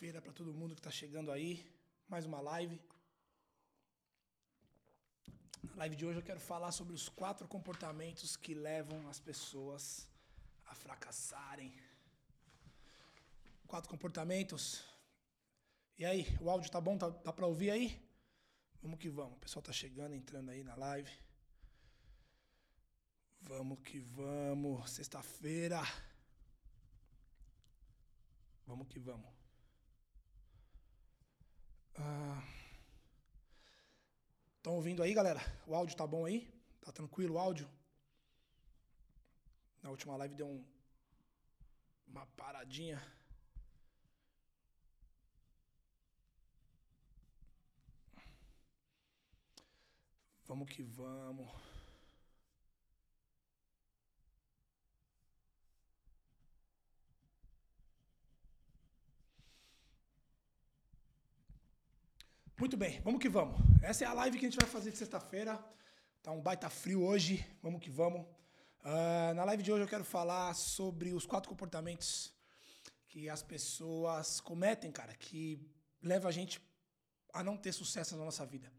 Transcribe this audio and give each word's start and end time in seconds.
sexta-feira 0.00 0.22
para 0.22 0.32
todo 0.32 0.54
mundo 0.54 0.74
que 0.74 0.80
está 0.80 0.90
chegando 0.90 1.30
aí. 1.30 1.70
Mais 2.08 2.24
uma 2.24 2.40
live. 2.40 2.80
Na 5.62 5.74
live 5.80 5.94
de 5.94 6.06
hoje 6.06 6.18
eu 6.18 6.22
quero 6.22 6.40
falar 6.40 6.72
sobre 6.72 6.94
os 6.94 7.10
quatro 7.10 7.46
comportamentos 7.46 8.34
que 8.34 8.54
levam 8.54 9.06
as 9.10 9.20
pessoas 9.20 10.08
a 10.64 10.74
fracassarem. 10.74 11.70
Quatro 13.66 13.90
comportamentos. 13.90 14.82
E 15.98 16.06
aí, 16.06 16.26
o 16.40 16.48
áudio 16.48 16.70
tá 16.70 16.80
bom? 16.80 16.96
Tá, 16.96 17.10
tá 17.10 17.30
para 17.30 17.46
ouvir 17.46 17.70
aí? 17.70 18.02
Vamos 18.82 18.98
que 18.98 19.10
vamos. 19.10 19.36
O 19.36 19.40
pessoal 19.40 19.62
tá 19.62 19.72
chegando, 19.72 20.14
entrando 20.14 20.50
aí 20.50 20.64
na 20.64 20.76
live. 20.76 21.12
Vamos 23.42 23.78
que 23.80 24.00
vamos. 24.00 24.90
Sexta-feira. 24.90 25.82
Vamos 28.66 28.88
que 28.88 28.98
vamos. 28.98 29.39
Estão 34.56 34.72
ah, 34.72 34.76
ouvindo 34.76 35.02
aí, 35.02 35.12
galera? 35.12 35.40
O 35.66 35.74
áudio 35.74 35.96
tá 35.96 36.06
bom 36.06 36.24
aí? 36.24 36.48
Tá 36.80 36.90
tranquilo 36.90 37.34
o 37.34 37.38
áudio? 37.38 37.68
Na 39.82 39.90
última 39.90 40.16
live 40.16 40.34
deu 40.34 40.46
um, 40.46 40.64
uma 42.06 42.26
paradinha. 42.26 43.00
Vamos 50.46 50.68
que 50.70 50.82
vamos. 50.82 51.69
Muito 62.60 62.76
bem, 62.76 63.00
vamos 63.00 63.22
que 63.22 63.28
vamos. 63.30 63.58
Essa 63.80 64.04
é 64.04 64.06
a 64.06 64.12
live 64.12 64.38
que 64.38 64.44
a 64.44 64.50
gente 64.50 64.60
vai 64.60 64.68
fazer 64.68 64.90
de 64.90 64.98
sexta-feira. 64.98 65.58
Tá 66.22 66.30
um 66.30 66.42
baita 66.42 66.68
frio 66.68 67.02
hoje, 67.02 67.42
vamos 67.62 67.80
que 67.80 67.88
vamos. 67.88 68.20
Uh, 68.84 69.32
na 69.34 69.44
live 69.44 69.62
de 69.62 69.72
hoje 69.72 69.84
eu 69.84 69.88
quero 69.88 70.04
falar 70.04 70.52
sobre 70.52 71.14
os 71.14 71.24
quatro 71.24 71.48
comportamentos 71.48 72.34
que 73.08 73.30
as 73.30 73.42
pessoas 73.42 74.42
cometem, 74.42 74.92
cara, 74.92 75.14
que 75.14 75.58
leva 76.02 76.28
a 76.28 76.30
gente 76.30 76.60
a 77.32 77.42
não 77.42 77.56
ter 77.56 77.72
sucesso 77.72 78.14
na 78.14 78.26
nossa 78.26 78.44
vida. 78.44 78.70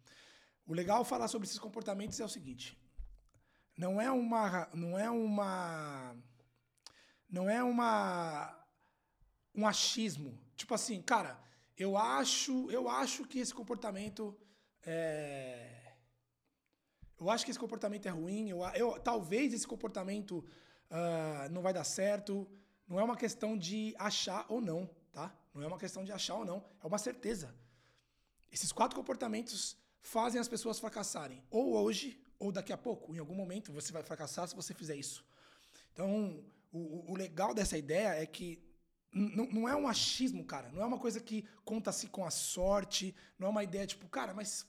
O 0.67 0.75
legal 0.75 1.03
falar 1.03 1.27
sobre 1.27 1.47
esses 1.47 1.57
comportamentos 1.57 2.19
é 2.19 2.23
o 2.23 2.29
seguinte: 2.29 2.79
não 3.75 3.99
é 3.99 4.11
uma, 4.11 4.69
não 4.75 4.99
é 4.99 5.09
uma, 5.09 6.15
não 7.27 7.49
é 7.49 7.63
uma 7.63 8.63
um 9.55 9.65
achismo. 9.65 10.39
Tipo 10.55 10.75
assim, 10.75 11.01
cara, 11.01 11.41
eu 11.81 11.97
acho, 11.97 12.69
eu 12.69 12.87
acho 12.87 13.25
que 13.25 13.39
esse 13.39 13.53
comportamento 13.53 14.37
é 14.83 15.81
eu 17.21 17.29
acho 17.29 17.45
que 17.45 17.51
esse 17.51 17.59
comportamento 17.59 18.07
é 18.07 18.09
ruim. 18.09 18.49
Eu, 18.49 18.63
eu 18.73 18.99
talvez 18.99 19.53
esse 19.53 19.67
comportamento 19.67 20.43
uh, 20.89 21.49
não 21.51 21.61
vai 21.61 21.71
dar 21.71 21.83
certo. 21.83 22.49
Não 22.87 22.99
é 22.99 23.03
uma 23.03 23.15
questão 23.15 23.55
de 23.55 23.93
achar 23.99 24.43
ou 24.49 24.59
não, 24.59 24.89
tá? 25.13 25.31
Não 25.53 25.61
é 25.61 25.67
uma 25.67 25.77
questão 25.77 26.03
de 26.03 26.11
achar 26.11 26.35
ou 26.35 26.45
não. 26.45 26.65
É 26.83 26.87
uma 26.87 26.97
certeza. 26.97 27.53
Esses 28.51 28.71
quatro 28.71 28.97
comportamentos 28.97 29.77
fazem 30.01 30.41
as 30.41 30.47
pessoas 30.47 30.79
fracassarem. 30.79 31.43
Ou 31.51 31.75
hoje, 31.75 32.19
ou 32.39 32.51
daqui 32.51 32.73
a 32.73 32.77
pouco. 32.77 33.15
Em 33.15 33.19
algum 33.19 33.35
momento 33.35 33.71
você 33.71 33.91
vai 33.93 34.01
fracassar 34.01 34.47
se 34.47 34.55
você 34.55 34.73
fizer 34.73 34.95
isso. 34.95 35.23
Então, 35.93 36.43
o, 36.71 37.11
o 37.11 37.15
legal 37.15 37.53
dessa 37.53 37.77
ideia 37.77 38.15
é 38.19 38.25
que 38.25 38.70
não 39.13 39.67
é 39.67 39.75
um 39.75 39.87
achismo, 39.87 40.43
cara. 40.45 40.69
Não 40.69 40.81
é 40.81 40.85
uma 40.85 40.99
coisa 40.99 41.19
que 41.19 41.45
conta-se 41.65 42.07
com 42.07 42.25
a 42.25 42.31
sorte. 42.31 43.15
Não 43.37 43.47
é 43.47 43.49
uma 43.51 43.63
ideia 43.63 43.85
tipo, 43.85 44.07
cara, 44.07 44.33
mas 44.33 44.65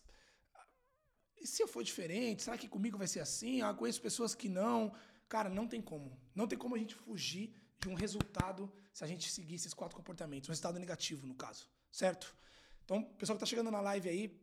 e 1.42 1.46
se 1.46 1.60
eu 1.60 1.66
for 1.66 1.82
diferente? 1.82 2.44
Será 2.44 2.56
que 2.56 2.68
comigo 2.68 2.96
vai 2.96 3.08
ser 3.08 3.18
assim? 3.18 3.62
Ah, 3.62 3.74
conheço 3.74 4.00
pessoas 4.00 4.32
que 4.32 4.48
não. 4.48 4.92
Cara, 5.28 5.48
não 5.48 5.66
tem 5.66 5.82
como. 5.82 6.16
Não 6.34 6.47
tem 6.47 6.56
como 6.56 6.76
a 6.76 6.78
gente 6.78 6.94
fugir 6.94 7.52
de 7.81 7.88
um 7.88 7.94
resultado 7.94 8.72
se 8.92 9.02
a 9.02 9.08
gente 9.08 9.31
seguir 9.31 9.56
esses 9.56 9.75
quatro 9.75 9.97
comportamentos. 9.97 10.48
Um 10.48 10.52
resultado 10.52 10.78
negativo, 10.78 11.26
no 11.26 11.34
caso. 11.34 11.69
Certo? 11.91 12.36
Então, 12.84 13.02
pessoal 13.02 13.36
que 13.36 13.41
tá 13.41 13.47
chegando 13.47 13.70
na 13.72 13.81
live 13.81 14.08
aí, 14.08 14.41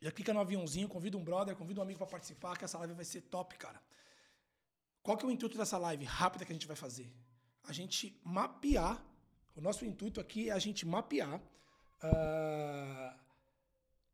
já 0.00 0.10
clica 0.10 0.34
no 0.34 0.40
aviãozinho, 0.40 0.88
convida 0.88 1.16
um 1.16 1.24
brother, 1.24 1.56
convida 1.56 1.80
um 1.80 1.82
amigo 1.82 1.98
para 1.98 2.06
participar, 2.06 2.56
que 2.56 2.64
essa 2.64 2.78
live 2.78 2.92
vai 2.92 3.04
ser 3.04 3.22
top, 3.22 3.56
cara. 3.56 3.82
Qual 5.02 5.16
que 5.16 5.24
é 5.24 5.28
o 5.28 5.30
intuito 5.30 5.56
dessa 5.56 5.78
live 5.78 6.04
rápida 6.04 6.44
que 6.44 6.52
a 6.52 6.54
gente 6.54 6.66
vai 6.66 6.76
fazer? 6.76 7.10
A 7.64 7.72
gente 7.72 8.20
mapear. 8.22 9.02
O 9.54 9.60
nosso 9.60 9.84
intuito 9.84 10.20
aqui 10.20 10.48
é 10.48 10.52
a 10.52 10.58
gente 10.58 10.86
mapear 10.86 11.36
uh, 11.38 13.18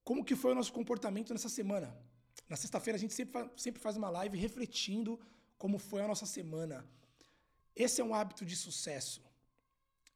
como 0.03 0.25
que 0.25 0.37
foi 0.37 0.53
o 0.53 0.55
nosso 0.55 0.73
comportamento 0.73 1.33
nessa 1.33 1.49
semana. 1.49 1.97
Na 2.49 2.57
sexta-feira 2.57 2.97
a 2.97 3.01
gente 3.01 3.15
sempre, 3.15 3.33
fa 3.33 3.51
sempre 3.57 3.81
faz 3.81 3.97
uma 3.97 4.11
live 4.11 4.37
refletindo 4.39 5.21
como 5.59 5.79
foi 5.79 6.03
a 6.03 6.09
nossa 6.09 6.27
semana. 6.27 6.85
Esse 7.75 8.01
é 8.01 8.05
um 8.05 8.15
hábito 8.15 8.45
de 8.45 8.57
sucesso. 8.57 9.23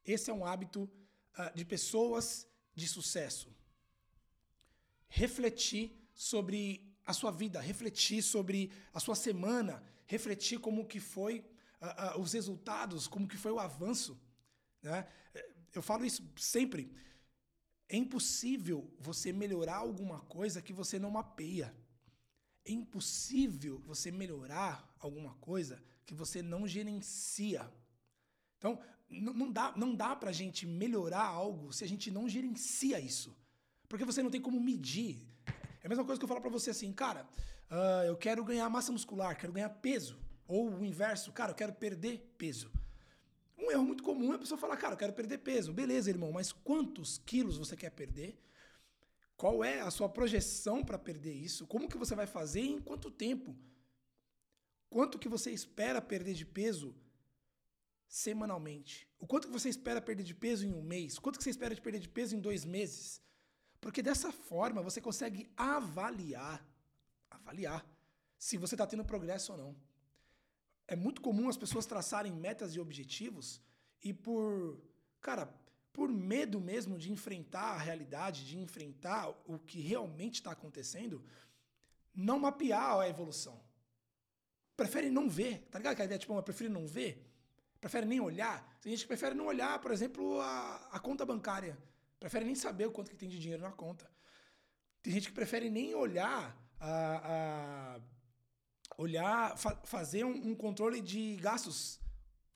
Esse 0.05 0.29
é 0.31 0.33
um 0.33 0.45
hábito 0.45 0.83
uh, 0.83 1.55
de 1.55 1.65
pessoas 1.65 2.47
de 2.75 2.87
sucesso 2.87 3.49
refletir 5.11 5.91
sobre 6.13 6.89
a 7.05 7.11
sua 7.11 7.31
vida, 7.31 7.59
refletir 7.59 8.23
sobre 8.23 8.71
a 8.93 8.99
sua 8.99 9.13
semana, 9.13 9.83
refletir 10.07 10.57
como 10.59 10.87
que 10.87 11.01
foi 11.01 11.43
uh, 11.81 12.19
os 12.19 12.31
resultados, 12.31 13.07
como 13.07 13.27
que 13.27 13.35
foi 13.35 13.51
o 13.51 13.59
avanço. 13.59 14.17
Né? 14.81 15.07
Eu 15.73 15.81
falo 15.81 16.05
isso 16.05 16.23
sempre. 16.37 16.91
É 17.87 17.95
impossível 17.97 18.93
você 18.99 19.33
melhorar 19.33 19.77
alguma 19.77 20.21
coisa 20.21 20.61
que 20.61 20.73
você 20.73 20.97
não 20.97 21.11
mapeia. 21.11 21.75
É 22.65 22.71
impossível 22.71 23.79
você 23.85 24.11
melhorar 24.11 24.93
alguma 24.99 25.33
coisa 25.35 25.81
que 26.05 26.13
você 26.13 26.41
não 26.41 26.67
gerencia. 26.67 27.69
Então, 28.57 28.79
não 29.09 29.51
dá, 29.51 29.73
não 29.75 29.93
dá 29.93 30.15
pra 30.15 30.31
gente 30.31 30.65
melhorar 30.65 31.23
algo 31.23 31.73
se 31.73 31.83
a 31.83 31.87
gente 31.87 32.09
não 32.09 32.29
gerencia 32.29 32.99
isso. 32.99 33.35
Porque 33.89 34.05
você 34.05 34.23
não 34.23 34.29
tem 34.29 34.39
como 34.39 34.59
medir. 34.59 35.27
É 35.81 35.87
a 35.87 35.89
mesma 35.89 36.05
coisa 36.05 36.19
que 36.19 36.23
eu 36.23 36.29
falo 36.29 36.39
para 36.41 36.49
você 36.49 36.69
assim, 36.69 36.93
cara, 36.93 37.27
uh, 37.69 38.05
eu 38.05 38.15
quero 38.15 38.43
ganhar 38.45 38.69
massa 38.69 38.91
muscular, 38.91 39.37
quero 39.37 39.51
ganhar 39.51 39.69
peso. 39.69 40.17
Ou 40.47 40.69
o 40.69 40.85
inverso, 40.85 41.31
cara, 41.33 41.51
eu 41.51 41.55
quero 41.55 41.73
perder 41.73 42.33
peso. 42.37 42.71
Um 43.61 43.69
erro 43.69 43.85
muito 43.85 44.03
comum 44.03 44.33
é 44.33 44.35
a 44.35 44.39
pessoa 44.39 44.57
falar, 44.57 44.75
cara, 44.75 44.93
eu 44.93 44.97
quero 44.97 45.13
perder 45.13 45.37
peso. 45.37 45.71
Beleza, 45.71 46.09
irmão, 46.09 46.31
mas 46.31 46.51
quantos 46.51 47.19
quilos 47.19 47.57
você 47.57 47.77
quer 47.77 47.91
perder? 47.91 48.41
Qual 49.37 49.63
é 49.63 49.81
a 49.81 49.91
sua 49.91 50.09
projeção 50.09 50.83
para 50.83 50.97
perder 50.97 51.33
isso? 51.33 51.67
Como 51.67 51.87
que 51.87 51.97
você 51.97 52.15
vai 52.15 52.25
fazer 52.25 52.61
e 52.61 52.71
em 52.71 52.81
quanto 52.81 53.11
tempo? 53.11 53.55
Quanto 54.89 55.19
que 55.19 55.29
você 55.29 55.51
espera 55.51 56.01
perder 56.01 56.33
de 56.33 56.45
peso 56.45 56.95
semanalmente? 58.07 59.07
O 59.19 59.27
quanto 59.27 59.47
que 59.47 59.53
você 59.53 59.69
espera 59.69 60.01
perder 60.01 60.23
de 60.23 60.33
peso 60.33 60.65
em 60.65 60.73
um 60.73 60.81
mês? 60.81 61.17
Quanto 61.17 61.37
que 61.37 61.43
você 61.43 61.51
espera 61.51 61.73
de 61.73 61.81
perder 61.81 61.99
de 61.99 62.09
peso 62.09 62.35
em 62.35 62.39
dois 62.39 62.65
meses? 62.65 63.21
Porque 63.79 64.01
dessa 64.01 64.31
forma 64.31 64.81
você 64.81 64.99
consegue 64.99 65.51
avaliar, 65.55 66.63
avaliar 67.29 67.85
se 68.37 68.57
você 68.57 68.75
está 68.75 68.85
tendo 68.85 69.05
progresso 69.05 69.53
ou 69.53 69.57
não. 69.57 69.90
É 70.91 70.95
muito 70.95 71.21
comum 71.21 71.47
as 71.47 71.55
pessoas 71.55 71.85
traçarem 71.85 72.33
metas 72.33 72.75
e 72.75 72.79
objetivos 72.81 73.61
e 74.03 74.11
por, 74.13 74.77
cara, 75.21 75.45
por 75.93 76.09
medo 76.09 76.59
mesmo 76.59 76.97
de 76.97 77.09
enfrentar 77.09 77.75
a 77.75 77.77
realidade, 77.77 78.45
de 78.45 78.57
enfrentar 78.57 79.29
o 79.45 79.57
que 79.57 79.79
realmente 79.79 80.41
está 80.41 80.51
acontecendo, 80.51 81.23
não 82.13 82.37
mapear 82.37 82.99
a 82.99 83.07
evolução. 83.07 83.57
Prefere 84.75 85.09
não 85.09 85.29
ver, 85.29 85.59
tá 85.71 85.79
ligado? 85.79 85.95
Que 85.95 86.01
a 86.01 86.05
ideia 86.05 86.19
tipo, 86.19 86.43
prefere 86.43 86.69
não 86.69 86.85
ver, 86.85 87.25
prefere 87.79 88.05
nem 88.05 88.19
olhar. 88.19 88.77
Tem 88.81 88.91
gente 88.91 89.03
que 89.03 89.07
prefere 89.07 89.33
não 89.33 89.45
olhar, 89.45 89.79
por 89.79 89.91
exemplo, 89.91 90.41
a, 90.41 90.89
a 90.91 90.99
conta 90.99 91.25
bancária 91.25 91.77
prefere 92.19 92.43
nem 92.43 92.53
saber 92.53 92.85
o 92.87 92.91
quanto 92.91 93.11
que 93.11 93.15
tem 93.15 93.29
de 93.29 93.39
dinheiro 93.39 93.63
na 93.63 93.71
conta. 93.71 94.11
Tem 95.01 95.13
gente 95.13 95.29
que 95.29 95.33
prefere 95.33 95.69
nem 95.69 95.95
olhar 95.95 96.53
a, 96.81 97.95
a 97.95 98.01
olhar, 98.97 99.57
fa 99.57 99.75
fazer 99.83 100.23
um, 100.23 100.49
um, 100.49 100.55
controle 100.55 101.01
de 101.01 101.35
gastos, 101.37 101.99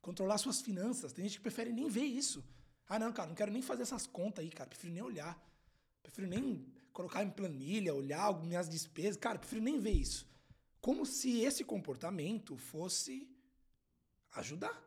controlar 0.00 0.38
suas 0.38 0.60
finanças. 0.60 1.12
Tem 1.12 1.24
gente 1.24 1.38
que 1.38 1.42
prefere 1.42 1.72
nem 1.72 1.88
ver 1.88 2.04
isso. 2.04 2.44
Ah, 2.88 2.98
não, 2.98 3.12
cara, 3.12 3.28
não 3.28 3.34
quero 3.34 3.50
nem 3.50 3.62
fazer 3.62 3.82
essas 3.82 4.06
contas 4.06 4.44
aí, 4.44 4.50
cara. 4.50 4.68
Prefiro 4.68 4.92
nem 4.92 5.02
olhar. 5.02 5.40
Prefiro 6.02 6.26
nem 6.26 6.66
colocar 6.92 7.22
em 7.22 7.30
planilha, 7.30 7.94
olhar 7.94 8.32
minhas 8.42 8.68
despesas. 8.68 9.16
Cara, 9.16 9.38
prefiro 9.38 9.60
nem 9.60 9.78
ver 9.78 9.92
isso. 9.92 10.28
Como 10.80 11.04
se 11.04 11.40
esse 11.40 11.64
comportamento 11.64 12.56
fosse 12.56 13.28
ajudar. 14.32 14.82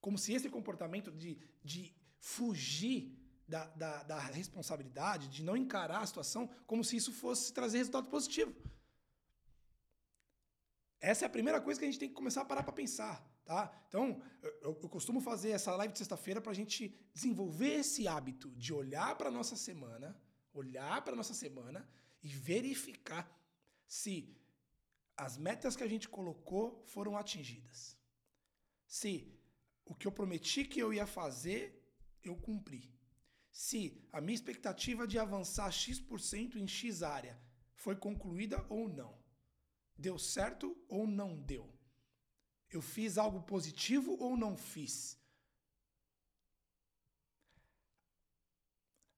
Como 0.00 0.18
se 0.18 0.32
esse 0.32 0.50
comportamento 0.50 1.10
de, 1.12 1.38
de 1.62 1.94
fugir 2.18 3.16
da, 3.46 3.66
da, 3.66 4.02
da 4.02 4.18
responsabilidade, 4.18 5.28
de 5.28 5.42
não 5.42 5.56
encarar 5.56 6.00
a 6.00 6.06
situação 6.06 6.50
como 6.66 6.82
se 6.82 6.96
isso 6.96 7.12
fosse 7.12 7.52
trazer 7.52 7.78
resultado 7.78 8.08
positivo. 8.08 8.52
Essa 11.00 11.24
é 11.24 11.26
a 11.26 11.30
primeira 11.30 11.60
coisa 11.60 11.78
que 11.78 11.84
a 11.84 11.90
gente 11.90 12.00
tem 12.00 12.08
que 12.08 12.14
começar 12.14 12.42
a 12.42 12.44
parar 12.44 12.62
para 12.62 12.72
pensar. 12.72 13.22
tá? 13.44 13.70
Então, 13.88 14.22
eu, 14.42 14.78
eu 14.82 14.88
costumo 14.88 15.20
fazer 15.20 15.50
essa 15.50 15.74
live 15.76 15.92
de 15.92 15.98
sexta-feira 15.98 16.40
para 16.40 16.52
a 16.52 16.54
gente 16.54 16.94
desenvolver 17.12 17.74
esse 17.80 18.08
hábito 18.08 18.50
de 18.52 18.72
olhar 18.72 19.16
para 19.16 19.30
nossa 19.30 19.56
semana, 19.56 20.18
olhar 20.52 21.02
para 21.04 21.16
nossa 21.16 21.34
semana 21.34 21.88
e 22.22 22.28
verificar 22.28 23.30
se 23.86 24.36
as 25.16 25.36
metas 25.36 25.76
que 25.76 25.82
a 25.82 25.88
gente 25.88 26.08
colocou 26.08 26.84
foram 26.86 27.16
atingidas. 27.16 27.96
Se 28.86 29.38
o 29.84 29.94
que 29.94 30.06
eu 30.06 30.12
prometi 30.12 30.64
que 30.64 30.80
eu 30.80 30.92
ia 30.92 31.06
fazer, 31.06 31.62
eu 32.22 32.36
cumpri. 32.36 32.92
Se 33.52 34.04
a 34.12 34.20
minha 34.20 34.34
expectativa 34.34 35.06
de 35.06 35.18
avançar 35.18 35.70
X% 35.70 36.56
em 36.56 36.66
X 36.66 37.02
área 37.02 37.40
foi 37.74 37.94
concluída 37.94 38.64
ou 38.68 38.88
não. 38.88 39.23
Deu 39.96 40.18
certo 40.18 40.76
ou 40.88 41.06
não 41.06 41.36
deu? 41.36 41.72
Eu 42.70 42.82
fiz 42.82 43.16
algo 43.18 43.42
positivo 43.42 44.16
ou 44.18 44.36
não 44.36 44.56
fiz? 44.56 45.18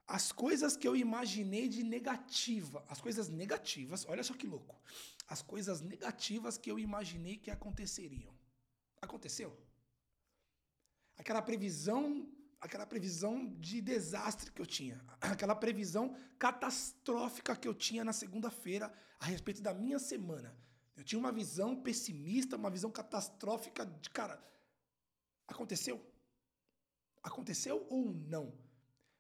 As 0.07 0.31
coisas 0.31 0.77
que 0.77 0.87
eu 0.87 0.95
imaginei 0.95 1.69
de 1.69 1.83
negativa, 1.83 2.85
as 2.89 3.01
coisas 3.01 3.29
negativas, 3.29 4.05
olha 4.07 4.23
só 4.23 4.35
que 4.35 4.47
louco. 4.47 4.81
As 5.27 5.43
coisas 5.43 5.81
negativas 5.81 6.57
que 6.57 6.71
eu 6.71 6.79
imaginei 6.79 7.37
que 7.37 7.51
aconteceriam. 7.51 8.33
Aconteceu? 9.01 9.59
Aquela 11.17 11.43
previsão, 11.43 12.31
aquela 12.61 12.87
previsão 12.87 13.47
de 13.59 13.81
desastre 13.81 14.51
que 14.51 14.61
eu 14.61 14.67
tinha, 14.67 15.05
aquela 15.21 15.55
previsão 15.55 16.17
catastrófica 16.39 17.57
que 17.57 17.69
eu 17.69 17.75
tinha 17.75 18.05
na 18.05 18.13
segunda-feira 18.13 18.93
a 19.19 19.27
respeito 19.27 19.63
da 19.63 19.75
minha 19.75 19.99
semana. 19.99 20.57
Eu 20.97 21.05
tinha 21.05 21.19
uma 21.19 21.33
visão 21.33 21.77
pessimista, 21.77 22.57
uma 22.57 22.71
visão 22.71 22.91
catastrófica 22.91 23.85
de 23.85 24.09
cara. 24.11 24.43
Aconteceu? 25.47 26.05
Aconteceu 27.23 27.87
ou 27.91 28.13
não? 28.13 28.53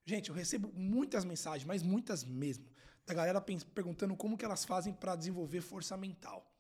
Gente, 0.04 0.30
eu 0.30 0.34
recebo 0.34 0.72
muitas 0.72 1.24
mensagens, 1.24 1.66
mas 1.66 1.82
muitas 1.82 2.24
mesmo, 2.24 2.64
da 3.04 3.12
galera 3.12 3.40
perguntando 3.40 4.16
como 4.16 4.38
que 4.38 4.44
elas 4.44 4.64
fazem 4.64 4.94
para 4.94 5.16
desenvolver 5.16 5.60
força 5.60 5.96
mental. 5.96 6.50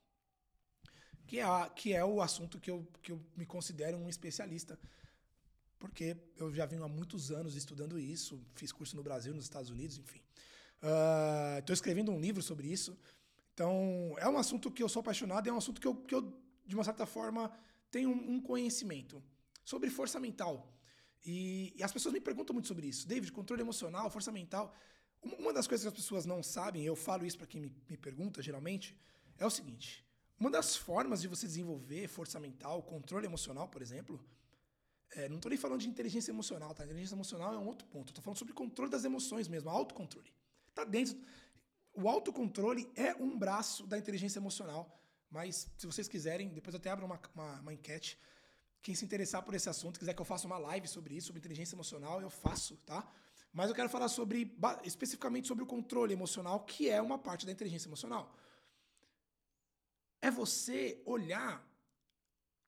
Que 1.26 1.38
é, 1.38 1.42
a, 1.44 1.68
que 1.70 1.92
é 1.92 2.04
o 2.04 2.20
assunto 2.20 2.60
que 2.60 2.70
eu, 2.70 2.86
que 3.02 3.12
eu 3.12 3.24
me 3.36 3.46
considero 3.46 3.96
um 3.96 4.08
especialista. 4.08 4.78
Porque 5.78 6.16
eu 6.36 6.52
já 6.54 6.66
venho 6.66 6.84
há 6.84 6.88
muitos 6.88 7.30
anos 7.30 7.54
estudando 7.54 7.98
isso, 7.98 8.40
fiz 8.54 8.72
curso 8.72 8.96
no 8.96 9.02
Brasil, 9.02 9.34
nos 9.34 9.44
Estados 9.44 9.70
Unidos, 9.70 9.98
enfim. 9.98 10.22
Estou 11.58 11.72
uh, 11.72 11.74
escrevendo 11.74 12.12
um 12.12 12.20
livro 12.20 12.42
sobre 12.42 12.66
isso. 12.66 12.98
Então, 13.52 14.14
é 14.18 14.28
um 14.28 14.38
assunto 14.38 14.70
que 14.70 14.82
eu 14.82 14.88
sou 14.88 15.00
apaixonado, 15.00 15.48
é 15.48 15.52
um 15.52 15.58
assunto 15.58 15.80
que 15.80 15.86
eu, 15.86 15.94
que 15.94 16.14
eu 16.14 16.22
de 16.66 16.74
uma 16.74 16.84
certa 16.84 17.06
forma, 17.06 17.50
tenho 17.90 18.10
um 18.10 18.40
conhecimento 18.40 19.22
sobre 19.64 19.88
força 19.88 20.18
mental. 20.18 20.72
E, 21.24 21.72
e, 21.76 21.82
as 21.82 21.92
pessoas 21.92 22.12
me 22.12 22.20
perguntam 22.20 22.54
muito 22.54 22.68
sobre 22.68 22.86
isso. 22.86 23.06
David, 23.06 23.32
controle 23.32 23.62
emocional, 23.62 24.10
força 24.10 24.30
mental. 24.30 24.74
Uma 25.22 25.52
das 25.52 25.66
coisas 25.66 25.84
que 25.84 25.88
as 25.88 25.94
pessoas 25.94 26.24
não 26.24 26.42
sabem, 26.42 26.84
eu 26.84 26.94
falo 26.94 27.26
isso 27.26 27.38
para 27.38 27.46
quem 27.46 27.60
me, 27.60 27.72
me 27.88 27.96
pergunta 27.96 28.42
geralmente, 28.42 28.96
é 29.38 29.46
o 29.46 29.50
seguinte: 29.50 30.04
uma 30.38 30.50
das 30.50 30.76
formas 30.76 31.20
de 31.20 31.28
você 31.28 31.46
desenvolver 31.46 32.06
força 32.08 32.38
mental, 32.38 32.82
controle 32.82 33.26
emocional, 33.26 33.68
por 33.68 33.82
exemplo, 33.82 34.22
é, 35.12 35.28
não 35.28 35.36
estou 35.36 35.50
nem 35.50 35.58
falando 35.58 35.80
de 35.80 35.88
inteligência 35.88 36.30
emocional, 36.30 36.74
tá? 36.74 36.84
Inteligência 36.84 37.14
emocional 37.14 37.54
é 37.54 37.58
um 37.58 37.66
outro 37.66 37.86
ponto. 37.88 38.08
Estou 38.08 38.22
falando 38.22 38.38
sobre 38.38 38.52
controle 38.54 38.90
das 38.90 39.04
emoções 39.04 39.48
mesmo, 39.48 39.70
autocontrole. 39.70 40.32
Tá 40.74 40.84
dentro 40.84 41.16
o 41.96 42.08
autocontrole 42.08 42.90
é 42.94 43.14
um 43.14 43.36
braço 43.36 43.86
da 43.86 43.96
inteligência 43.96 44.38
emocional, 44.38 45.02
mas 45.30 45.66
se 45.78 45.86
vocês 45.86 46.06
quiserem, 46.06 46.50
depois 46.50 46.74
eu 46.74 46.78
até 46.78 46.90
abro 46.90 47.06
uma, 47.06 47.18
uma, 47.34 47.60
uma 47.60 47.72
enquete. 47.72 48.18
Quem 48.82 48.94
se 48.94 49.04
interessar 49.04 49.42
por 49.42 49.54
esse 49.54 49.68
assunto, 49.68 49.98
quiser 49.98 50.14
que 50.14 50.20
eu 50.20 50.26
faça 50.26 50.46
uma 50.46 50.58
live 50.58 50.86
sobre 50.86 51.16
isso, 51.16 51.28
sobre 51.28 51.40
inteligência 51.40 51.74
emocional, 51.74 52.20
eu 52.20 52.28
faço, 52.28 52.76
tá? 52.84 53.10
Mas 53.50 53.70
eu 53.70 53.74
quero 53.74 53.88
falar 53.88 54.08
sobre 54.08 54.54
especificamente 54.84 55.48
sobre 55.48 55.64
o 55.64 55.66
controle 55.66 56.12
emocional, 56.12 56.60
que 56.60 56.90
é 56.90 57.00
uma 57.00 57.18
parte 57.18 57.46
da 57.46 57.52
inteligência 57.52 57.88
emocional. 57.88 58.36
É 60.20 60.30
você 60.30 61.00
olhar 61.06 61.66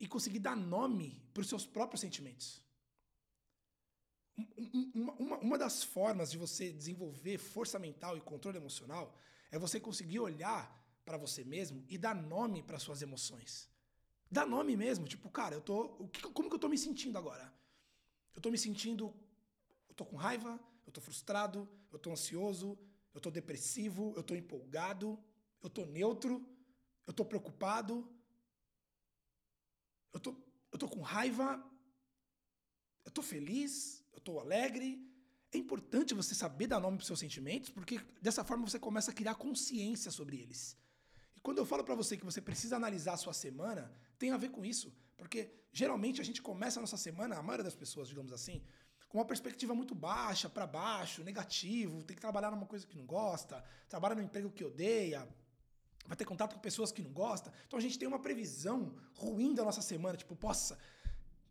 e 0.00 0.06
conseguir 0.06 0.38
dar 0.38 0.56
nome 0.56 1.22
para 1.32 1.40
os 1.40 1.48
seus 1.48 1.66
próprios 1.66 2.00
sentimentos. 2.00 2.62
Uma, 4.94 5.12
uma, 5.14 5.38
uma 5.38 5.58
das 5.58 5.82
formas 5.82 6.30
de 6.30 6.38
você 6.38 6.72
desenvolver 6.72 7.38
força 7.38 7.78
mental 7.78 8.16
e 8.16 8.20
controle 8.20 8.56
emocional 8.56 9.16
é 9.50 9.58
você 9.58 9.80
conseguir 9.80 10.20
olhar 10.20 10.78
para 11.04 11.16
você 11.16 11.42
mesmo 11.42 11.84
e 11.88 11.98
dar 11.98 12.14
nome 12.14 12.62
para 12.62 12.78
suas 12.78 13.02
emoções. 13.02 13.68
Dar 14.30 14.46
nome 14.46 14.76
mesmo, 14.76 15.08
tipo, 15.08 15.28
cara, 15.30 15.54
eu 15.54 15.60
tô, 15.60 15.88
como 16.34 16.48
que 16.48 16.54
eu 16.54 16.58
tô 16.58 16.68
me 16.68 16.76
sentindo 16.76 17.16
agora? 17.16 17.52
Eu 18.34 18.42
tô 18.42 18.50
me 18.50 18.58
sentindo, 18.58 19.12
eu 19.88 19.94
tô 19.94 20.04
com 20.04 20.16
raiva, 20.16 20.60
eu 20.86 20.92
tô 20.92 21.00
frustrado, 21.00 21.68
eu 21.90 21.98
tô 21.98 22.12
ansioso, 22.12 22.78
eu 23.14 23.20
tô 23.20 23.30
depressivo, 23.30 24.12
eu 24.16 24.22
tô 24.22 24.34
empolgado, 24.36 25.18
eu 25.62 25.70
tô 25.70 25.84
neutro, 25.86 26.46
eu 27.06 27.12
tô 27.12 27.24
preocupado, 27.24 28.08
eu 30.12 30.20
tô, 30.20 30.34
eu 30.72 30.78
tô 30.78 30.88
com 30.88 31.00
raiva, 31.00 31.62
eu 33.04 33.10
tô 33.10 33.22
feliz, 33.22 34.04
eu 34.12 34.18
estou 34.18 34.38
alegre. 34.40 35.04
É 35.52 35.56
importante 35.56 36.12
você 36.14 36.34
saber 36.34 36.66
dar 36.66 36.80
nome 36.80 36.98
para 36.98 37.06
seus 37.06 37.18
sentimentos, 37.18 37.70
porque 37.70 38.00
dessa 38.20 38.44
forma 38.44 38.68
você 38.68 38.78
começa 38.78 39.10
a 39.10 39.14
criar 39.14 39.34
consciência 39.34 40.10
sobre 40.10 40.36
eles. 40.38 40.76
E 41.36 41.40
quando 41.40 41.58
eu 41.58 41.66
falo 41.66 41.84
para 41.84 41.94
você 41.94 42.16
que 42.16 42.24
você 42.24 42.40
precisa 42.40 42.76
analisar 42.76 43.14
a 43.14 43.16
sua 43.16 43.32
semana, 43.32 43.90
tem 44.18 44.30
a 44.30 44.36
ver 44.36 44.50
com 44.50 44.64
isso. 44.64 44.92
Porque 45.16 45.50
geralmente 45.72 46.20
a 46.20 46.24
gente 46.24 46.42
começa 46.42 46.78
a 46.78 46.82
nossa 46.82 46.96
semana, 46.96 47.36
a 47.36 47.42
maioria 47.42 47.64
das 47.64 47.74
pessoas, 47.74 48.08
digamos 48.08 48.32
assim, 48.32 48.62
com 49.08 49.18
uma 49.18 49.24
perspectiva 49.24 49.74
muito 49.74 49.94
baixa, 49.94 50.48
para 50.50 50.66
baixo, 50.66 51.24
negativo, 51.24 52.04
tem 52.04 52.14
que 52.14 52.20
trabalhar 52.20 52.50
numa 52.50 52.66
coisa 52.66 52.86
que 52.86 52.96
não 52.96 53.06
gosta, 53.06 53.64
trabalha 53.88 54.14
no 54.14 54.22
emprego 54.22 54.50
que 54.50 54.64
odeia, 54.64 55.26
vai 56.08 56.16
ter 56.16 56.24
contato 56.24 56.54
com 56.54 56.60
pessoas 56.60 56.90
que 56.90 57.02
não 57.02 57.12
gosta. 57.12 57.52
Então 57.66 57.78
a 57.78 57.82
gente 57.82 57.98
tem 57.98 58.08
uma 58.08 58.18
previsão 58.18 58.96
ruim 59.14 59.54
da 59.54 59.62
nossa 59.62 59.82
semana, 59.82 60.16
tipo, 60.16 60.34
possa, 60.34 60.76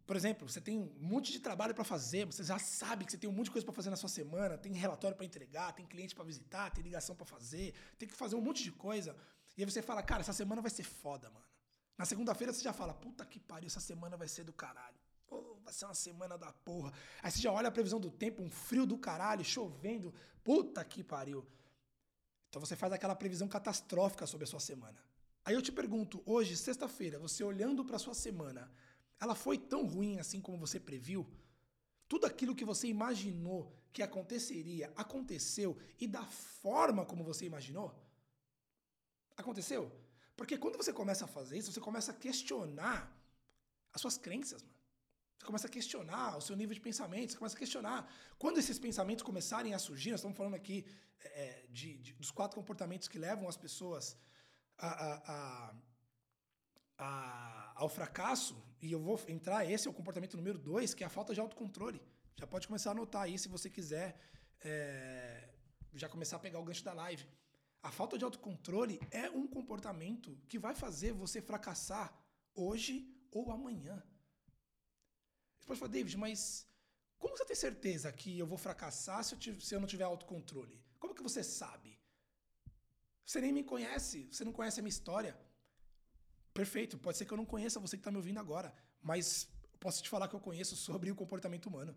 por 0.07 0.15
exemplo, 0.15 0.49
você 0.49 0.59
tem 0.59 0.79
um 0.79 0.89
monte 0.99 1.31
de 1.31 1.39
trabalho 1.39 1.75
para 1.75 1.83
fazer, 1.83 2.25
você 2.25 2.43
já 2.43 2.57
sabe 2.57 3.05
que 3.05 3.11
você 3.11 3.17
tem 3.17 3.29
um 3.29 3.33
monte 3.33 3.45
de 3.45 3.51
coisa 3.51 3.65
para 3.65 3.75
fazer 3.75 3.89
na 3.89 3.95
sua 3.97 4.09
semana, 4.09 4.57
tem 4.57 4.73
relatório 4.73 5.15
para 5.15 5.25
entregar, 5.25 5.73
tem 5.73 5.85
cliente 5.85 6.15
para 6.15 6.23
visitar, 6.23 6.71
tem 6.71 6.83
ligação 6.83 7.13
para 7.15 7.25
fazer, 7.25 7.73
tem 7.97 8.07
que 8.07 8.15
fazer 8.15 8.35
um 8.35 8.41
monte 8.41 8.63
de 8.63 8.71
coisa. 8.71 9.15
E 9.57 9.61
aí 9.61 9.69
você 9.69 9.81
fala, 9.81 10.01
cara, 10.01 10.21
essa 10.21 10.33
semana 10.33 10.61
vai 10.61 10.71
ser 10.71 10.83
foda, 10.83 11.29
mano. 11.29 11.45
Na 11.97 12.05
segunda-feira 12.05 12.53
você 12.53 12.63
já 12.63 12.71
fala, 12.71 12.93
puta 12.93 13.25
que 13.25 13.39
pariu, 13.39 13.67
essa 13.67 13.81
semana 13.81 14.15
vai 14.15 14.27
ser 14.27 14.43
do 14.43 14.53
caralho. 14.53 14.95
Pô, 15.27 15.57
vai 15.61 15.73
ser 15.73 15.85
uma 15.85 15.93
semana 15.93 16.37
da 16.37 16.53
porra. 16.53 16.93
Aí 17.21 17.29
você 17.29 17.41
já 17.41 17.51
olha 17.51 17.67
a 17.67 17.71
previsão 17.71 17.99
do 17.99 18.09
tempo, 18.09 18.41
um 18.41 18.49
frio 18.49 18.85
do 18.85 18.97
caralho, 18.97 19.43
chovendo. 19.43 20.13
Puta 20.41 20.85
que 20.85 21.03
pariu. 21.03 21.45
Então 22.57 22.65
você 22.65 22.75
faz 22.75 22.91
aquela 22.91 23.15
previsão 23.15 23.47
catastrófica 23.47 24.25
sobre 24.25 24.45
a 24.45 24.47
sua 24.47 24.59
semana. 24.59 24.97
Aí 25.45 25.53
eu 25.53 25.61
te 25.61 25.71
pergunto, 25.71 26.23
hoje, 26.25 26.57
sexta-feira, 26.57 27.19
você 27.19 27.43
olhando 27.43 27.85
para 27.85 27.99
sua 27.99 28.15
semana, 28.15 28.71
ela 29.19 29.35
foi 29.35 29.59
tão 29.59 29.85
ruim 29.85 30.17
assim 30.17 30.41
como 30.41 30.57
você 30.57 30.79
previu? 30.79 31.29
Tudo 32.07 32.25
aquilo 32.25 32.55
que 32.55 32.65
você 32.65 32.87
imaginou 32.87 33.71
que 33.93 34.01
aconteceria, 34.01 34.91
aconteceu 34.95 35.77
e 35.99 36.07
da 36.07 36.23
forma 36.25 37.05
como 37.05 37.23
você 37.23 37.45
imaginou? 37.45 37.93
Aconteceu? 39.35 39.91
Porque 40.35 40.57
quando 40.57 40.77
você 40.77 40.91
começa 40.91 41.25
a 41.25 41.27
fazer 41.27 41.59
isso, 41.59 41.71
você 41.71 41.79
começa 41.79 42.11
a 42.11 42.15
questionar 42.15 43.15
as 43.93 44.01
suas 44.01 44.17
crenças, 44.17 44.63
mano. 44.63 44.76
Você 45.37 45.45
começa 45.45 45.67
a 45.67 45.69
questionar 45.69 46.37
o 46.37 46.41
seu 46.41 46.55
nível 46.55 46.73
de 46.73 46.81
pensamento, 46.81 47.31
você 47.31 47.37
começa 47.37 47.55
a 47.55 47.59
questionar. 47.59 48.11
Quando 48.37 48.57
esses 48.57 48.79
pensamentos 48.79 49.23
começarem 49.23 49.73
a 49.73 49.79
surgir, 49.79 50.11
nós 50.11 50.19
estamos 50.19 50.37
falando 50.37 50.55
aqui 50.55 50.85
é, 51.19 51.65
de, 51.69 51.97
de, 51.99 52.13
dos 52.13 52.31
quatro 52.31 52.55
comportamentos 52.59 53.07
que 53.07 53.19
levam 53.19 53.47
as 53.47 53.57
pessoas 53.57 54.17
a, 54.77 54.89
a 55.33 55.75
a, 56.97 57.73
ao 57.75 57.89
fracasso, 57.89 58.55
e 58.81 58.91
eu 58.91 58.99
vou 58.99 59.19
entrar, 59.27 59.69
esse 59.69 59.87
é 59.87 59.91
o 59.91 59.93
comportamento 59.93 60.35
número 60.35 60.57
dois, 60.57 60.93
que 60.93 61.03
é 61.03 61.07
a 61.07 61.09
falta 61.09 61.33
de 61.33 61.39
autocontrole. 61.39 62.01
Já 62.35 62.47
pode 62.47 62.67
começar 62.67 62.91
a 62.91 62.93
anotar 62.93 63.23
aí 63.23 63.37
se 63.37 63.47
você 63.47 63.69
quiser 63.69 64.19
é, 64.63 65.49
já 65.93 66.09
começar 66.09 66.37
a 66.37 66.39
pegar 66.39 66.59
o 66.59 66.63
gancho 66.63 66.83
da 66.83 66.93
live. 66.93 67.25
A 67.81 67.91
falta 67.91 68.17
de 68.17 68.23
autocontrole 68.23 68.99
é 69.11 69.29
um 69.29 69.47
comportamento 69.47 70.37
que 70.47 70.59
vai 70.59 70.73
fazer 70.75 71.13
você 71.13 71.41
fracassar 71.41 72.13
hoje 72.53 73.07
ou 73.31 73.51
amanhã. 73.51 74.03
Pode 75.67 75.79
falar, 75.79 75.91
David, 75.91 76.17
mas 76.17 76.65
como 77.19 77.35
você 77.35 77.45
tem 77.45 77.55
certeza 77.55 78.11
que 78.11 78.39
eu 78.39 78.47
vou 78.47 78.57
fracassar 78.57 79.23
se 79.23 79.35
eu, 79.35 79.59
se 79.67 79.75
eu 79.75 79.81
não 79.81 79.87
tiver 79.93 80.05
autocontrole? 80.05 80.81
Como 80.97 81.13
que 81.13 81.21
você 81.21 81.43
sabe? 81.43 81.99
Você 83.25 83.41
nem 83.41 83.51
me 83.51 83.63
conhece, 83.63 84.29
você 84.31 84.45
não 84.45 84.53
conhece 84.53 84.79
a 84.79 84.83
minha 84.83 84.97
história. 84.97 85.37
Perfeito. 86.53 86.97
Pode 86.97 87.17
ser 87.17 87.25
que 87.25 87.33
eu 87.33 87.37
não 87.37 87.45
conheça 87.45 87.79
você 87.85 87.97
que 87.97 88.01
está 88.01 88.09
me 88.09 88.17
ouvindo 88.17 88.39
agora, 88.39 88.73
mas 89.01 89.49
posso 89.79 90.01
te 90.01 90.09
falar 90.09 90.29
que 90.29 90.35
eu 90.35 90.39
conheço 90.39 90.75
sobre 90.75 91.11
o 91.11 91.15
comportamento 91.15 91.65
humano. 91.67 91.93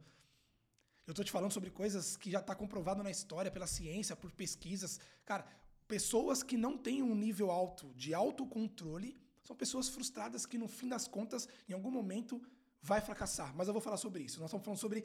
Eu 1.07 1.13
estou 1.13 1.25
te 1.25 1.31
falando 1.31 1.53
sobre 1.53 1.71
coisas 1.71 2.17
que 2.17 2.31
já 2.31 2.41
está 2.41 2.55
comprovado 2.55 3.03
na 3.03 3.11
história, 3.11 3.51
pela 3.51 3.67
ciência, 3.67 4.17
por 4.17 4.33
pesquisas. 4.33 4.99
Cara, 5.25 5.47
pessoas 5.87 6.43
que 6.43 6.57
não 6.57 6.77
têm 6.77 7.03
um 7.03 7.15
nível 7.15 7.51
alto 7.51 7.95
de 7.95 8.13
autocontrole 8.13 9.17
São 9.43 9.57
pessoas 9.57 9.89
frustradas 9.89 10.45
que, 10.45 10.59
no 10.59 10.69
fim 10.69 10.89
das 10.89 11.09
contas, 11.09 11.49
em 11.69 11.73
algum 11.73 11.91
momento, 11.91 12.41
vai 12.83 13.01
fracassar. 13.01 13.55
Mas 13.55 13.69
eu 13.69 13.75
vou 13.75 13.83
falar 13.83 13.97
sobre 13.97 14.23
isso. 14.23 14.41
Nós 14.41 14.49
estamos 14.49 14.65
falando 14.65 14.79
sobre 14.79 15.05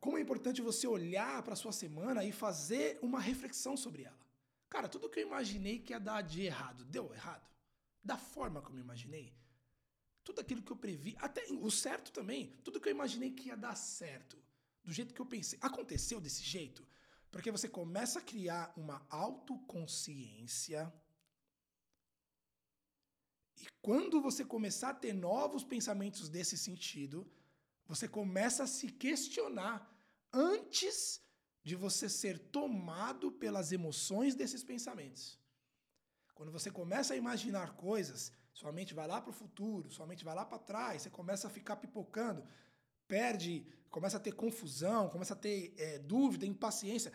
como 0.00 0.18
é 0.18 0.20
importante 0.20 0.62
você 0.62 0.86
olhar 0.86 1.42
para 1.42 1.54
a 1.54 1.56
sua 1.56 1.72
semana 1.72 2.24
e 2.24 2.32
fazer 2.32 2.98
uma 3.02 3.20
reflexão 3.20 3.76
sobre 3.76 4.04
ela. 4.04 4.26
Cara, 4.68 4.88
tudo 4.88 5.08
que 5.08 5.20
eu 5.20 5.26
imaginei 5.26 5.78
que 5.78 5.92
ia 5.92 6.00
dar 6.00 6.22
de 6.22 6.42
errado, 6.42 6.84
deu 6.84 7.12
errado. 7.12 7.48
Da 8.02 8.16
forma 8.16 8.60
como 8.60 8.78
eu 8.78 8.82
imaginei. 8.82 9.34
Tudo 10.22 10.40
aquilo 10.40 10.62
que 10.62 10.72
eu 10.72 10.76
previ, 10.76 11.16
até 11.20 11.44
o 11.52 11.70
certo 11.70 12.10
também, 12.12 12.52
tudo 12.64 12.80
que 12.80 12.88
eu 12.88 12.92
imaginei 12.92 13.30
que 13.30 13.48
ia 13.48 13.56
dar 13.56 13.76
certo, 13.76 14.36
do 14.82 14.92
jeito 14.92 15.14
que 15.14 15.20
eu 15.20 15.26
pensei, 15.26 15.58
aconteceu 15.62 16.20
desse 16.20 16.42
jeito. 16.42 16.86
Porque 17.30 17.50
você 17.50 17.68
começa 17.68 18.18
a 18.18 18.22
criar 18.22 18.72
uma 18.76 19.06
autoconsciência. 19.10 20.92
Quando 23.86 24.20
você 24.20 24.44
começar 24.44 24.88
a 24.90 25.00
ter 25.02 25.12
novos 25.12 25.62
pensamentos 25.62 26.28
desse 26.28 26.56
sentido, 26.58 27.18
você 27.86 28.08
começa 28.08 28.64
a 28.64 28.66
se 28.66 28.88
questionar 28.88 29.76
antes 30.32 31.22
de 31.62 31.76
você 31.76 32.08
ser 32.08 32.36
tomado 32.58 33.30
pelas 33.30 33.70
emoções 33.70 34.34
desses 34.34 34.64
pensamentos. 34.64 35.38
Quando 36.34 36.50
você 36.50 36.68
começa 36.68 37.14
a 37.14 37.16
imaginar 37.16 37.76
coisas, 37.76 38.32
sua 38.52 38.72
mente 38.72 38.92
vai 38.92 39.06
lá 39.06 39.20
para 39.20 39.30
o 39.30 39.38
futuro, 39.42 39.88
sua 39.88 40.04
mente 40.04 40.24
vai 40.24 40.34
lá 40.34 40.44
para 40.44 40.58
trás, 40.58 41.02
você 41.02 41.10
começa 41.10 41.46
a 41.46 41.50
ficar 41.58 41.76
pipocando, 41.76 42.44
perde, 43.06 43.64
começa 43.88 44.16
a 44.16 44.24
ter 44.26 44.32
confusão, 44.32 45.08
começa 45.08 45.34
a 45.34 45.36
ter 45.36 45.74
é, 45.78 46.00
dúvida, 46.00 46.44
impaciência. 46.44 47.12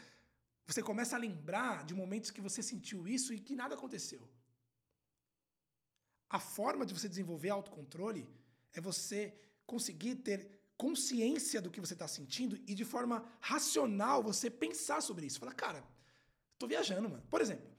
Você 0.65 0.81
começa 0.81 1.17
a 1.17 1.19
lembrar 1.19 1.83
de 1.83 1.93
momentos 1.93 2.31
que 2.31 2.39
você 2.39 2.63
sentiu 2.63 3.09
isso 3.09 3.33
e 3.33 3.41
que 3.41 3.57
nada 3.57 3.75
aconteceu. 3.75 4.25
A 6.31 6.39
forma 6.39 6.85
de 6.85 6.93
você 6.93 7.09
desenvolver 7.09 7.49
autocontrole 7.49 8.25
é 8.73 8.79
você 8.79 9.33
conseguir 9.65 10.15
ter 10.15 10.49
consciência 10.77 11.61
do 11.61 11.69
que 11.69 11.81
você 11.81 11.93
está 11.93 12.07
sentindo 12.07 12.55
e 12.65 12.73
de 12.73 12.85
forma 12.85 13.25
racional 13.41 14.23
você 14.23 14.49
pensar 14.49 15.01
sobre 15.01 15.25
isso. 15.25 15.39
Falar, 15.39 15.53
cara, 15.53 15.83
tô 16.57 16.65
viajando, 16.67 17.09
mano. 17.09 17.23
Por 17.29 17.41
exemplo, 17.41 17.69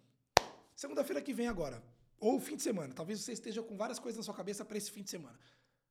segunda-feira 0.77 1.23
que 1.23 1.33
vem 1.33 1.49
agora, 1.49 1.83
ou 2.21 2.39
fim 2.39 2.57
de 2.57 2.63
semana, 2.63 2.93
talvez 2.95 3.21
você 3.21 3.33
esteja 3.33 3.63
com 3.63 3.75
várias 3.75 3.99
coisas 3.99 4.19
na 4.19 4.23
sua 4.23 4.35
cabeça 4.35 4.67
para 4.67 4.77
esse 4.77 4.91
fim 4.91 5.03
de 5.03 5.09
semana. 5.09 5.39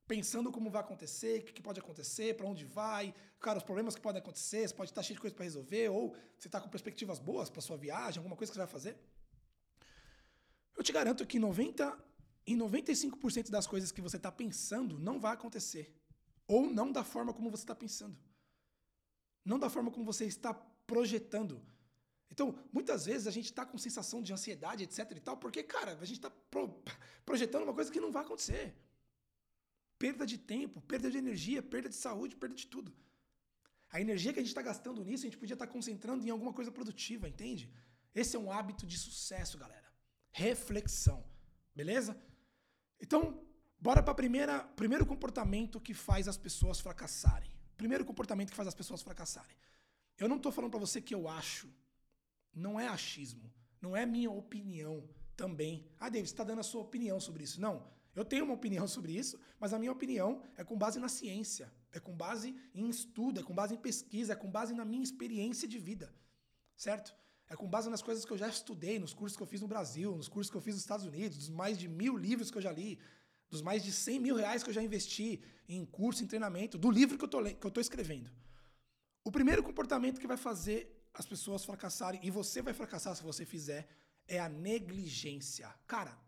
Pensando 0.06 0.52
como 0.52 0.70
vai 0.70 0.82
acontecer, 0.82 1.40
o 1.40 1.44
que, 1.44 1.60
pode 1.60 1.80
acontecer, 1.80 2.36
para 2.36 2.46
onde 2.46 2.64
vai, 2.64 3.12
cara, 3.40 3.58
os 3.58 3.64
problemas 3.64 3.96
que 3.96 4.00
podem 4.00 4.22
acontecer, 4.22 4.68
você 4.68 4.74
pode 4.74 4.90
estar 4.92 5.02
cheio 5.02 5.16
de 5.16 5.20
coisa 5.20 5.34
para 5.34 5.44
resolver, 5.44 5.88
ou 5.88 6.14
você 6.38 6.46
está 6.46 6.60
com 6.60 6.68
perspectivas 6.68 7.18
boas 7.18 7.50
para 7.50 7.60
sua 7.60 7.76
viagem, 7.76 8.18
alguma 8.18 8.36
coisa 8.36 8.52
que 8.52 8.54
você 8.54 8.60
vai 8.60 8.68
fazer. 8.68 8.96
Eu 10.76 10.82
te 10.82 10.92
garanto 10.92 11.26
que 11.26 11.38
90 11.38 12.11
em 12.46 12.56
95% 12.56 13.50
das 13.50 13.66
coisas 13.66 13.92
que 13.92 14.00
você 14.00 14.16
está 14.16 14.32
pensando 14.32 14.98
não 14.98 15.20
vai 15.20 15.34
acontecer. 15.34 15.94
Ou 16.46 16.68
não 16.68 16.90
da 16.90 17.04
forma 17.04 17.32
como 17.32 17.50
você 17.50 17.62
está 17.62 17.74
pensando. 17.74 18.16
Não 19.44 19.58
da 19.58 19.70
forma 19.70 19.90
como 19.90 20.04
você 20.04 20.24
está 20.24 20.52
projetando. 20.52 21.64
Então, 22.30 22.58
muitas 22.72 23.04
vezes 23.04 23.26
a 23.26 23.30
gente 23.30 23.46
está 23.46 23.64
com 23.64 23.76
sensação 23.76 24.22
de 24.22 24.32
ansiedade, 24.32 24.84
etc 24.84 25.10
e 25.16 25.20
tal, 25.20 25.36
porque, 25.36 25.62
cara, 25.62 25.92
a 26.00 26.04
gente 26.04 26.18
está 26.18 26.30
pro, 26.30 26.82
projetando 27.24 27.64
uma 27.64 27.74
coisa 27.74 27.92
que 27.92 28.00
não 28.00 28.10
vai 28.10 28.24
acontecer. 28.24 28.74
Perda 29.98 30.26
de 30.26 30.38
tempo, 30.38 30.80
perda 30.80 31.10
de 31.10 31.18
energia, 31.18 31.62
perda 31.62 31.88
de 31.88 31.94
saúde, 31.94 32.34
perda 32.34 32.54
de 32.54 32.66
tudo. 32.66 32.92
A 33.90 34.00
energia 34.00 34.32
que 34.32 34.38
a 34.38 34.42
gente 34.42 34.50
está 34.50 34.62
gastando 34.62 35.04
nisso, 35.04 35.24
a 35.24 35.28
gente 35.28 35.38
podia 35.38 35.54
estar 35.54 35.66
tá 35.66 35.72
concentrando 35.72 36.26
em 36.26 36.30
alguma 36.30 36.52
coisa 36.52 36.72
produtiva, 36.72 37.28
entende? 37.28 37.70
Esse 38.14 38.34
é 38.34 38.38
um 38.38 38.50
hábito 38.50 38.86
de 38.86 38.98
sucesso, 38.98 39.58
galera. 39.58 39.92
Reflexão. 40.30 41.22
Beleza? 41.74 42.18
Então, 43.02 43.42
Bora 43.82 44.00
para 44.00 44.14
primeira 44.14 44.60
primeiro 44.76 45.04
comportamento 45.04 45.80
que 45.80 45.92
faz 45.92 46.28
as 46.28 46.36
pessoas 46.36 46.78
fracassarem. 46.78 47.50
Primeiro 47.76 48.04
comportamento 48.04 48.50
que 48.50 48.56
faz 48.56 48.68
as 48.68 48.76
pessoas 48.76 49.02
fracassarem. 49.02 49.56
Eu 50.16 50.28
não 50.28 50.36
estou 50.36 50.52
falando 50.52 50.70
para 50.70 50.78
você 50.78 51.00
que 51.00 51.12
eu 51.12 51.26
acho. 51.26 51.68
Não 52.54 52.78
é 52.78 52.86
achismo. 52.86 53.52
Não 53.80 53.96
é 53.96 54.06
minha 54.06 54.30
opinião 54.30 55.02
também. 55.36 55.84
Ah, 55.98 56.08
David, 56.08 56.28
você 56.28 56.34
está 56.34 56.44
dando 56.44 56.60
a 56.60 56.62
sua 56.62 56.80
opinião 56.80 57.18
sobre 57.18 57.42
isso. 57.42 57.60
Não. 57.60 57.90
Eu 58.14 58.24
tenho 58.24 58.44
uma 58.44 58.54
opinião 58.54 58.86
sobre 58.96 59.18
isso, 59.18 59.36
mas 59.58 59.72
a 59.72 59.80
minha 59.80 59.90
opinião 59.90 60.40
é 60.56 60.62
com 60.62 60.78
base 60.78 61.00
na 61.00 61.08
ciência, 61.08 61.72
é 61.90 61.98
com 61.98 62.16
base 62.16 62.54
em 62.72 62.88
estudo, 62.88 63.40
é 63.40 63.42
com 63.42 63.52
base 63.52 63.74
em 63.74 63.78
pesquisa, 63.78 64.34
é 64.34 64.36
com 64.36 64.48
base 64.48 64.74
na 64.74 64.84
minha 64.84 65.02
experiência 65.02 65.66
de 65.66 65.80
vida. 65.80 66.14
Certo? 66.76 67.12
É 67.52 67.56
com 67.56 67.68
base 67.68 67.90
nas 67.90 68.00
coisas 68.00 68.24
que 68.24 68.32
eu 68.32 68.38
já 68.38 68.48
estudei, 68.48 68.98
nos 68.98 69.12
cursos 69.12 69.36
que 69.36 69.42
eu 69.42 69.46
fiz 69.46 69.60
no 69.60 69.68
Brasil, 69.68 70.16
nos 70.16 70.26
cursos 70.26 70.50
que 70.50 70.56
eu 70.56 70.60
fiz 70.62 70.72
nos 70.74 70.82
Estados 70.82 71.04
Unidos, 71.04 71.36
dos 71.36 71.50
mais 71.50 71.76
de 71.76 71.86
mil 71.86 72.16
livros 72.16 72.50
que 72.50 72.56
eu 72.56 72.62
já 72.62 72.72
li, 72.72 72.98
dos 73.50 73.60
mais 73.60 73.84
de 73.84 73.92
100 73.92 74.20
mil 74.20 74.36
reais 74.36 74.62
que 74.62 74.70
eu 74.70 74.72
já 74.72 74.82
investi 74.82 75.38
em 75.68 75.84
curso, 75.84 76.24
em 76.24 76.26
treinamento, 76.26 76.78
do 76.78 76.90
livro 76.90 77.18
que 77.18 77.24
eu 77.24 77.28
tô, 77.28 77.44
que 77.44 77.66
eu 77.66 77.70
tô 77.70 77.78
escrevendo. 77.78 78.30
O 79.22 79.30
primeiro 79.30 79.62
comportamento 79.62 80.18
que 80.18 80.26
vai 80.26 80.38
fazer 80.38 81.06
as 81.12 81.26
pessoas 81.26 81.62
fracassarem, 81.62 82.20
e 82.22 82.30
você 82.30 82.62
vai 82.62 82.72
fracassar 82.72 83.14
se 83.14 83.22
você 83.22 83.44
fizer, 83.44 83.86
é 84.26 84.40
a 84.40 84.48
negligência. 84.48 85.68
Cara, 85.86 86.18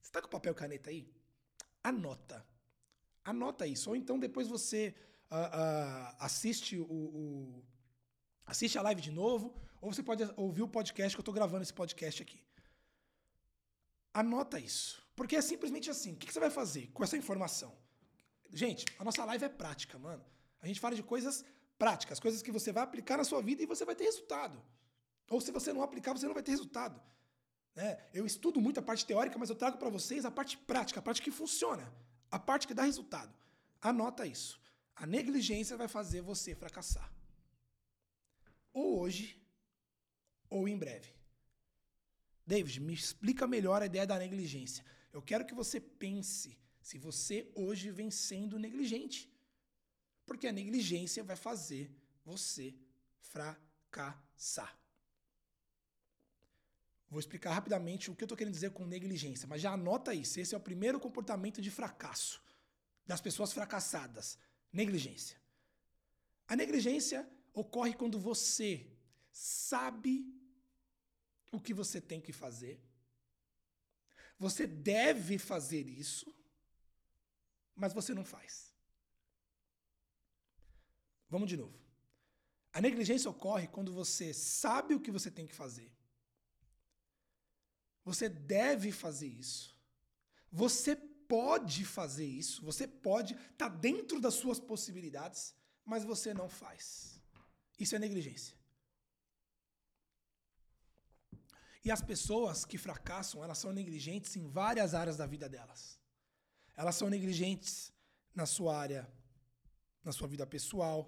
você 0.00 0.10
tá 0.10 0.22
com 0.22 0.28
papel 0.28 0.52
e 0.52 0.56
caneta 0.56 0.88
aí? 0.88 1.06
Anota. 1.84 2.46
Anota 3.22 3.66
isso. 3.66 3.90
Ou 3.90 3.94
então 3.94 4.18
depois 4.18 4.48
você 4.48 4.94
uh, 5.30 5.34
uh, 5.34 6.16
assiste 6.18 6.78
o, 6.78 6.84
o, 6.84 7.64
assiste 8.46 8.78
a 8.78 8.82
live 8.82 9.02
de 9.02 9.10
novo, 9.10 9.54
ou 9.80 9.92
você 9.92 10.02
pode 10.02 10.22
ouvir 10.36 10.62
o 10.62 10.68
podcast 10.68 11.16
que 11.16 11.20
eu 11.20 11.24
tô 11.24 11.32
gravando 11.32 11.62
esse 11.62 11.72
podcast 11.72 12.22
aqui. 12.22 12.40
Anota 14.12 14.58
isso. 14.58 15.02
Porque 15.14 15.36
é 15.36 15.42
simplesmente 15.42 15.90
assim. 15.90 16.12
O 16.12 16.16
que 16.16 16.32
você 16.32 16.40
vai 16.40 16.50
fazer 16.50 16.88
com 16.92 17.04
essa 17.04 17.16
informação? 17.16 17.76
Gente, 18.52 18.84
a 18.98 19.04
nossa 19.04 19.24
live 19.24 19.44
é 19.44 19.48
prática, 19.48 19.98
mano. 19.98 20.24
A 20.60 20.66
gente 20.66 20.80
fala 20.80 20.94
de 20.94 21.02
coisas 21.02 21.44
práticas, 21.78 22.20
coisas 22.20 22.42
que 22.42 22.50
você 22.50 22.72
vai 22.72 22.82
aplicar 22.82 23.16
na 23.16 23.24
sua 23.24 23.40
vida 23.40 23.62
e 23.62 23.66
você 23.66 23.84
vai 23.84 23.94
ter 23.94 24.04
resultado. 24.04 24.60
Ou 25.30 25.40
se 25.40 25.52
você 25.52 25.72
não 25.72 25.82
aplicar, 25.82 26.12
você 26.12 26.26
não 26.26 26.34
vai 26.34 26.42
ter 26.42 26.50
resultado. 26.50 27.00
É, 27.76 28.02
eu 28.12 28.26
estudo 28.26 28.60
muito 28.60 28.80
a 28.80 28.82
parte 28.82 29.06
teórica, 29.06 29.38
mas 29.38 29.48
eu 29.48 29.56
trago 29.56 29.78
para 29.78 29.88
vocês 29.88 30.24
a 30.24 30.30
parte 30.30 30.58
prática, 30.58 30.98
a 30.98 31.02
parte 31.02 31.22
que 31.22 31.30
funciona, 31.30 31.90
a 32.30 32.38
parte 32.38 32.66
que 32.66 32.74
dá 32.74 32.82
resultado. 32.82 33.32
Anota 33.80 34.26
isso. 34.26 34.60
A 34.96 35.06
negligência 35.06 35.76
vai 35.76 35.88
fazer 35.88 36.20
você 36.20 36.54
fracassar. 36.54 37.10
Ou 38.72 39.00
hoje, 39.00 39.39
ou 40.50 40.68
em 40.68 40.76
breve. 40.76 41.14
David, 42.46 42.80
me 42.80 42.92
explica 42.92 43.46
melhor 43.46 43.80
a 43.80 43.86
ideia 43.86 44.06
da 44.06 44.18
negligência. 44.18 44.84
Eu 45.12 45.22
quero 45.22 45.46
que 45.46 45.54
você 45.54 45.80
pense 45.80 46.58
se 46.82 46.98
você 46.98 47.50
hoje 47.54 47.90
vem 47.90 48.10
sendo 48.10 48.58
negligente. 48.58 49.30
Porque 50.26 50.48
a 50.48 50.52
negligência 50.52 51.22
vai 51.22 51.36
fazer 51.36 51.90
você 52.24 52.74
fracassar. 53.20 54.76
Vou 57.08 57.18
explicar 57.18 57.52
rapidamente 57.52 58.10
o 58.10 58.14
que 58.14 58.22
eu 58.22 58.26
estou 58.26 58.38
querendo 58.38 58.54
dizer 58.54 58.70
com 58.70 58.86
negligência, 58.86 59.48
mas 59.48 59.60
já 59.60 59.72
anota 59.72 60.14
isso. 60.14 60.38
Esse 60.38 60.54
é 60.54 60.58
o 60.58 60.60
primeiro 60.60 61.00
comportamento 61.00 61.60
de 61.60 61.70
fracasso 61.70 62.40
das 63.04 63.20
pessoas 63.20 63.52
fracassadas: 63.52 64.38
negligência. 64.72 65.36
A 66.46 66.54
negligência 66.54 67.28
ocorre 67.52 67.94
quando 67.94 68.18
você 68.18 68.86
sabe 69.32 70.39
o 71.50 71.60
que 71.60 71.74
você 71.74 72.00
tem 72.00 72.20
que 72.20 72.32
fazer, 72.32 72.80
você 74.38 74.66
deve 74.66 75.38
fazer 75.38 75.86
isso, 75.86 76.34
mas 77.74 77.92
você 77.92 78.14
não 78.14 78.24
faz. 78.24 78.74
Vamos 81.28 81.48
de 81.48 81.56
novo. 81.56 81.78
A 82.72 82.80
negligência 82.80 83.30
ocorre 83.30 83.68
quando 83.68 83.92
você 83.92 84.32
sabe 84.32 84.94
o 84.94 85.00
que 85.00 85.10
você 85.10 85.30
tem 85.30 85.46
que 85.46 85.54
fazer. 85.54 85.92
Você 88.04 88.28
deve 88.28 88.92
fazer 88.92 89.26
isso. 89.26 89.78
Você 90.50 90.96
pode 90.96 91.84
fazer 91.84 92.26
isso. 92.26 92.64
Você 92.64 92.86
pode, 92.86 93.34
está 93.34 93.68
dentro 93.68 94.20
das 94.20 94.34
suas 94.34 94.58
possibilidades, 94.58 95.54
mas 95.84 96.04
você 96.04 96.32
não 96.32 96.48
faz. 96.48 97.20
Isso 97.78 97.94
é 97.94 97.98
negligência. 97.98 98.59
E 101.82 101.90
as 101.90 102.02
pessoas 102.02 102.64
que 102.64 102.76
fracassam, 102.76 103.42
elas 103.42 103.58
são 103.58 103.72
negligentes 103.72 104.36
em 104.36 104.46
várias 104.46 104.94
áreas 104.94 105.16
da 105.16 105.26
vida 105.26 105.48
delas. 105.48 105.98
Elas 106.76 106.94
são 106.94 107.08
negligentes 107.08 107.92
na 108.34 108.46
sua 108.46 108.76
área, 108.76 109.10
na 110.04 110.12
sua 110.12 110.28
vida 110.28 110.46
pessoal, 110.46 110.98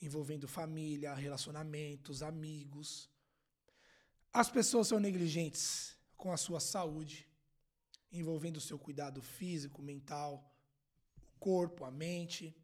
envolvendo 0.00 0.48
família, 0.48 1.14
relacionamentos, 1.14 2.22
amigos. 2.22 3.08
As 4.32 4.50
pessoas 4.50 4.88
são 4.88 4.98
negligentes 4.98 5.96
com 6.16 6.32
a 6.32 6.36
sua 6.36 6.58
saúde, 6.58 7.28
envolvendo 8.10 8.56
o 8.56 8.60
seu 8.60 8.78
cuidado 8.78 9.22
físico, 9.22 9.80
mental, 9.80 10.52
o 11.16 11.38
corpo, 11.38 11.84
a 11.84 11.90
mente. 11.90 12.54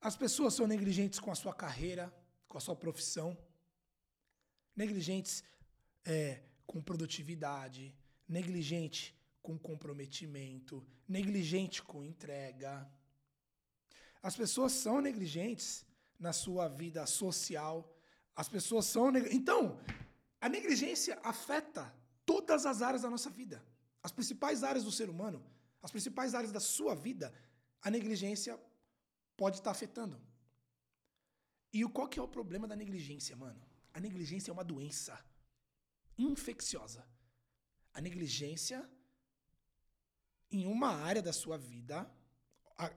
As 0.00 0.16
pessoas 0.16 0.54
são 0.54 0.66
negligentes 0.66 1.20
com 1.20 1.30
a 1.30 1.34
sua 1.34 1.54
carreira, 1.54 2.12
com 2.48 2.56
a 2.56 2.60
sua 2.60 2.76
profissão. 2.76 3.36
Negligentes 4.74 5.44
é, 6.04 6.42
com 6.66 6.82
produtividade, 6.82 7.94
negligente 8.28 9.14
com 9.42 9.58
comprometimento, 9.58 10.84
negligente 11.06 11.82
com 11.82 12.02
entrega. 12.02 12.90
As 14.22 14.34
pessoas 14.34 14.72
são 14.72 15.02
negligentes 15.02 15.84
na 16.18 16.32
sua 16.32 16.66
vida 16.66 17.06
social. 17.06 17.94
As 18.34 18.48
pessoas 18.48 18.86
são. 18.86 19.10
Neg... 19.10 19.28
Então, 19.34 19.78
a 20.40 20.48
negligência 20.48 21.18
afeta 21.22 21.94
todas 22.24 22.64
as 22.64 22.80
áreas 22.80 23.02
da 23.02 23.10
nossa 23.10 23.28
vida. 23.28 23.62
As 24.02 24.12
principais 24.12 24.62
áreas 24.62 24.84
do 24.84 24.90
ser 24.90 25.10
humano, 25.10 25.44
as 25.82 25.90
principais 25.90 26.34
áreas 26.34 26.52
da 26.52 26.60
sua 26.60 26.94
vida, 26.94 27.32
a 27.82 27.90
negligência 27.90 28.58
pode 29.36 29.58
estar 29.58 29.70
afetando. 29.70 30.18
E 31.72 31.84
qual 31.84 32.08
que 32.08 32.18
é 32.18 32.22
o 32.22 32.28
problema 32.28 32.66
da 32.66 32.76
negligência, 32.76 33.36
mano? 33.36 33.60
A 33.92 34.00
negligência 34.00 34.50
é 34.50 34.54
uma 34.54 34.64
doença 34.64 35.22
infecciosa. 36.18 37.06
A 37.92 38.00
negligência 38.00 38.88
em 40.50 40.66
uma 40.66 40.88
área 40.88 41.22
da 41.22 41.32
sua 41.32 41.56
vida, 41.58 42.10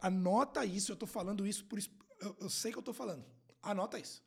anota 0.01 0.65
isso, 0.65 0.91
eu 0.91 0.95
estou 0.95 1.07
falando 1.07 1.45
isso 1.45 1.65
por 1.65 1.79
eu, 2.19 2.35
eu 2.39 2.49
sei 2.49 2.71
que 2.71 2.77
eu 2.77 2.81
estou 2.81 2.93
falando. 2.93 3.25
Anota 3.61 3.99
isso. 3.99 4.23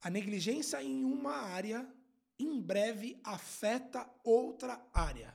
A 0.00 0.10
negligência 0.10 0.82
em 0.82 1.04
uma 1.04 1.32
área 1.32 1.88
em 2.38 2.60
breve 2.60 3.18
afeta 3.24 4.08
outra 4.22 4.84
área. 4.92 5.34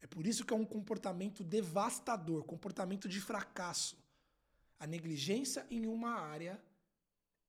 É 0.00 0.06
por 0.06 0.26
isso 0.26 0.44
que 0.44 0.52
é 0.52 0.56
um 0.56 0.64
comportamento 0.64 1.44
devastador, 1.44 2.44
comportamento 2.44 3.08
de 3.08 3.20
fracasso. 3.20 3.98
A 4.78 4.86
negligência 4.86 5.66
em 5.70 5.86
uma 5.86 6.12
área, 6.12 6.60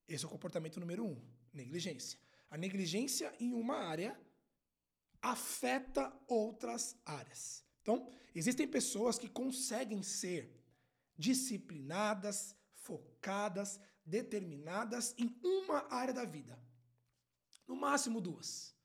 esse 0.07 0.25
é 0.25 0.27
o 0.27 0.31
comportamento 0.31 0.79
número 0.79 1.05
um, 1.05 1.21
negligência. 1.53 2.19
A 2.51 2.57
negligência 2.57 3.33
em 3.39 3.53
uma 3.53 3.77
área 3.77 4.19
afeta 5.21 6.13
outras 6.27 6.97
áreas. 7.05 7.63
Então, 7.81 8.11
existem 8.35 8.67
pessoas 8.67 9.17
que 9.17 9.29
conseguem 9.29 10.03
ser 10.03 10.53
disciplinadas, 11.17 12.53
focadas, 12.73 13.79
determinadas 14.05 15.15
em 15.17 15.33
uma 15.41 15.87
área 15.89 16.13
da 16.13 16.25
vida. 16.25 16.59
No 17.65 17.75
máximo 17.75 18.19
duas. 18.19 18.75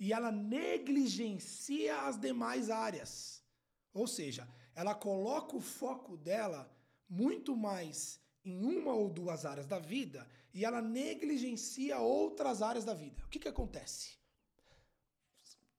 E 0.00 0.12
ela 0.12 0.32
negligencia 0.32 2.02
as 2.02 2.18
demais 2.18 2.70
áreas. 2.70 3.44
Ou 3.94 4.08
seja, 4.08 4.48
ela 4.74 4.96
coloca 4.96 5.56
o 5.56 5.60
foco 5.60 6.16
dela 6.16 6.68
muito 7.08 7.56
mais 7.56 8.20
em 8.44 8.64
uma 8.64 8.92
ou 8.92 9.08
duas 9.08 9.44
áreas 9.44 9.66
da 9.66 9.78
vida 9.78 10.28
e 10.52 10.64
ela 10.64 10.82
negligencia 10.82 11.98
outras 11.98 12.62
áreas 12.62 12.84
da 12.84 12.94
vida. 12.94 13.22
O 13.24 13.28
que, 13.28 13.38
que 13.38 13.48
acontece? 13.48 14.18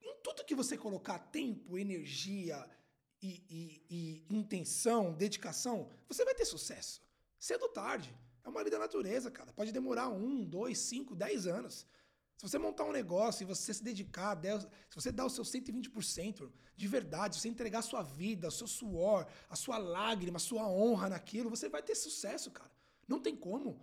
Em 0.02 0.16
tudo 0.24 0.46
que 0.46 0.56
você 0.56 0.78
colocar 0.78 1.20
tempo, 1.20 1.78
energia, 1.78 2.68
e, 3.24 3.42
e, 3.50 4.26
e 4.30 4.36
intenção, 4.36 5.14
dedicação, 5.14 5.90
você 6.10 6.26
vai 6.26 6.36
ter 6.36 6.46
sucesso. 6.46 7.02
Cedo 7.40 7.64
ou 7.64 7.70
tarde. 7.70 8.14
É 8.44 8.50
uma 8.50 8.62
lei 8.62 8.70
da 8.70 8.78
natureza, 8.78 9.32
cara. 9.32 9.54
Pode 9.54 9.72
demorar 9.72 10.10
um, 10.10 10.44
dois, 10.44 10.78
cinco, 10.78 11.16
dez 11.16 11.48
anos. 11.48 11.88
Se 12.38 12.50
você 12.50 12.58
montar 12.58 12.84
um 12.84 12.92
negócio 12.92 13.44
e 13.44 13.46
você 13.46 13.74
se 13.74 13.82
dedicar, 13.82 14.38
se 14.90 14.96
você 14.96 15.12
dar 15.12 15.26
o 15.26 15.30
seu 15.30 15.46
120% 15.46 16.52
de 16.76 16.88
verdade, 16.88 17.36
se 17.36 17.42
você 17.42 17.48
entregar 17.48 17.80
a 17.80 17.84
sua 17.84 18.04
vida, 18.04 18.50
o 18.50 18.52
seu 18.52 18.68
suor, 18.68 19.26
a 19.50 19.56
sua 19.56 19.78
lágrima, 19.78 20.36
a 20.36 20.40
sua 20.40 20.68
honra 20.68 21.08
naquilo, 21.08 21.50
você 21.50 21.70
vai 21.70 21.82
ter 21.82 21.96
sucesso, 21.96 22.52
cara. 22.52 22.72
Não 23.08 23.22
tem 23.22 23.36
como. 23.36 23.80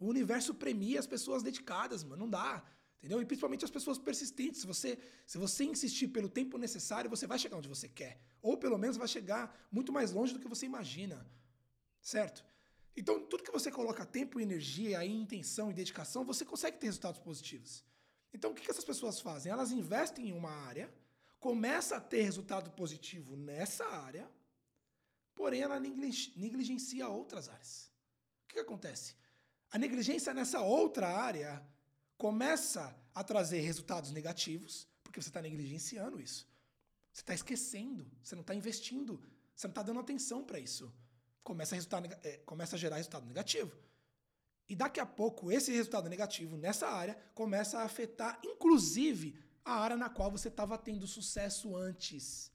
O 0.00 0.06
universo 0.06 0.52
premia 0.54 0.98
as 0.98 1.06
pessoas 1.06 1.42
dedicadas, 1.42 2.02
mano. 2.02 2.22
Não 2.22 2.30
dá. 2.30 2.64
Entendeu? 2.98 3.20
E 3.20 3.26
principalmente 3.26 3.64
as 3.64 3.70
pessoas 3.70 3.98
persistentes. 3.98 4.62
Se 4.62 4.66
você, 4.66 4.98
se 5.26 5.38
você 5.38 5.64
insistir 5.64 6.08
pelo 6.08 6.28
tempo 6.28 6.58
necessário, 6.58 7.08
você 7.08 7.26
vai 7.26 7.38
chegar 7.38 7.58
onde 7.58 7.68
você 7.68 7.88
quer. 7.88 8.18
Ou 8.42 8.56
pelo 8.56 8.78
menos 8.78 8.96
vai 8.96 9.06
chegar 9.06 9.54
muito 9.70 9.92
mais 9.92 10.10
longe 10.10 10.32
do 10.32 10.40
que 10.40 10.48
você 10.48 10.66
imagina. 10.66 11.24
Certo? 12.00 12.44
Então, 12.96 13.24
tudo 13.26 13.44
que 13.44 13.52
você 13.52 13.70
coloca 13.70 14.04
tempo, 14.04 14.40
energia, 14.40 15.04
intenção 15.04 15.70
e 15.70 15.74
dedicação, 15.74 16.24
você 16.24 16.44
consegue 16.44 16.78
ter 16.78 16.86
resultados 16.86 17.20
positivos. 17.20 17.84
Então, 18.32 18.50
o 18.50 18.54
que, 18.54 18.70
essas 18.70 18.84
pessoas 18.84 19.20
fazem? 19.20 19.52
Elas 19.52 19.70
investem 19.70 20.28
em 20.28 20.32
uma 20.32 20.50
área, 20.50 20.92
começa 21.38 21.96
a 21.96 22.00
ter 22.00 22.22
resultado 22.22 22.70
positivo 22.70 23.36
nessa 23.36 23.86
área, 23.86 24.30
porém 25.34 25.62
ela 25.62 25.80
negligencia 25.80 27.08
outras 27.08 27.48
áreas. 27.48 27.90
O 28.44 28.48
que, 28.48 28.54
que 28.54 28.60
acontece? 28.60 29.14
A 29.70 29.78
negligência 29.78 30.34
nessa 30.34 30.60
outra 30.60 31.08
área 31.08 31.64
começa 32.18 32.94
a 33.14 33.22
trazer 33.22 33.60
resultados 33.60 34.10
negativos, 34.10 34.88
porque 35.02 35.20
você 35.22 35.28
está 35.28 35.40
negligenciando 35.40 36.20
isso. 36.20 36.48
Você 37.12 37.22
está 37.22 37.34
esquecendo, 37.34 38.10
você 38.22 38.34
não 38.34 38.42
está 38.42 38.54
investindo, 38.54 39.22
você 39.54 39.66
não 39.66 39.72
está 39.72 39.82
dando 39.82 40.00
atenção 40.00 40.44
para 40.44 40.58
isso. 40.58 40.92
Começa 41.42 41.74
a, 41.74 41.76
resultar, 41.76 42.02
é, 42.24 42.38
começa 42.38 42.76
a 42.76 42.78
gerar 42.78 42.96
resultado 42.96 43.26
negativo. 43.26 43.76
E 44.68 44.76
daqui 44.76 45.00
a 45.00 45.06
pouco, 45.06 45.50
esse 45.50 45.72
resultado 45.72 46.08
negativo 46.08 46.56
nessa 46.56 46.88
área 46.88 47.14
começa 47.34 47.78
a 47.78 47.84
afetar, 47.84 48.40
inclusive, 48.44 49.36
a 49.64 49.72
área 49.72 49.96
na 49.96 50.08
qual 50.08 50.30
você 50.30 50.48
estava 50.48 50.78
tendo 50.78 51.06
sucesso 51.06 51.76
antes. 51.76 52.52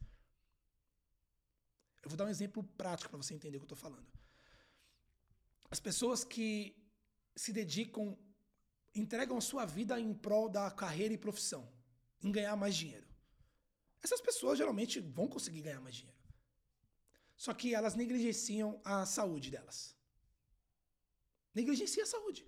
Eu 2.02 2.10
vou 2.10 2.18
dar 2.18 2.26
um 2.26 2.30
exemplo 2.30 2.64
prático 2.78 3.10
para 3.10 3.18
você 3.18 3.34
entender 3.34 3.58
o 3.58 3.62
que 3.62 3.64
eu 3.64 3.74
estou 3.74 3.78
falando. 3.78 4.08
As 5.70 5.80
pessoas 5.80 6.24
que 6.24 6.85
se 7.36 7.52
dedicam 7.52 8.18
entregam 8.96 9.38
a 9.38 9.42
sua 9.42 9.66
vida 9.66 10.00
em 10.00 10.14
prol 10.14 10.48
da 10.48 10.72
carreira 10.72 11.14
e 11.14 11.18
profissão, 11.18 11.68
em 12.24 12.32
ganhar 12.32 12.56
mais 12.56 12.76
dinheiro. 12.76 13.06
Essas 14.02 14.22
pessoas 14.22 14.58
geralmente 14.58 15.00
vão 15.00 15.28
conseguir 15.28 15.62
ganhar 15.62 15.82
mais 15.82 15.96
dinheiro. 15.96 16.18
Só 17.36 17.54
que 17.54 17.76
elas 17.76 17.96
negligenciam 17.96 18.80
a 18.84 19.06
saúde 19.06 19.52
delas. 19.52 19.96
Negligencia 21.54 22.04
a 22.04 22.08
saúde. 22.08 22.46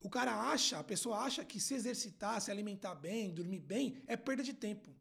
O 0.00 0.08
cara 0.08 0.32
acha, 0.52 0.78
a 0.78 0.84
pessoa 0.84 1.18
acha 1.18 1.44
que 1.44 1.58
se 1.58 1.74
exercitar, 1.74 2.40
se 2.40 2.50
alimentar 2.50 2.94
bem, 2.94 3.34
dormir 3.34 3.60
bem, 3.60 4.00
é 4.06 4.16
perda 4.16 4.42
de 4.42 4.54
tempo. 4.54 4.94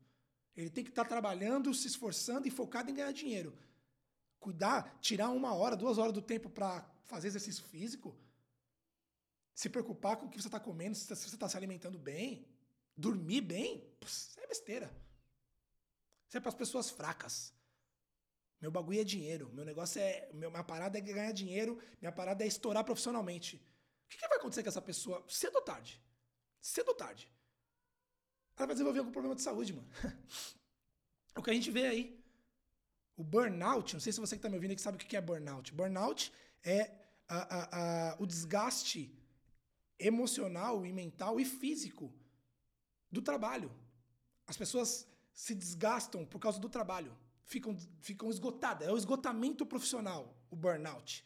Ele 0.55 0.69
tem 0.69 0.83
que 0.83 0.89
estar 0.89 1.03
tá 1.03 1.09
trabalhando, 1.09 1.73
se 1.73 1.87
esforçando 1.87 2.47
e 2.47 2.51
focado 2.51 2.89
em 2.89 2.95
ganhar 2.95 3.11
dinheiro. 3.11 3.55
Cuidar, 4.39 4.97
tirar 5.01 5.29
uma 5.29 5.53
hora, 5.53 5.75
duas 5.75 5.97
horas 5.97 6.13
do 6.13 6.21
tempo 6.21 6.49
para 6.49 6.89
fazer 7.03 7.27
exercício 7.27 7.63
físico, 7.65 8.17
se 9.55 9.69
preocupar 9.69 10.17
com 10.17 10.25
o 10.25 10.29
que 10.29 10.39
você 10.39 10.49
está 10.49 10.59
comendo, 10.59 10.95
se 10.95 11.07
você 11.07 11.27
está 11.33 11.47
se 11.47 11.55
alimentando 11.55 11.97
bem, 11.97 12.45
dormir 12.95 13.39
bem, 13.39 13.89
isso 14.05 14.37
é 14.37 14.45
besteira. 14.45 14.93
Isso 16.27 16.37
é 16.37 16.41
para 16.41 16.49
as 16.49 16.55
pessoas 16.55 16.89
fracas. 16.89 17.53
Meu 18.59 18.69
bagulho 18.69 18.99
é 18.99 19.03
dinheiro. 19.03 19.49
Meu 19.53 19.63
negócio 19.63 20.01
é. 20.01 20.29
Minha 20.33 20.63
parada 20.63 20.97
é 20.97 21.01
ganhar 21.01 21.31
dinheiro. 21.31 21.79
Minha 22.01 22.11
parada 22.11 22.43
é 22.43 22.47
estourar 22.47 22.83
profissionalmente. 22.83 23.55
O 24.05 24.09
que, 24.09 24.17
que 24.17 24.27
vai 24.27 24.37
acontecer 24.37 24.61
com 24.61 24.69
essa 24.69 24.81
pessoa 24.81 25.23
cedo 25.29 25.55
ou 25.55 25.61
tarde? 25.61 26.01
Cedo 26.59 26.89
ou 26.89 26.95
tarde. 26.95 27.31
Ela 28.57 28.67
vai 28.67 28.75
desenvolver 28.75 28.99
algum 28.99 29.11
problema 29.11 29.35
de 29.35 29.41
saúde, 29.41 29.73
mano. 29.73 29.87
o 31.37 31.41
que 31.41 31.49
a 31.49 31.53
gente 31.53 31.71
vê 31.71 31.87
aí. 31.87 32.25
O 33.15 33.23
burnout, 33.23 33.93
não 33.93 34.01
sei 34.01 34.11
se 34.11 34.19
você 34.19 34.35
que 34.35 34.39
está 34.39 34.49
me 34.49 34.55
ouvindo 34.55 34.71
aqui 34.71 34.81
sabe 34.81 34.97
o 34.97 34.99
que 34.99 35.15
é 35.15 35.21
burnout. 35.21 35.73
Burnout 35.73 36.33
é 36.61 36.91
o 38.19 38.25
desgaste 38.25 39.17
emocional 39.99 40.85
e 40.85 40.91
mental 40.91 41.39
e 41.39 41.45
físico 41.45 42.13
do 43.11 43.21
trabalho. 43.21 43.71
As 44.47 44.57
pessoas 44.57 45.07
se 45.33 45.53
desgastam 45.55 46.25
por 46.25 46.39
causa 46.39 46.59
do 46.59 46.69
trabalho, 46.69 47.15
ficam, 47.43 47.77
ficam 47.99 48.29
esgotadas. 48.29 48.87
É 48.87 48.91
o 48.91 48.97
esgotamento 48.97 49.65
profissional, 49.65 50.37
o 50.49 50.55
burnout. 50.55 51.25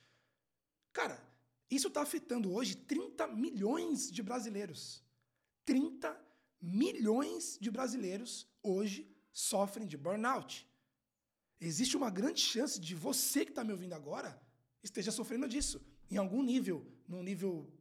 Cara, 0.94 1.24
isso 1.70 1.88
está 1.88 2.02
afetando 2.02 2.52
hoje 2.54 2.76
30 2.76 3.28
milhões 3.28 4.12
de 4.12 4.24
brasileiros. 4.24 5.04
30 5.66 6.20
milhões 6.62 7.58
de 7.60 7.70
brasileiros 7.70 8.48
hoje 8.64 9.10
sofrem 9.32 9.88
de 9.88 9.98
burnout. 9.98 10.68
Existe 11.62 11.96
uma 11.96 12.10
grande 12.10 12.42
chance 12.42 12.80
de 12.80 12.96
você 12.96 13.46
que 13.46 13.52
está 13.52 13.64
me 13.64 13.72
ouvindo 13.72 13.94
agora 13.94 14.42
esteja 14.84 15.12
sofrendo 15.12 15.48
disso, 15.48 15.82
em 16.10 16.18
algum 16.18 16.42
nível, 16.42 16.86
num 17.08 17.22
nível 17.22 17.72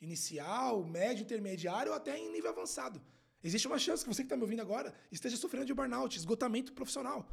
inicial, 0.00 0.84
médio, 0.84 1.22
intermediário 1.22 1.92
ou 1.92 1.96
até 1.96 2.18
em 2.18 2.30
nível 2.32 2.50
avançado. 2.50 3.00
Existe 3.42 3.66
uma 3.66 3.78
chance 3.78 4.02
que 4.02 4.08
você 4.08 4.22
que 4.22 4.26
está 4.26 4.36
me 4.36 4.42
ouvindo 4.42 4.60
agora 4.60 4.94
esteja 5.10 5.36
sofrendo 5.36 5.66
de 5.66 5.74
burnout, 5.74 6.16
esgotamento 6.16 6.72
profissional. 6.72 7.28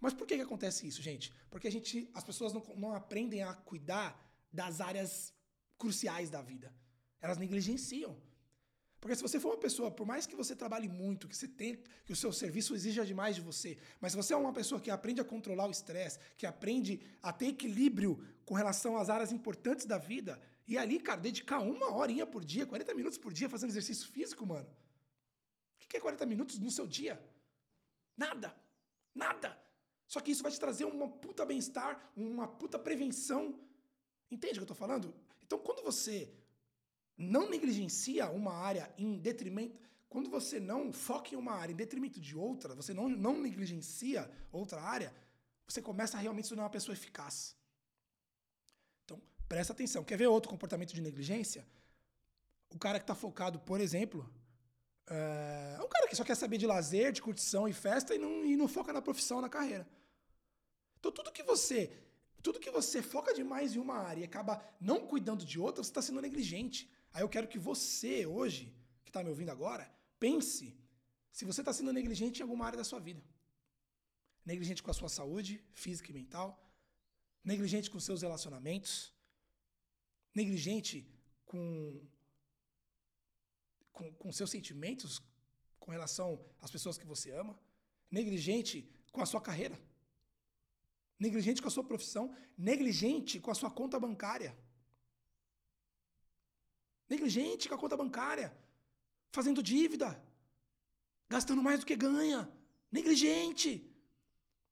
Mas 0.00 0.12
por 0.12 0.26
que, 0.26 0.36
que 0.36 0.42
acontece 0.42 0.86
isso, 0.86 1.00
gente? 1.00 1.32
Porque 1.48 1.68
a 1.68 1.70
gente, 1.70 2.10
as 2.12 2.24
pessoas 2.24 2.52
não, 2.52 2.62
não 2.76 2.94
aprendem 2.94 3.42
a 3.42 3.54
cuidar 3.54 4.20
das 4.52 4.80
áreas 4.80 5.32
cruciais 5.78 6.28
da 6.28 6.42
vida. 6.42 6.74
Elas 7.20 7.38
negligenciam. 7.38 8.16
Porque 9.00 9.16
se 9.16 9.22
você 9.22 9.40
for 9.40 9.48
uma 9.48 9.58
pessoa, 9.58 9.90
por 9.90 10.06
mais 10.06 10.26
que 10.26 10.36
você 10.36 10.54
trabalhe 10.54 10.88
muito, 10.88 11.26
que 11.26 11.36
você 11.36 11.48
tenha, 11.48 11.76
que 12.04 12.12
o 12.12 12.16
seu 12.16 12.32
serviço 12.32 12.72
exija 12.72 13.04
demais 13.04 13.34
de 13.34 13.42
você, 13.42 13.76
mas 14.00 14.12
se 14.12 14.16
você 14.16 14.32
é 14.32 14.36
uma 14.36 14.52
pessoa 14.52 14.80
que 14.80 14.92
aprende 14.92 15.20
a 15.20 15.24
controlar 15.24 15.66
o 15.66 15.72
estresse, 15.72 16.20
que 16.36 16.46
aprende 16.46 17.00
a 17.20 17.32
ter 17.32 17.46
equilíbrio 17.46 18.24
com 18.44 18.54
relação 18.54 18.96
às 18.96 19.08
áreas 19.10 19.32
importantes 19.32 19.86
da 19.86 19.98
vida, 19.98 20.40
e 20.66 20.78
ali, 20.78 21.00
cara, 21.00 21.20
dedicar 21.20 21.60
uma 21.60 21.94
horinha 21.94 22.26
por 22.26 22.44
dia, 22.44 22.66
40 22.66 22.94
minutos 22.94 23.18
por 23.18 23.32
dia 23.32 23.48
fazendo 23.48 23.70
exercício 23.70 24.08
físico, 24.08 24.46
mano. 24.46 24.68
O 25.74 25.88
que, 25.88 25.96
é 25.96 26.00
40 26.00 26.24
minutos 26.26 26.58
no 26.58 26.70
seu 26.70 26.86
dia? 26.86 27.22
Nada. 28.16 28.56
Nada. 29.14 29.58
Só 30.06 30.20
que 30.20 30.30
isso 30.30 30.42
vai 30.42 30.52
te 30.52 30.60
trazer 30.60 30.84
uma 30.84 31.08
puta 31.08 31.44
bem-estar, 31.44 32.12
uma 32.16 32.46
puta 32.46 32.78
prevenção. 32.78 33.58
Entende 34.30 34.54
o 34.54 34.56
que 34.60 34.64
eu 34.64 34.74
tô 34.74 34.74
falando? 34.74 35.14
Então, 35.42 35.58
quando 35.58 35.82
você 35.82 36.32
não 37.16 37.48
negligencia 37.48 38.30
uma 38.30 38.52
área 38.52 38.92
em 38.98 39.18
detrimento. 39.18 39.78
Quando 40.08 40.28
você 40.28 40.60
não 40.60 40.92
foca 40.92 41.34
em 41.34 41.38
uma 41.38 41.52
área 41.52 41.72
em 41.72 41.76
detrimento 41.76 42.20
de 42.20 42.36
outra, 42.36 42.74
você 42.74 42.92
não, 42.92 43.08
não 43.08 43.40
negligencia 43.40 44.30
outra 44.50 44.80
área, 44.82 45.14
você 45.66 45.80
começa 45.80 46.16
a 46.16 46.20
realmente 46.20 46.44
se 46.44 46.50
tornar 46.50 46.64
uma 46.64 46.70
pessoa 46.70 46.92
eficaz. 46.92 47.56
Presta 49.52 49.74
atenção. 49.74 50.02
Quer 50.02 50.16
ver 50.16 50.28
outro 50.28 50.48
comportamento 50.48 50.94
de 50.94 51.02
negligência? 51.02 51.62
O 52.70 52.78
cara 52.78 52.98
que 52.98 53.02
está 53.02 53.14
focado, 53.14 53.58
por 53.60 53.82
exemplo, 53.82 54.26
é 55.06 55.78
um 55.78 55.88
cara 55.88 56.08
que 56.08 56.16
só 56.16 56.24
quer 56.24 56.34
saber 56.34 56.56
de 56.56 56.66
lazer, 56.66 57.12
de 57.12 57.20
curtição 57.20 57.68
e 57.68 57.72
festa 57.74 58.14
e 58.14 58.18
não, 58.18 58.46
e 58.46 58.56
não 58.56 58.66
foca 58.66 58.94
na 58.94 59.02
profissão, 59.02 59.42
na 59.42 59.50
carreira. 59.50 59.86
Então, 60.98 61.12
tudo 61.12 61.30
que 61.30 61.42
você 61.42 61.92
tudo 62.42 62.58
que 62.58 62.70
você 62.70 63.02
foca 63.02 63.34
demais 63.34 63.76
em 63.76 63.78
uma 63.78 63.98
área 63.98 64.22
e 64.22 64.24
acaba 64.24 64.64
não 64.80 65.06
cuidando 65.06 65.44
de 65.44 65.60
outra, 65.60 65.84
você 65.84 65.90
está 65.90 66.00
sendo 66.00 66.22
negligente. 66.22 66.90
Aí 67.12 67.22
eu 67.22 67.28
quero 67.28 67.46
que 67.46 67.58
você, 67.58 68.24
hoje, 68.24 68.74
que 69.04 69.10
está 69.10 69.22
me 69.22 69.28
ouvindo 69.28 69.50
agora, 69.50 69.84
pense 70.18 70.74
se 71.30 71.44
você 71.44 71.60
está 71.60 71.74
sendo 71.74 71.92
negligente 71.92 72.40
em 72.40 72.42
alguma 72.42 72.64
área 72.64 72.78
da 72.78 72.84
sua 72.84 72.98
vida. 72.98 73.22
Negligente 74.46 74.82
com 74.82 74.90
a 74.90 74.94
sua 74.94 75.10
saúde 75.10 75.62
física 75.72 76.10
e 76.10 76.14
mental, 76.14 76.58
negligente 77.44 77.90
com 77.90 78.00
seus 78.00 78.22
relacionamentos, 78.22 79.11
negligente 80.34 81.06
com, 81.44 82.00
com, 83.92 84.12
com 84.14 84.32
seus 84.32 84.50
sentimentos 84.50 85.22
com 85.78 85.90
relação 85.90 86.40
às 86.60 86.70
pessoas 86.70 86.96
que 86.96 87.04
você 87.04 87.32
ama, 87.32 87.58
negligente 88.10 88.88
com 89.10 89.20
a 89.20 89.26
sua 89.26 89.40
carreira, 89.40 89.78
negligente 91.18 91.60
com 91.60 91.68
a 91.68 91.70
sua 91.70 91.84
profissão, 91.84 92.34
negligente 92.56 93.40
com 93.40 93.50
a 93.50 93.54
sua 93.54 93.70
conta 93.70 93.98
bancária. 93.98 94.56
Negligente 97.08 97.68
com 97.68 97.74
a 97.74 97.78
conta 97.78 97.96
bancária. 97.96 98.56
Fazendo 99.30 99.62
dívida. 99.62 100.08
Gastando 101.28 101.62
mais 101.62 101.80
do 101.80 101.86
que 101.86 101.96
ganha. 101.96 102.50
Negligente. 102.90 103.70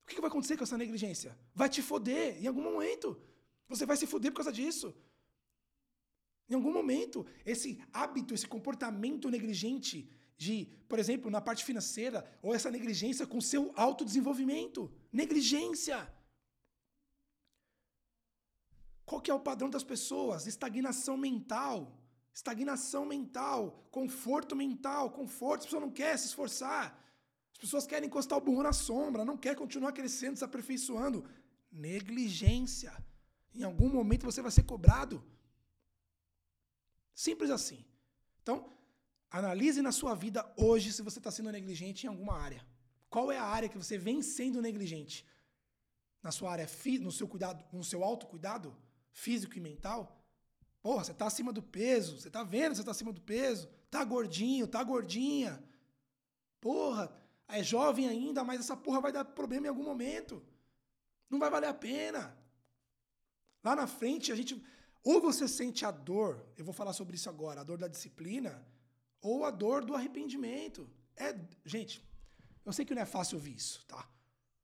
O 0.03 0.07
que 0.07 0.20
vai 0.20 0.31
acontecer 0.31 0.57
com 0.57 0.64
essa 0.64 0.79
negligência? 0.79 1.38
Vai 1.55 1.68
te 1.68 1.83
foder 1.83 2.42
em 2.42 2.46
algum 2.46 2.62
momento. 2.62 3.20
Você 3.68 3.85
vai 3.85 3.96
se 3.96 4.07
foder 4.07 4.31
por 4.33 4.38
causa 4.38 4.53
disso. 4.53 4.94
Em 6.51 6.55
algum 6.55 6.73
momento, 6.73 7.25
esse 7.47 7.81
hábito, 7.93 8.35
esse 8.35 8.47
comportamento 8.55 9.31
negligente 9.31 10.11
de, 10.37 10.67
por 10.89 10.99
exemplo, 10.99 11.31
na 11.31 11.41
parte 11.41 11.65
financeira, 11.65 12.19
ou 12.43 12.53
essa 12.53 12.71
negligência 12.71 13.25
com 13.25 13.41
seu 13.41 13.73
autodesenvolvimento. 13.77 14.91
Negligência. 15.13 16.13
Qual 19.05 19.21
que 19.21 19.31
é 19.31 19.35
o 19.35 19.47
padrão 19.49 19.71
das 19.71 19.85
pessoas? 19.85 20.47
Estagnação 20.47 21.17
mental. 21.17 21.97
Estagnação 22.33 23.05
mental, 23.05 23.87
conforto 23.91 24.57
mental, 24.57 25.11
conforto. 25.11 25.61
As 25.61 25.67
pessoas 25.67 25.83
não 25.83 25.91
querem 25.91 26.19
se 26.19 26.27
esforçar. 26.27 26.85
As 27.53 27.59
pessoas 27.59 27.87
querem 27.87 28.09
encostar 28.09 28.39
o 28.39 28.41
burro 28.41 28.63
na 28.63 28.73
sombra, 28.73 29.25
não 29.25 29.37
quer 29.37 29.55
continuar 29.55 29.93
crescendo, 29.93 30.39
se 30.39 30.45
aperfeiçoando. 30.45 31.25
Negligência. 31.71 32.93
Em 33.55 33.63
algum 33.63 33.89
momento 33.89 34.25
você 34.25 34.41
vai 34.41 34.51
ser 34.51 34.63
cobrado. 34.63 35.23
Simples 37.25 37.51
assim. 37.51 37.85
Então, 38.43 38.57
analise 39.31 39.83
na 39.83 39.93
sua 39.93 40.15
vida 40.15 40.41
hoje 40.57 40.91
se 40.91 41.03
você 41.03 41.19
está 41.19 41.31
sendo 41.31 41.53
negligente 41.53 42.05
em 42.05 42.09
alguma 42.09 42.35
área. 42.47 42.67
Qual 43.11 43.31
é 43.31 43.37
a 43.37 43.45
área 43.45 43.69
que 43.69 43.77
você 43.77 43.99
vem 43.99 44.23
sendo 44.23 44.63
negligente? 44.63 45.27
Na 46.23 46.33
sua 46.33 46.51
área, 46.53 46.67
no 46.99 47.13
seu 47.13 47.29
cuidado, 47.29 47.63
no 47.77 47.85
seu 47.85 48.03
autocuidado 48.03 48.75
físico 49.13 49.55
e 49.59 49.61
mental? 49.61 50.03
Porra, 50.81 51.05
você 51.05 51.13
tá 51.13 51.27
acima 51.27 51.53
do 51.53 51.63
peso, 51.63 52.19
você 52.19 52.31
tá 52.31 52.43
vendo 52.43 52.71
que 52.71 52.79
você 52.79 52.85
tá 52.85 52.93
acima 52.93 53.13
do 53.13 53.21
peso, 53.21 53.69
tá 53.91 54.03
gordinho, 54.03 54.67
tá 54.67 54.83
gordinha. 54.83 55.63
Porra, 56.59 57.15
é 57.49 57.63
jovem 57.63 58.09
ainda, 58.09 58.43
mas 58.43 58.61
essa 58.61 58.77
porra 58.79 59.03
vai 59.03 59.13
dar 59.13 59.27
problema 59.27 59.67
em 59.67 59.69
algum 59.69 59.85
momento. 59.85 60.43
Não 61.29 61.39
vai 61.39 61.51
valer 61.51 61.69
a 61.69 61.75
pena. 61.75 62.35
Lá 63.63 63.77
na 63.77 63.87
frente, 63.87 64.33
a 64.33 64.35
gente. 64.35 64.55
Ou 65.03 65.21
você 65.21 65.49
sente 65.49 65.85
a 65.85 65.91
dor, 65.91 66.47
eu 66.57 66.65
vou 66.65 66.75
falar 66.75 66.93
sobre 66.93 67.17
isso 67.17 67.29
agora, 67.29 67.61
a 67.61 67.65
dor 67.65 67.79
da 67.79 67.89
disciplina, 67.89 68.67
ou 69.21 69.45
a 69.45 69.51
dor 69.51 69.85
do 69.85 69.95
arrependimento. 69.95 70.89
É, 71.17 71.39
gente, 71.65 72.05
eu 72.65 72.73
sei 72.73 72.85
que 72.85 72.95
não 72.95 73.03
é 73.03 73.07
fácil 73.07 73.37
ouvir 73.37 73.55
isso, 73.55 73.85
tá? 73.87 74.09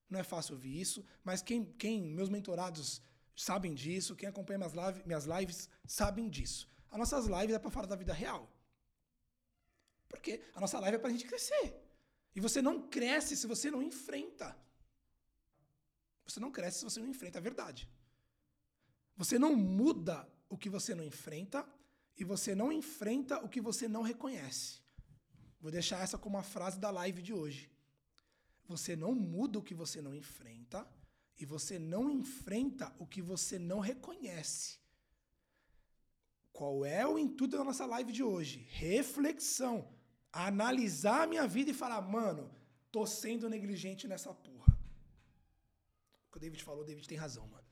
Não 0.09 0.20
é 0.20 0.22
fácil 0.22 0.55
ouvir 0.55 0.81
isso, 0.81 1.05
mas 1.25 1.42
quem, 1.42 1.64
quem 1.64 2.03
meus 2.03 2.29
mentorados 2.29 3.03
sabem 3.35 3.75
disso, 3.75 4.14
quem 4.14 4.29
acompanha 4.29 4.59
minhas, 4.59 5.05
minhas 5.05 5.25
lives 5.25 5.68
sabem 5.87 6.29
disso. 6.29 6.68
As 6.90 6.99
nossas 6.99 7.27
lives 7.27 7.55
é 7.55 7.59
para 7.59 7.70
falar 7.70 7.87
da 7.87 7.96
vida 7.96 8.12
real. 8.12 8.51
Porque 10.09 10.40
a 10.55 10.61
nossa 10.61 10.79
live 10.79 10.96
é 10.96 10.99
para 10.99 11.09
a 11.09 11.12
gente 11.12 11.27
crescer. 11.27 11.75
E 12.35 12.40
você 12.40 12.62
não 12.62 12.88
cresce 12.88 13.37
se 13.37 13.46
você 13.46 13.70
não 13.70 13.83
enfrenta. 13.83 14.57
Você 16.27 16.38
não 16.38 16.51
cresce 16.51 16.79
se 16.79 16.85
você 16.85 17.01
não 17.01 17.09
enfrenta 17.09 17.38
a 17.38 17.42
verdade. 17.42 17.88
Você 19.16 19.38
não 19.38 19.57
muda 19.57 20.29
o 20.48 20.57
que 20.57 20.68
você 20.68 20.94
não 20.94 21.05
enfrenta 21.05 21.66
e 22.16 22.24
você 22.24 22.55
não 22.55 22.70
enfrenta 22.72 23.42
o 23.44 23.48
que 23.48 23.61
você 23.61 23.88
não 23.88 24.02
reconhece. 24.02 24.81
Vou 25.61 25.70
deixar 25.70 26.02
essa 26.02 26.18
como 26.18 26.38
a 26.38 26.42
frase 26.42 26.79
da 26.79 26.90
live 26.90 27.22
de 27.22 27.33
hoje. 27.33 27.70
Você 28.66 28.94
não 28.94 29.14
muda 29.14 29.59
o 29.59 29.62
que 29.62 29.74
você 29.74 30.00
não 30.00 30.14
enfrenta 30.14 30.87
e 31.38 31.44
você 31.44 31.79
não 31.79 32.11
enfrenta 32.11 32.94
o 32.98 33.07
que 33.07 33.22
você 33.22 33.59
não 33.59 33.81
reconhece. 33.81 34.79
Qual 36.52 36.85
é 36.85 37.07
o 37.07 37.18
intuito 37.18 37.57
da 37.57 37.64
nossa 37.64 37.85
live 37.85 38.12
de 38.12 38.22
hoje? 38.22 38.66
Reflexão. 38.70 39.92
Analisar 40.33 41.22
a 41.22 41.26
minha 41.26 41.46
vida 41.46 41.70
e 41.70 41.74
falar, 41.74 42.00
mano, 42.00 42.50
tô 42.90 43.07
sendo 43.07 43.48
negligente 43.48 44.09
nessa 44.09 44.33
porra. 44.35 44.79
O 46.26 46.33
que 46.33 46.38
o 46.38 46.40
David 46.40 46.62
falou, 46.64 46.83
o 46.83 46.85
David 46.85 47.07
tem 47.07 47.18
razão, 47.18 47.46
mano. 47.48 47.65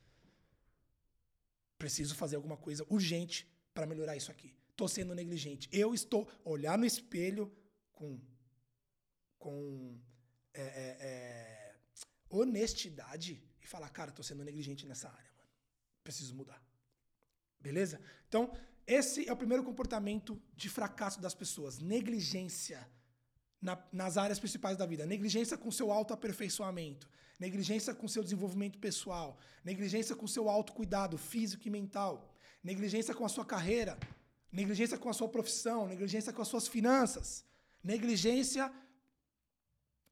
Preciso 1.78 2.14
fazer 2.14 2.36
alguma 2.36 2.56
coisa 2.56 2.84
urgente 2.88 3.46
para 3.72 3.86
melhorar 3.86 4.16
isso 4.16 4.30
aqui. 4.30 4.54
Tô 4.76 4.88
sendo 4.88 5.14
negligente. 5.14 5.68
Eu 5.72 5.94
estou 5.94 6.28
olhar 6.44 6.78
no 6.78 6.86
espelho 6.86 7.52
com 7.92 8.20
com 9.38 9.98
é, 10.54 10.62
é, 10.62 10.96
é, 11.00 11.76
honestidade 12.30 13.42
e 13.60 13.66
falar, 13.66 13.90
cara, 13.90 14.10
tô 14.10 14.22
sendo 14.22 14.42
negligente 14.42 14.86
nessa 14.86 15.08
área, 15.08 15.32
mano. 15.36 15.50
Preciso 16.02 16.34
mudar. 16.34 16.62
Beleza? 17.60 18.00
Então, 18.26 18.56
esse 18.86 19.28
é 19.28 19.32
o 19.32 19.36
primeiro 19.36 19.62
comportamento 19.62 20.40
de 20.56 20.68
fracasso 20.68 21.20
das 21.20 21.34
pessoas. 21.34 21.78
Negligência 21.78 22.88
na, 23.64 23.78
nas 23.90 24.18
áreas 24.18 24.38
principais 24.38 24.76
da 24.76 24.84
vida. 24.84 25.06
Negligência 25.06 25.56
com 25.56 25.70
seu 25.70 25.90
autoaperfeiçoamento. 25.90 27.08
Negligência 27.40 27.94
com 27.94 28.06
seu 28.06 28.22
desenvolvimento 28.22 28.78
pessoal. 28.78 29.38
Negligência 29.64 30.14
com 30.14 30.26
seu 30.26 30.50
autocuidado 30.50 31.16
físico 31.16 31.66
e 31.66 31.70
mental. 31.70 32.12
Negligência 32.62 33.14
com 33.14 33.24
a 33.24 33.28
sua 33.36 33.46
carreira. 33.54 33.98
Negligência 34.52 34.98
com 34.98 35.08
a 35.08 35.14
sua 35.14 35.30
profissão. 35.36 35.88
Negligência 35.88 36.30
com 36.32 36.42
as 36.42 36.48
suas 36.48 36.68
finanças. 36.68 37.42
Negligência. 37.82 38.70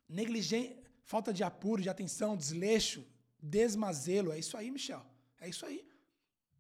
Negligência. 0.09 0.81
Falta 1.05 1.31
de 1.31 1.45
apuro, 1.45 1.83
de 1.83 1.91
atenção, 1.91 2.35
desleixo, 2.35 3.05
desmazelo. 3.39 4.33
É 4.33 4.39
isso 4.39 4.57
aí, 4.57 4.71
Michel. 4.71 5.05
É 5.39 5.47
isso 5.49 5.67
aí. 5.67 5.87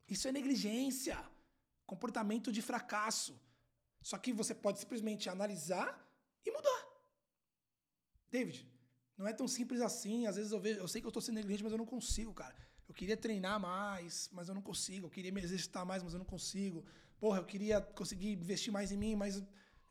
Isso 0.07 0.29
é 0.29 0.33
negligência. 0.33 1.19
Comportamento 1.87 2.53
de 2.53 2.61
fracasso. 2.61 3.41
Só 4.03 4.19
que 4.19 4.31
você 4.41 4.55
pode 4.55 4.79
simplesmente 4.81 5.31
analisar 5.31 5.89
e 6.45 6.51
mudar. 6.51 6.82
David, 8.33 8.67
não 9.17 9.29
é 9.29 9.33
tão 9.33 9.47
simples 9.47 9.81
assim. 9.83 10.27
Às 10.27 10.37
vezes 10.37 10.51
eu 10.51 10.59
vejo, 10.59 10.81
eu 10.81 10.89
sei 10.89 11.01
que 11.01 11.07
eu 11.07 11.11
estou 11.11 11.23
sendo 11.23 11.37
negligente, 11.37 11.63
mas 11.63 11.73
eu 11.73 11.79
não 11.79 11.87
consigo, 11.87 12.33
cara. 12.33 12.57
Eu 12.89 12.95
queria 12.95 13.17
treinar 13.17 13.61
mais, 13.61 14.29
mas 14.33 14.49
eu 14.49 14.55
não 14.55 14.63
consigo. 14.63 15.07
Eu 15.07 15.11
queria 15.11 15.31
me 15.31 15.43
exercitar 15.43 15.85
mais, 15.85 16.03
mas 16.03 16.15
eu 16.15 16.19
não 16.19 16.25
consigo. 16.25 16.85
Porra, 17.21 17.39
eu 17.39 17.45
queria 17.45 17.81
conseguir 17.81 18.33
investir 18.33 18.73
mais 18.73 18.91
em 18.91 18.97
mim, 18.97 19.15
mas 19.15 19.43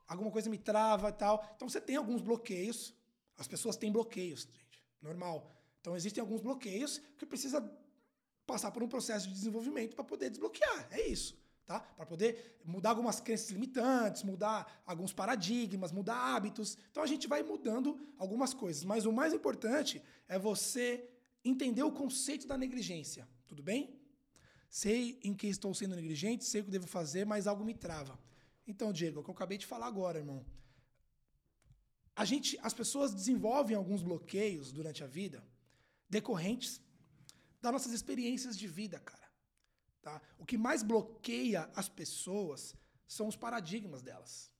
alguma 0.07 0.31
coisa 0.31 0.49
me 0.49 0.57
trava 0.57 1.09
e 1.09 1.13
tal. 1.13 1.35
Então 1.55 1.69
você 1.69 1.79
tem 1.79 1.95
alguns 1.95 2.21
bloqueios. 2.21 2.93
As 3.37 3.47
pessoas 3.47 3.77
têm 3.77 3.91
bloqueios, 3.91 4.41
gente. 4.41 4.83
Normal. 5.01 5.55
Então 5.79 5.95
existem 5.95 6.21
alguns 6.21 6.41
bloqueios 6.41 6.99
que 7.17 7.25
precisa 7.25 7.61
passar 8.45 8.71
por 8.71 8.83
um 8.83 8.87
processo 8.87 9.27
de 9.27 9.33
desenvolvimento 9.33 9.95
para 9.95 10.03
poder 10.03 10.29
desbloquear. 10.29 10.87
É 10.91 11.07
isso, 11.07 11.40
tá? 11.65 11.79
Para 11.79 12.05
poder 12.05 12.59
mudar 12.65 12.89
algumas 12.89 13.19
crenças 13.19 13.49
limitantes, 13.49 14.23
mudar 14.23 14.81
alguns 14.85 15.13
paradigmas, 15.13 15.91
mudar 15.91 16.15
hábitos. 16.15 16.77
Então 16.89 17.03
a 17.03 17.07
gente 17.07 17.27
vai 17.27 17.43
mudando 17.43 17.99
algumas 18.17 18.53
coisas, 18.53 18.83
mas 18.83 19.05
o 19.05 19.11
mais 19.11 19.33
importante 19.33 20.01
é 20.27 20.37
você 20.37 21.09
entender 21.43 21.83
o 21.83 21.91
conceito 21.91 22.47
da 22.47 22.57
negligência, 22.57 23.27
tudo 23.47 23.63
bem? 23.63 23.99
Sei 24.69 25.19
em 25.23 25.33
que 25.33 25.47
estou 25.47 25.73
sendo 25.73 25.95
negligente, 25.95 26.45
sei 26.45 26.61
o 26.61 26.63
que 26.63 26.71
devo 26.71 26.87
fazer, 26.87 27.25
mas 27.25 27.47
algo 27.47 27.63
me 27.63 27.73
trava. 27.73 28.17
Então, 28.65 28.93
Diego, 28.93 29.17
é 29.17 29.21
o 29.21 29.23
que 29.23 29.29
eu 29.29 29.33
acabei 29.33 29.57
de 29.57 29.65
falar 29.65 29.87
agora, 29.87 30.19
irmão. 30.19 30.45
a 32.15 32.25
gente, 32.25 32.57
as 32.61 32.73
pessoas 32.73 33.13
desenvolvem 33.13 33.75
alguns 33.75 34.01
bloqueios 34.03 34.71
durante 34.71 35.03
a 35.03 35.07
vida 35.07 35.43
decorrentes 36.09 36.81
das 37.61 37.71
nossas 37.71 37.93
experiências 37.93 38.57
de 38.57 38.67
vida, 38.67 38.99
cara. 38.99 39.20
Tá? 40.01 40.21
O 40.39 40.45
que 40.45 40.57
mais 40.57 40.81
bloqueia 40.83 41.69
as 41.75 41.87
pessoas 41.87 42.75
são 43.07 43.27
os 43.27 43.35
paradigmas 43.35 44.01
delas. 44.01 44.51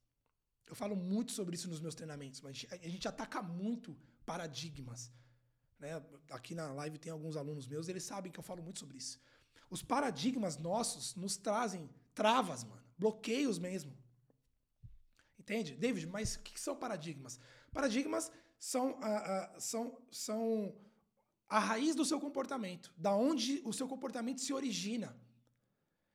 Eu 0.68 0.76
falo 0.76 0.96
muito 0.96 1.32
sobre 1.32 1.56
isso 1.56 1.70
nos 1.70 1.82
meus 1.82 1.96
treinamentos, 1.96 2.42
mas 2.42 2.66
a 2.70 2.88
gente 2.88 3.08
ataca 3.08 3.42
muito 3.42 3.98
paradigmas. 4.26 5.12
Né? 5.80 6.02
Aqui 6.30 6.54
na 6.54 6.72
live 6.74 6.98
tem 6.98 7.12
alguns 7.12 7.36
alunos 7.36 7.68
meus, 7.68 7.88
eles 7.88 8.04
sabem 8.04 8.32
que 8.32 8.40
eu 8.40 8.44
falo 8.44 8.62
muito 8.62 8.80
sobre 8.80 8.98
isso. 8.98 9.20
Os 9.70 9.82
paradigmas 9.82 10.58
nossos 10.58 11.16
nos 11.16 11.38
trazem 11.38 11.90
travas, 12.14 12.64
mano. 12.64 12.82
Bloqueios 12.98 13.58
mesmo. 13.58 13.98
Entende? 15.40 15.76
David, 15.76 16.06
mas 16.08 16.36
o 16.36 16.40
que 16.42 16.60
são 16.60 16.76
paradigmas? 16.76 17.40
Paradigmas 17.72 18.32
são, 18.60 18.92
uh, 18.92 19.58
uh, 19.58 19.60
são, 19.60 19.98
são 20.12 20.76
a 21.50 21.58
raiz 21.58 21.96
do 21.96 22.06
seu 22.06 22.20
comportamento, 22.20 22.94
da 22.96 23.14
onde 23.14 23.62
o 23.66 23.74
seu 23.74 23.88
comportamento 23.88 24.40
se 24.40 24.54
origina. 24.54 25.18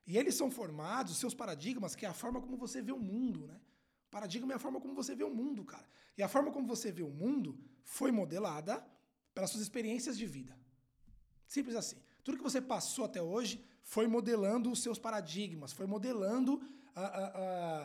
E 0.07 0.17
eles 0.17 0.35
são 0.35 0.51
formados, 0.51 1.13
os 1.13 1.19
seus 1.19 1.35
paradigmas, 1.35 1.97
que 1.97 2.07
é 2.07 2.09
a 2.09 2.15
forma 2.15 2.41
como 2.41 2.57
você 2.57 2.81
vê 2.81 2.93
o 2.93 2.99
mundo, 2.99 3.47
né? 3.47 3.61
Paradigma 4.11 4.53
é 4.53 4.57
a 4.57 4.59
forma 4.59 4.81
como 4.81 4.95
você 4.95 5.15
vê 5.15 5.25
o 5.25 5.35
mundo, 5.35 5.65
cara. 5.65 5.87
E 6.17 6.23
a 6.23 6.29
forma 6.29 6.53
como 6.53 6.67
você 6.67 6.93
vê 6.93 7.03
o 7.03 7.11
mundo 7.11 7.59
foi 7.83 8.11
modelada 8.13 8.87
pelas 9.35 9.51
suas 9.51 9.63
experiências 9.63 10.17
de 10.17 10.27
vida. 10.27 10.57
Simples 11.47 11.77
assim. 11.77 11.97
Tudo 12.25 12.39
que 12.39 12.43
você 12.43 12.61
passou 12.61 13.05
até 13.05 13.21
hoje 13.21 13.63
foi 13.83 14.07
modelando 14.07 14.71
os 14.71 14.83
seus 14.83 14.99
paradigmas, 14.99 15.73
foi 15.73 15.87
modelando 15.87 16.61
a, 16.95 17.05
a, 17.05 17.27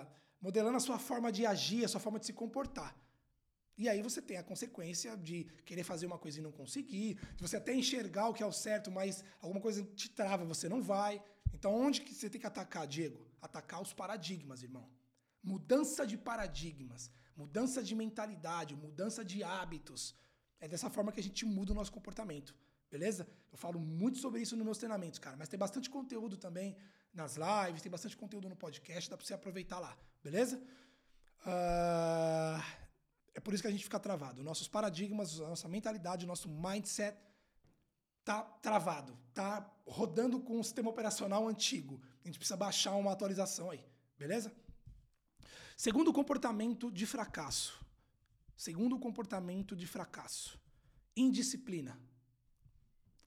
a, 0.02 0.08
modelando 0.40 0.78
a 0.78 0.80
sua 0.80 0.98
forma 0.98 1.32
de 1.32 1.46
agir, 1.46 1.84
a 1.84 1.88
sua 1.88 2.00
forma 2.00 2.20
de 2.20 2.28
se 2.28 2.34
comportar. 2.34 2.96
E 3.78 3.90
aí 3.90 4.02
você 4.02 4.22
tem 4.22 4.38
a 4.38 4.44
consequência 4.44 5.18
de 5.18 5.46
querer 5.66 5.84
fazer 5.84 6.06
uma 6.06 6.18
coisa 6.18 6.40
e 6.40 6.42
não 6.42 6.52
conseguir, 6.52 7.16
de 7.36 7.42
você 7.42 7.58
até 7.58 7.74
enxergar 7.74 8.30
o 8.30 8.34
que 8.34 8.44
é 8.44 8.46
o 8.46 8.52
certo, 8.52 8.92
mas 8.92 9.24
alguma 9.40 9.60
coisa 9.60 9.84
te 9.84 10.10
trava, 10.10 10.46
você 10.46 10.70
não 10.70 10.82
vai. 10.82 11.22
Então 11.54 11.74
onde 11.74 12.02
que 12.02 12.14
você 12.14 12.30
tem 12.30 12.40
que 12.40 12.48
atacar, 12.48 12.88
Diego? 12.88 13.26
Atacar 13.42 13.82
os 13.82 13.94
paradigmas, 13.94 14.64
irmão. 14.64 14.90
Mudança 15.44 16.06
de 16.06 16.18
paradigmas, 16.18 17.12
mudança 17.36 17.82
de 17.82 17.96
mentalidade, 17.96 18.76
mudança 18.76 19.24
de 19.26 19.44
hábitos. 19.44 20.16
É 20.60 20.68
dessa 20.68 20.90
forma 20.90 21.12
que 21.12 21.20
a 21.20 21.24
gente 21.24 21.44
muda 21.46 21.72
o 21.72 21.76
nosso 21.76 21.92
comportamento, 21.92 22.56
beleza? 22.90 23.28
Eu 23.52 23.58
falo 23.58 23.80
muito 23.80 24.20
sobre 24.20 24.42
isso 24.42 24.56
nos 24.56 24.66
meus 24.66 24.78
treinamentos, 24.78 25.18
cara, 25.18 25.36
mas 25.36 25.50
tem 25.50 25.58
bastante 25.58 25.90
conteúdo 25.90 26.38
também 26.38 26.78
nas 27.14 27.36
lives, 27.36 27.82
tem 27.82 27.92
bastante 27.92 28.16
conteúdo 28.16 28.48
no 28.48 28.56
podcast, 28.56 29.10
dá 29.10 29.18
pra 29.18 29.26
você 29.26 29.34
aproveitar 29.34 29.80
lá, 29.80 29.98
beleza? 30.24 30.62
Uh, 31.46 32.62
é 33.34 33.40
por 33.40 33.54
isso 33.54 33.64
que 33.64 33.68
a 33.68 33.72
gente 33.72 33.84
fica 33.84 34.00
travado. 34.00 34.44
Nossos 34.44 34.68
paradigmas, 34.68 35.40
a 35.40 35.50
nossa 35.50 35.68
mentalidade, 35.68 36.26
o 36.26 36.28
nosso 36.28 36.48
mindset 36.48 37.18
tá 38.24 38.44
travado, 38.62 39.18
tá 39.34 39.70
rodando 39.86 40.40
com 40.40 40.60
um 40.60 40.64
sistema 40.64 40.90
operacional 40.90 41.48
antigo. 41.48 42.02
A 42.24 42.28
gente 42.28 42.38
precisa 42.38 42.58
baixar 42.58 42.96
uma 42.96 43.12
atualização 43.12 43.72
aí, 43.72 43.84
beleza? 44.18 44.54
Segundo 45.76 46.14
comportamento 46.14 46.92
de 46.92 47.06
fracasso. 47.06 47.84
Segundo 48.56 49.00
comportamento 49.00 49.76
de 49.76 49.88
fracasso. 49.88 50.60
Indisciplina. 51.16 52.00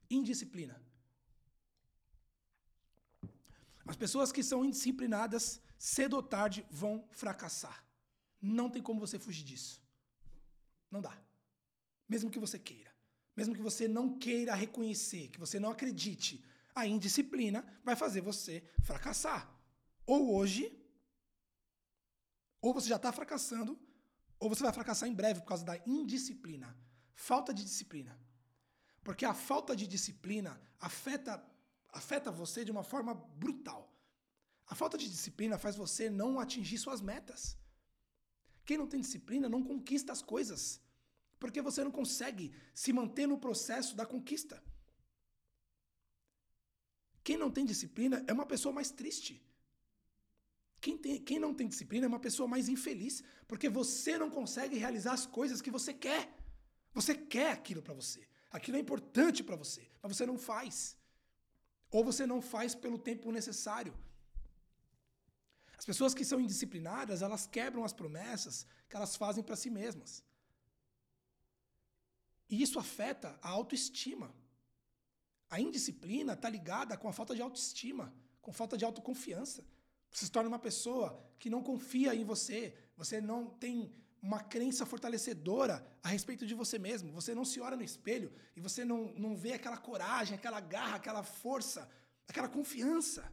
Indisciplina. 0.09 0.81
As 3.85 3.97
pessoas 3.97 4.31
que 4.31 4.43
são 4.43 4.65
indisciplinadas, 4.65 5.61
cedo 5.77 6.15
ou 6.15 6.23
tarde, 6.23 6.65
vão 6.71 7.05
fracassar. 7.11 7.85
Não 8.41 8.71
tem 8.71 8.81
como 8.81 9.01
você 9.01 9.19
fugir 9.19 9.45
disso. 9.45 9.83
Não 10.91 11.01
dá. 11.01 11.19
Mesmo 12.09 12.31
que 12.31 12.39
você 12.39 12.59
queira. 12.59 12.94
Mesmo 13.37 13.55
que 13.55 13.63
você 13.63 13.89
não 13.89 14.19
queira 14.19 14.55
reconhecer, 14.55 15.29
que 15.29 15.39
você 15.39 15.59
não 15.59 15.71
acredite, 15.71 16.45
a 16.75 16.87
indisciplina 16.87 17.65
vai 17.85 17.97
fazer 17.97 18.21
você 18.21 18.63
fracassar. 18.83 19.53
Ou 20.07 20.35
hoje, 20.35 20.77
ou 22.61 22.73
você 22.73 22.89
já 22.89 22.97
está 22.97 23.13
fracassando, 23.13 23.79
ou 24.39 24.49
você 24.49 24.63
vai 24.63 24.73
fracassar 24.73 25.09
em 25.09 25.15
breve 25.15 25.41
por 25.41 25.47
causa 25.47 25.65
da 25.65 25.77
indisciplina. 25.87 26.77
Falta 27.15 27.55
de 27.55 27.65
disciplina. 27.65 28.19
Porque 29.03 29.25
a 29.25 29.35
falta 29.35 29.77
de 29.77 29.87
disciplina 29.87 30.61
afeta, 30.81 31.45
afeta 31.91 32.31
você 32.31 32.65
de 32.65 32.71
uma 32.71 32.83
forma 32.83 33.15
brutal. 33.15 33.93
A 34.67 34.75
falta 34.75 34.97
de 34.97 35.09
disciplina 35.09 35.59
faz 35.59 35.77
você 35.77 36.09
não 36.09 36.41
atingir 36.41 36.79
suas 36.79 37.01
metas. 37.01 37.57
Quem 38.65 38.79
não 38.79 38.87
tem 38.87 39.01
disciplina 39.01 39.49
não 39.49 39.63
conquista 39.63 40.11
as 40.13 40.23
coisas. 40.23 40.81
Porque 41.45 41.61
você 41.69 41.85
não 41.87 41.91
consegue 42.01 42.45
se 42.83 42.91
manter 42.99 43.27
no 43.31 43.37
processo 43.47 43.95
da 43.99 44.07
conquista. 44.13 44.57
Quem 47.27 47.37
não 47.43 47.51
tem 47.57 47.67
disciplina 47.73 48.25
é 48.27 48.33
uma 48.33 48.47
pessoa 48.53 48.73
mais 48.79 48.91
triste. 49.01 49.35
Quem, 50.81 50.97
tem, 50.97 51.21
quem 51.29 51.39
não 51.39 51.53
tem 51.59 51.69
disciplina 51.69 52.07
é 52.07 52.13
uma 52.13 52.25
pessoa 52.27 52.49
mais 52.49 52.71
infeliz, 52.75 53.23
porque 53.47 53.69
você 53.69 54.17
não 54.17 54.31
consegue 54.31 54.79
realizar 54.79 55.13
as 55.13 55.27
coisas 55.27 55.61
que 55.61 55.71
você 55.71 55.93
quer. 55.93 56.25
Você 56.95 57.15
quer 57.15 57.51
aquilo 57.53 57.83
para 57.83 57.93
você. 57.93 58.27
Aquilo 58.51 58.79
é 58.79 58.81
importante 58.81 59.45
para 59.45 59.61
você, 59.65 59.87
mas 60.01 60.17
você 60.17 60.25
não 60.25 60.39
faz. 60.39 60.97
Ou 61.91 62.03
você 62.03 62.25
não 62.27 62.41
faz 62.41 62.75
pelo 62.75 62.99
tempo 62.99 63.31
necessário. 63.31 63.95
As 65.77 65.85
pessoas 65.85 66.15
que 66.15 66.25
são 66.25 66.41
indisciplinadas, 66.41 67.21
elas 67.21 67.47
quebram 67.47 67.85
as 67.85 67.93
promessas 67.93 68.67
que 68.89 68.97
elas 68.97 69.15
fazem 69.15 69.45
para 69.45 69.57
si 69.57 69.69
mesmas. 69.69 70.25
E 72.49 72.63
isso 72.63 72.79
afeta 72.79 73.39
a 73.43 73.49
autoestima. 73.49 74.35
A 75.49 75.61
indisciplina 75.61 76.33
está 76.33 76.49
ligada 76.49 76.97
com 76.97 77.09
a 77.09 77.13
falta 77.13 77.35
de 77.35 77.43
autoestima, 77.43 78.15
com 78.41 78.53
falta 78.53 78.77
de 78.77 78.85
autoconfiança. 78.85 79.65
Você 80.11 80.27
se 80.27 80.31
torna 80.31 80.49
uma 80.49 80.59
pessoa 80.59 81.23
que 81.39 81.51
não 81.51 81.63
confia 81.63 82.15
em 82.15 82.25
você, 82.25 82.75
você 82.97 83.21
não 83.21 83.51
tem 83.51 83.93
uma 84.23 84.41
crença 84.41 84.87
fortalecedora 84.87 85.87
a 86.03 86.09
respeito 86.09 86.47
de 86.47 86.55
você 86.55 86.79
mesmo. 86.79 87.13
Você 87.13 87.35
não 87.35 87.45
se 87.45 87.61
olha 87.61 87.77
no 87.77 87.83
espelho 87.83 88.33
e 88.57 88.61
você 88.61 88.85
não, 88.85 89.13
não 89.17 89.37
vê 89.37 89.53
aquela 89.53 89.77
coragem, 89.77 90.35
aquela 90.35 90.61
garra, 90.61 90.97
aquela 90.97 91.23
força, 91.23 91.91
aquela 92.27 92.49
confiança. 92.49 93.31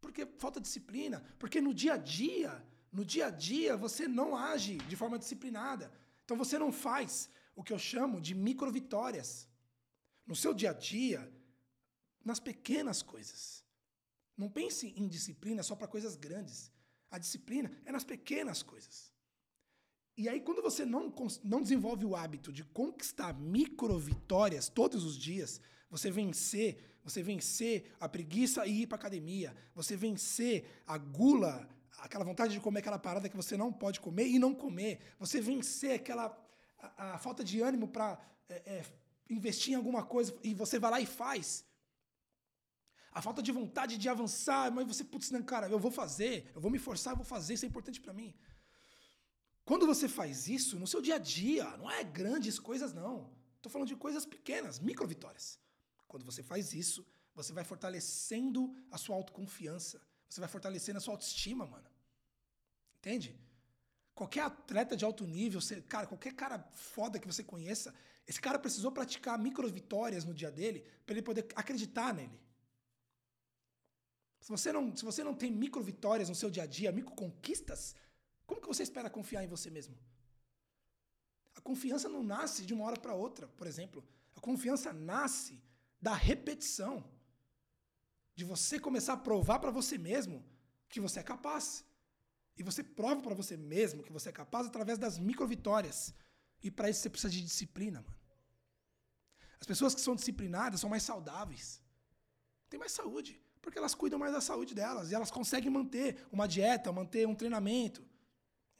Porque 0.00 0.24
falta 0.38 0.60
disciplina. 0.60 1.24
Porque 1.38 1.60
no 1.60 1.74
dia 1.74 1.94
a 1.94 1.96
dia, 1.96 2.64
no 2.92 3.04
dia 3.04 3.26
a 3.26 3.30
dia, 3.30 3.76
você 3.76 4.06
não 4.06 4.36
age 4.36 4.76
de 4.76 4.94
forma 4.94 5.18
disciplinada. 5.18 5.92
Então 6.24 6.36
você 6.36 6.58
não 6.58 6.70
faz 6.70 7.28
o 7.58 7.64
que 7.64 7.72
eu 7.72 7.78
chamo 7.78 8.20
de 8.20 8.36
micro 8.36 8.70
vitórias. 8.70 9.48
No 10.24 10.36
seu 10.36 10.54
dia 10.54 10.70
a 10.70 10.72
dia, 10.72 11.20
nas 12.24 12.38
pequenas 12.38 13.02
coisas. 13.02 13.64
Não 14.36 14.48
pense 14.48 14.94
em 14.96 15.08
disciplina 15.08 15.64
só 15.64 15.74
para 15.74 15.88
coisas 15.88 16.14
grandes. 16.14 16.70
A 17.10 17.18
disciplina 17.18 17.68
é 17.84 17.90
nas 17.90 18.04
pequenas 18.04 18.62
coisas. 18.62 19.12
E 20.16 20.28
aí, 20.28 20.40
quando 20.40 20.62
você 20.62 20.84
não, 20.84 21.12
não 21.42 21.60
desenvolve 21.60 22.04
o 22.04 22.14
hábito 22.14 22.52
de 22.52 22.62
conquistar 22.62 23.32
micro 23.34 23.98
vitórias 23.98 24.68
todos 24.68 25.02
os 25.02 25.18
dias, 25.18 25.60
você 25.90 26.12
vencer, 26.12 27.00
você 27.02 27.24
vencer 27.24 27.92
a 27.98 28.08
preguiça 28.08 28.64
e 28.68 28.82
ir 28.82 28.86
para 28.86 28.98
academia, 28.98 29.56
você 29.74 29.96
vencer 29.96 30.82
a 30.86 30.96
gula, 30.96 31.68
aquela 31.98 32.24
vontade 32.24 32.52
de 32.52 32.60
comer 32.60 32.80
aquela 32.80 33.00
parada 33.00 33.28
que 33.28 33.36
você 33.36 33.56
não 33.56 33.72
pode 33.72 33.98
comer 33.98 34.28
e 34.28 34.38
não 34.38 34.54
comer, 34.54 35.00
você 35.18 35.40
vencer 35.40 35.94
aquela 35.96 36.28
a, 36.78 37.14
a 37.14 37.18
falta 37.18 37.42
de 37.44 37.60
ânimo 37.60 37.88
para 37.88 38.18
é, 38.48 38.54
é, 38.76 38.84
investir 39.28 39.72
em 39.72 39.76
alguma 39.76 40.04
coisa 40.04 40.36
e 40.42 40.54
você 40.54 40.78
vai 40.78 40.90
lá 40.90 41.00
e 41.00 41.06
faz. 41.06 41.64
A 43.12 43.20
falta 43.20 43.42
de 43.42 43.50
vontade 43.50 43.96
de 43.96 44.08
avançar, 44.08 44.70
mas 44.70 44.86
você, 44.86 45.02
putz, 45.02 45.30
não, 45.30 45.42
cara, 45.42 45.68
eu 45.68 45.78
vou 45.78 45.90
fazer, 45.90 46.50
eu 46.54 46.60
vou 46.60 46.70
me 46.70 46.78
forçar, 46.78 47.12
eu 47.12 47.16
vou 47.16 47.24
fazer, 47.24 47.54
isso 47.54 47.64
é 47.64 47.68
importante 47.68 48.00
para 48.00 48.12
mim. 48.12 48.34
Quando 49.64 49.86
você 49.86 50.08
faz 50.08 50.48
isso 50.48 50.78
no 50.78 50.86
seu 50.86 51.00
dia 51.02 51.16
a 51.16 51.18
dia, 51.18 51.76
não 51.76 51.90
é 51.90 52.02
grandes 52.04 52.58
coisas, 52.58 52.92
não. 52.92 53.30
Estou 53.56 53.70
falando 53.70 53.88
de 53.88 53.96
coisas 53.96 54.24
pequenas, 54.24 54.78
micro 54.78 55.06
vitórias. 55.06 55.58
Quando 56.06 56.24
você 56.24 56.42
faz 56.42 56.72
isso, 56.72 57.06
você 57.34 57.52
vai 57.52 57.64
fortalecendo 57.64 58.74
a 58.90 58.96
sua 58.96 59.16
autoconfiança. 59.16 60.00
Você 60.28 60.40
vai 60.40 60.48
fortalecendo 60.48 60.98
a 60.98 61.00
sua 61.00 61.14
autoestima, 61.14 61.66
mano. 61.66 61.88
Entende? 62.98 63.38
Qualquer 64.18 64.40
atleta 64.40 64.96
de 64.96 65.04
alto 65.04 65.24
nível, 65.24 65.60
você, 65.60 65.80
cara, 65.80 66.04
qualquer 66.04 66.34
cara 66.34 66.58
foda 66.72 67.20
que 67.20 67.26
você 67.32 67.44
conheça, 67.44 67.94
esse 68.26 68.40
cara 68.40 68.58
precisou 68.58 68.90
praticar 68.90 69.38
micro 69.38 69.68
vitórias 69.70 70.24
no 70.24 70.34
dia 70.34 70.50
dele 70.50 70.80
para 71.06 71.14
ele 71.14 71.22
poder 71.22 71.46
acreditar 71.54 72.12
nele. 72.12 72.36
Se 74.40 74.50
você 74.50 74.72
não, 74.72 74.84
se 74.96 75.04
você 75.04 75.22
não 75.22 75.34
tem 75.42 75.52
micro 75.52 75.80
vitórias 75.80 76.28
no 76.28 76.34
seu 76.34 76.50
dia 76.50 76.64
a 76.64 76.66
dia, 76.66 76.90
micro 76.90 77.14
conquistas, 77.14 77.94
como 78.44 78.60
que 78.60 78.66
você 78.66 78.82
espera 78.82 79.08
confiar 79.08 79.44
em 79.44 79.46
você 79.46 79.70
mesmo? 79.70 79.96
A 81.54 81.60
confiança 81.60 82.08
não 82.08 82.24
nasce 82.24 82.66
de 82.66 82.74
uma 82.74 82.86
hora 82.86 82.98
para 82.98 83.14
outra, 83.14 83.46
por 83.46 83.68
exemplo. 83.68 84.04
A 84.34 84.40
confiança 84.40 84.92
nasce 84.92 85.62
da 86.02 86.14
repetição. 86.14 87.08
De 88.34 88.44
você 88.44 88.80
começar 88.80 89.12
a 89.12 89.24
provar 89.28 89.60
para 89.60 89.70
você 89.70 89.96
mesmo 89.96 90.44
que 90.88 90.98
você 90.98 91.20
é 91.20 91.22
capaz. 91.22 91.84
E 92.58 92.62
você 92.62 92.82
prova 92.82 93.22
para 93.22 93.34
você 93.34 93.56
mesmo 93.56 94.02
que 94.02 94.12
você 94.12 94.30
é 94.30 94.32
capaz 94.32 94.66
através 94.66 94.98
das 94.98 95.18
micro-vitórias. 95.18 96.12
E 96.62 96.70
para 96.70 96.90
isso 96.90 97.00
você 97.00 97.10
precisa 97.10 97.32
de 97.32 97.40
disciplina, 97.40 98.02
mano. 98.02 98.18
As 99.60 99.66
pessoas 99.66 99.94
que 99.94 100.00
são 100.00 100.14
disciplinadas 100.14 100.80
são 100.80 100.90
mais 100.90 101.02
saudáveis. 101.02 101.82
Têm 102.68 102.78
mais 102.78 102.92
saúde. 102.92 103.40
Porque 103.62 103.78
elas 103.78 103.94
cuidam 103.94 104.18
mais 104.18 104.32
da 104.32 104.40
saúde 104.40 104.74
delas. 104.74 105.10
E 105.10 105.14
elas 105.14 105.30
conseguem 105.30 105.70
manter 105.70 106.26
uma 106.32 106.46
dieta, 106.46 106.92
manter 106.92 107.26
um 107.26 107.34
treinamento. 107.34 108.04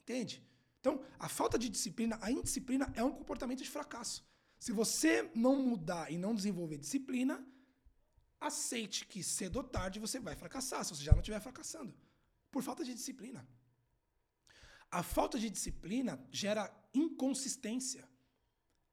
Entende? 0.01 0.43
Então, 0.79 1.01
a 1.17 1.27
falta 1.27 1.57
de 1.57 1.69
disciplina, 1.69 2.17
a 2.21 2.31
indisciplina 2.31 2.91
é 2.95 3.03
um 3.03 3.11
comportamento 3.11 3.61
de 3.61 3.69
fracasso. 3.69 4.25
Se 4.57 4.71
você 4.71 5.29
não 5.33 5.55
mudar 5.61 6.11
e 6.11 6.17
não 6.17 6.33
desenvolver 6.35 6.77
disciplina, 6.77 7.45
aceite 8.39 9.05
que 9.05 9.21
cedo 9.23 9.57
ou 9.57 9.63
tarde 9.63 9.99
você 9.99 10.19
vai 10.19 10.35
fracassar, 10.35 10.83
se 10.83 10.95
você 10.95 11.03
já 11.03 11.11
não 11.11 11.19
estiver 11.19 11.39
fracassando. 11.39 11.93
Por 12.51 12.63
falta 12.63 12.83
de 12.83 12.93
disciplina. 12.93 13.47
A 14.91 15.03
falta 15.03 15.37
de 15.37 15.49
disciplina 15.49 16.19
gera 16.31 16.71
inconsistência. 16.93 18.07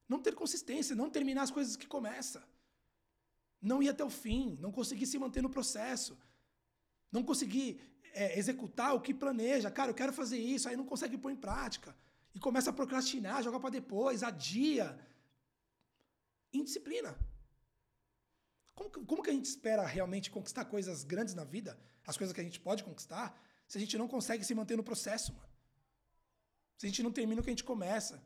Não 0.08 0.20
ter 0.20 0.34
consistência, 0.34 0.94
não 0.94 1.10
terminar 1.10 1.42
as 1.42 1.50
coisas 1.50 1.76
que 1.76 1.86
começa. 1.86 2.46
Não 3.60 3.82
ir 3.82 3.88
até 3.88 4.04
o 4.04 4.10
fim, 4.10 4.56
não 4.60 4.70
conseguir 4.70 5.06
se 5.06 5.18
manter 5.18 5.42
no 5.42 5.50
processo. 5.50 6.16
Não 7.10 7.22
conseguir 7.22 7.80
é, 8.12 8.38
executar 8.38 8.94
o 8.94 9.00
que 9.00 9.14
planeja. 9.14 9.70
Cara, 9.70 9.90
eu 9.90 9.94
quero 9.94 10.12
fazer 10.12 10.38
isso, 10.38 10.68
aí 10.68 10.76
não 10.76 10.84
consegue 10.84 11.18
pôr 11.18 11.30
em 11.30 11.36
prática. 11.36 11.96
E 12.34 12.38
começa 12.38 12.70
a 12.70 12.72
procrastinar, 12.72 13.42
joga 13.42 13.58
para 13.58 13.70
depois, 13.70 14.22
adia. 14.22 14.98
Indisciplina. 16.52 17.18
Como 18.74 18.90
como 18.90 19.22
que 19.22 19.30
a 19.30 19.32
gente 19.32 19.46
espera 19.46 19.84
realmente 19.86 20.30
conquistar 20.30 20.66
coisas 20.66 21.02
grandes 21.02 21.34
na 21.34 21.44
vida, 21.44 21.78
as 22.06 22.16
coisas 22.16 22.34
que 22.34 22.40
a 22.40 22.44
gente 22.44 22.60
pode 22.60 22.84
conquistar, 22.84 23.34
se 23.66 23.78
a 23.78 23.80
gente 23.80 23.96
não 23.96 24.06
consegue 24.06 24.44
se 24.44 24.54
manter 24.54 24.76
no 24.76 24.84
processo, 24.84 25.32
mano? 25.32 25.45
Se 26.76 26.86
a 26.86 26.88
gente 26.88 27.02
não 27.02 27.12
termina 27.12 27.40
o 27.40 27.44
que 27.44 27.50
a 27.50 27.56
gente 27.56 27.64
começa. 27.64 28.22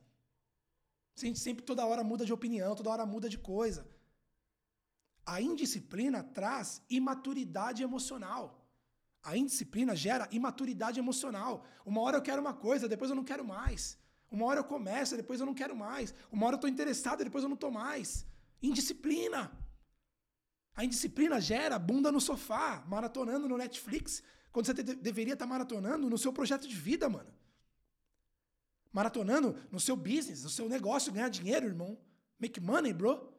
Se 1.15 1.25
a 1.25 1.29
gente 1.29 1.41
sempre 1.41 1.65
toda 1.65 1.87
hora 1.87 2.03
muda 2.03 2.25
de 2.25 2.33
opinião, 2.33 2.75
toda 2.75 2.91
hora 2.91 3.07
muda 3.07 3.29
de 3.29 3.39
coisa. 3.39 3.87
A 5.25 5.41
indisciplina 5.41 6.23
traz 6.23 6.83
imaturidade 6.89 7.83
emocional. 7.83 8.45
A 9.23 9.37
indisciplina 9.37 9.95
gera 9.95 10.29
imaturidade 10.33 10.99
emocional. 10.99 11.65
Uma 11.85 12.01
hora 12.01 12.17
eu 12.17 12.23
quero 12.23 12.41
uma 12.41 12.55
coisa, 12.55 12.89
depois 12.89 13.11
eu 13.11 13.17
não 13.17 13.25
quero 13.25 13.45
mais. 13.45 13.99
Uma 14.31 14.47
hora 14.47 14.61
eu 14.61 14.65
começo, 14.65 15.17
depois 15.17 15.41
eu 15.41 15.47
não 15.47 15.55
quero 15.55 15.77
mais. 15.77 16.15
Uma 16.33 16.47
hora 16.47 16.55
eu 16.55 16.59
estou 16.59 16.71
interessado, 16.71 17.23
depois 17.23 17.45
eu 17.45 17.49
não 17.49 17.55
estou 17.55 17.71
mais. 17.71 18.27
Indisciplina. 18.63 19.53
A 20.75 20.85
indisciplina 20.85 21.41
gera 21.41 21.79
bunda 21.79 22.11
no 22.11 22.21
sofá, 22.21 22.83
maratonando 22.87 23.49
no 23.49 23.59
Netflix, 23.59 24.23
quando 24.53 24.67
você 24.67 24.73
deveria 24.73 25.35
estar 25.35 25.45
tá 25.45 25.51
maratonando 25.51 26.09
no 26.09 26.17
seu 26.17 26.33
projeto 26.33 26.67
de 26.67 26.75
vida, 26.75 27.09
mano. 27.09 27.31
Maratonando 28.93 29.57
no 29.71 29.79
seu 29.79 29.97
business, 29.97 30.43
no 30.43 30.51
seu 30.51 30.69
negócio, 30.69 31.13
ganhar 31.13 31.29
dinheiro, 31.29 31.67
irmão. 31.67 31.99
Make 32.39 32.61
money, 32.61 32.93
bro. 32.93 33.33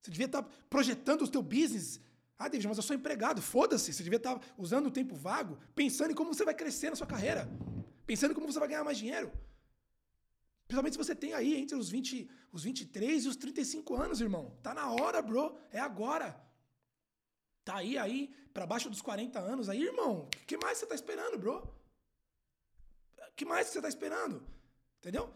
Você 0.00 0.10
devia 0.10 0.26
estar 0.26 0.42
tá 0.42 0.48
projetando 0.68 1.22
o 1.22 1.26
seu 1.26 1.42
business. 1.42 2.00
Ah, 2.38 2.48
David, 2.48 2.68
mas 2.68 2.76
eu 2.76 2.82
sou 2.82 2.94
empregado. 2.94 3.40
Foda-se. 3.40 3.92
Você 3.92 4.02
devia 4.02 4.18
estar 4.18 4.38
tá 4.38 4.46
usando 4.58 4.86
o 4.86 4.90
tempo 4.90 5.16
vago, 5.16 5.58
pensando 5.74 6.10
em 6.10 6.14
como 6.14 6.32
você 6.32 6.44
vai 6.44 6.54
crescer 6.54 6.90
na 6.90 6.96
sua 6.96 7.06
carreira. 7.06 7.48
Pensando 8.06 8.32
em 8.32 8.34
como 8.34 8.50
você 8.50 8.58
vai 8.58 8.68
ganhar 8.68 8.84
mais 8.84 8.98
dinheiro. 8.98 9.32
Principalmente 10.66 10.92
se 10.92 10.98
você 10.98 11.14
tem 11.14 11.32
aí 11.34 11.56
entre 11.56 11.76
os, 11.76 11.88
20, 11.88 12.28
os 12.52 12.64
23 12.64 13.24
e 13.24 13.28
os 13.28 13.36
35 13.36 13.94
anos, 13.96 14.20
irmão. 14.20 14.56
Tá 14.62 14.74
na 14.74 14.90
hora, 14.90 15.20
bro. 15.22 15.56
É 15.72 15.80
agora. 15.80 16.40
Tá 17.64 17.76
aí, 17.76 17.96
aí, 17.96 18.34
para 18.52 18.66
baixo 18.66 18.90
dos 18.90 19.00
40 19.00 19.38
anos. 19.38 19.68
Aí, 19.68 19.82
irmão, 19.82 20.28
o 20.28 20.46
que 20.46 20.56
mais 20.56 20.78
você 20.78 20.86
tá 20.86 20.94
esperando, 20.94 21.38
bro? 21.38 21.58
O 23.16 23.34
que 23.34 23.44
mais 23.44 23.68
você 23.68 23.80
tá 23.80 23.88
esperando? 23.88 24.42
Entendeu? 25.04 25.30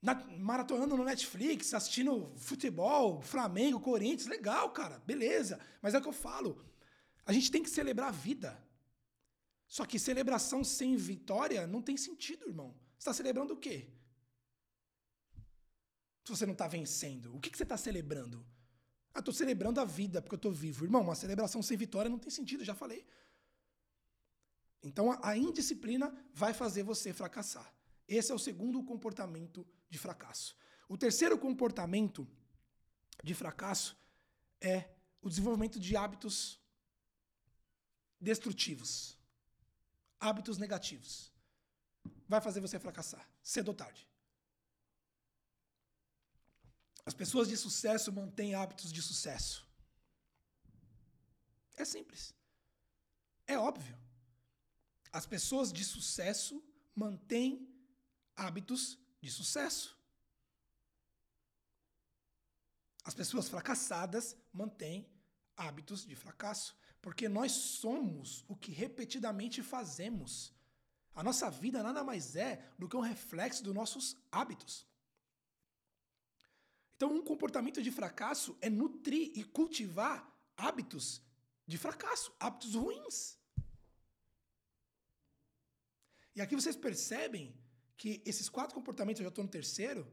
Na, 0.00 0.14
maratonando 0.14 0.96
no 0.96 1.04
Netflix, 1.04 1.74
assistindo 1.74 2.32
futebol, 2.36 3.20
Flamengo, 3.20 3.78
Corinthians, 3.78 4.26
legal, 4.26 4.70
cara, 4.70 4.98
beleza. 5.00 5.60
Mas 5.82 5.92
é 5.92 5.98
o 5.98 6.02
que 6.02 6.08
eu 6.08 6.14
falo. 6.14 6.64
A 7.26 7.32
gente 7.32 7.50
tem 7.50 7.62
que 7.62 7.68
celebrar 7.68 8.08
a 8.08 8.12
vida. 8.12 8.58
Só 9.68 9.84
que 9.84 9.98
celebração 9.98 10.64
sem 10.64 10.96
vitória 10.96 11.66
não 11.66 11.82
tem 11.82 11.94
sentido, 11.94 12.46
irmão. 12.48 12.74
Você 12.92 13.00
está 13.00 13.12
celebrando 13.12 13.52
o 13.52 13.58
quê? 13.58 13.86
Se 16.24 16.30
você 16.30 16.46
não 16.46 16.54
está 16.54 16.66
vencendo, 16.66 17.36
o 17.36 17.40
que, 17.40 17.50
que 17.50 17.58
você 17.58 17.64
está 17.64 17.76
celebrando? 17.76 18.46
Ah, 19.12 19.18
estou 19.18 19.34
celebrando 19.34 19.78
a 19.78 19.84
vida 19.84 20.22
porque 20.22 20.36
eu 20.36 20.38
estou 20.38 20.52
vivo. 20.52 20.86
Irmão, 20.86 21.02
uma 21.02 21.14
celebração 21.14 21.62
sem 21.62 21.76
vitória 21.76 22.08
não 22.08 22.18
tem 22.18 22.30
sentido, 22.30 22.64
já 22.64 22.74
falei. 22.74 23.06
Então 24.82 25.18
a 25.22 25.36
indisciplina 25.36 26.14
vai 26.32 26.54
fazer 26.54 26.82
você 26.82 27.12
fracassar. 27.12 27.75
Esse 28.08 28.30
é 28.30 28.34
o 28.34 28.38
segundo 28.38 28.82
comportamento 28.84 29.66
de 29.88 29.98
fracasso. 29.98 30.56
O 30.88 30.96
terceiro 30.96 31.38
comportamento 31.38 32.28
de 33.22 33.34
fracasso 33.34 33.96
é 34.60 34.90
o 35.20 35.28
desenvolvimento 35.28 35.80
de 35.80 35.96
hábitos 35.96 36.60
destrutivos, 38.20 39.18
hábitos 40.20 40.58
negativos. 40.58 41.32
Vai 42.28 42.40
fazer 42.40 42.60
você 42.60 42.78
fracassar, 42.78 43.28
cedo 43.42 43.68
ou 43.68 43.74
tarde. 43.74 44.08
As 47.04 47.14
pessoas 47.14 47.48
de 47.48 47.56
sucesso 47.56 48.12
mantêm 48.12 48.54
hábitos 48.54 48.92
de 48.92 49.00
sucesso. 49.00 49.66
É 51.76 51.84
simples. 51.84 52.34
É 53.46 53.56
óbvio. 53.58 53.96
As 55.12 55.24
pessoas 55.24 55.72
de 55.72 55.84
sucesso 55.84 56.62
mantêm 56.94 57.75
hábitos 58.36 58.98
de 59.20 59.30
sucesso. 59.30 59.96
As 63.04 63.14
pessoas 63.14 63.48
fracassadas 63.48 64.36
mantêm 64.52 65.08
hábitos 65.56 66.04
de 66.04 66.14
fracasso, 66.14 66.76
porque 67.00 67.28
nós 67.28 67.52
somos 67.52 68.44
o 68.48 68.56
que 68.56 68.72
repetidamente 68.72 69.62
fazemos. 69.62 70.52
A 71.14 71.22
nossa 71.22 71.50
vida 71.50 71.82
nada 71.82 72.04
mais 72.04 72.36
é 72.36 72.68
do 72.78 72.88
que 72.88 72.96
um 72.96 73.00
reflexo 73.00 73.62
dos 73.62 73.74
nossos 73.74 74.16
hábitos. 74.30 74.86
Então, 76.96 77.14
um 77.14 77.22
comportamento 77.22 77.82
de 77.82 77.90
fracasso 77.90 78.56
é 78.60 78.68
nutrir 78.68 79.30
e 79.34 79.44
cultivar 79.44 80.30
hábitos 80.56 81.22
de 81.66 81.78
fracasso, 81.78 82.34
hábitos 82.40 82.74
ruins. 82.74 83.38
E 86.34 86.40
aqui 86.40 86.54
vocês 86.54 86.76
percebem 86.76 87.54
que 87.96 88.22
esses 88.24 88.48
quatro 88.48 88.74
comportamentos, 88.74 89.20
eu 89.20 89.24
já 89.24 89.28
estou 89.28 89.44
no 89.44 89.50
terceiro, 89.50 90.06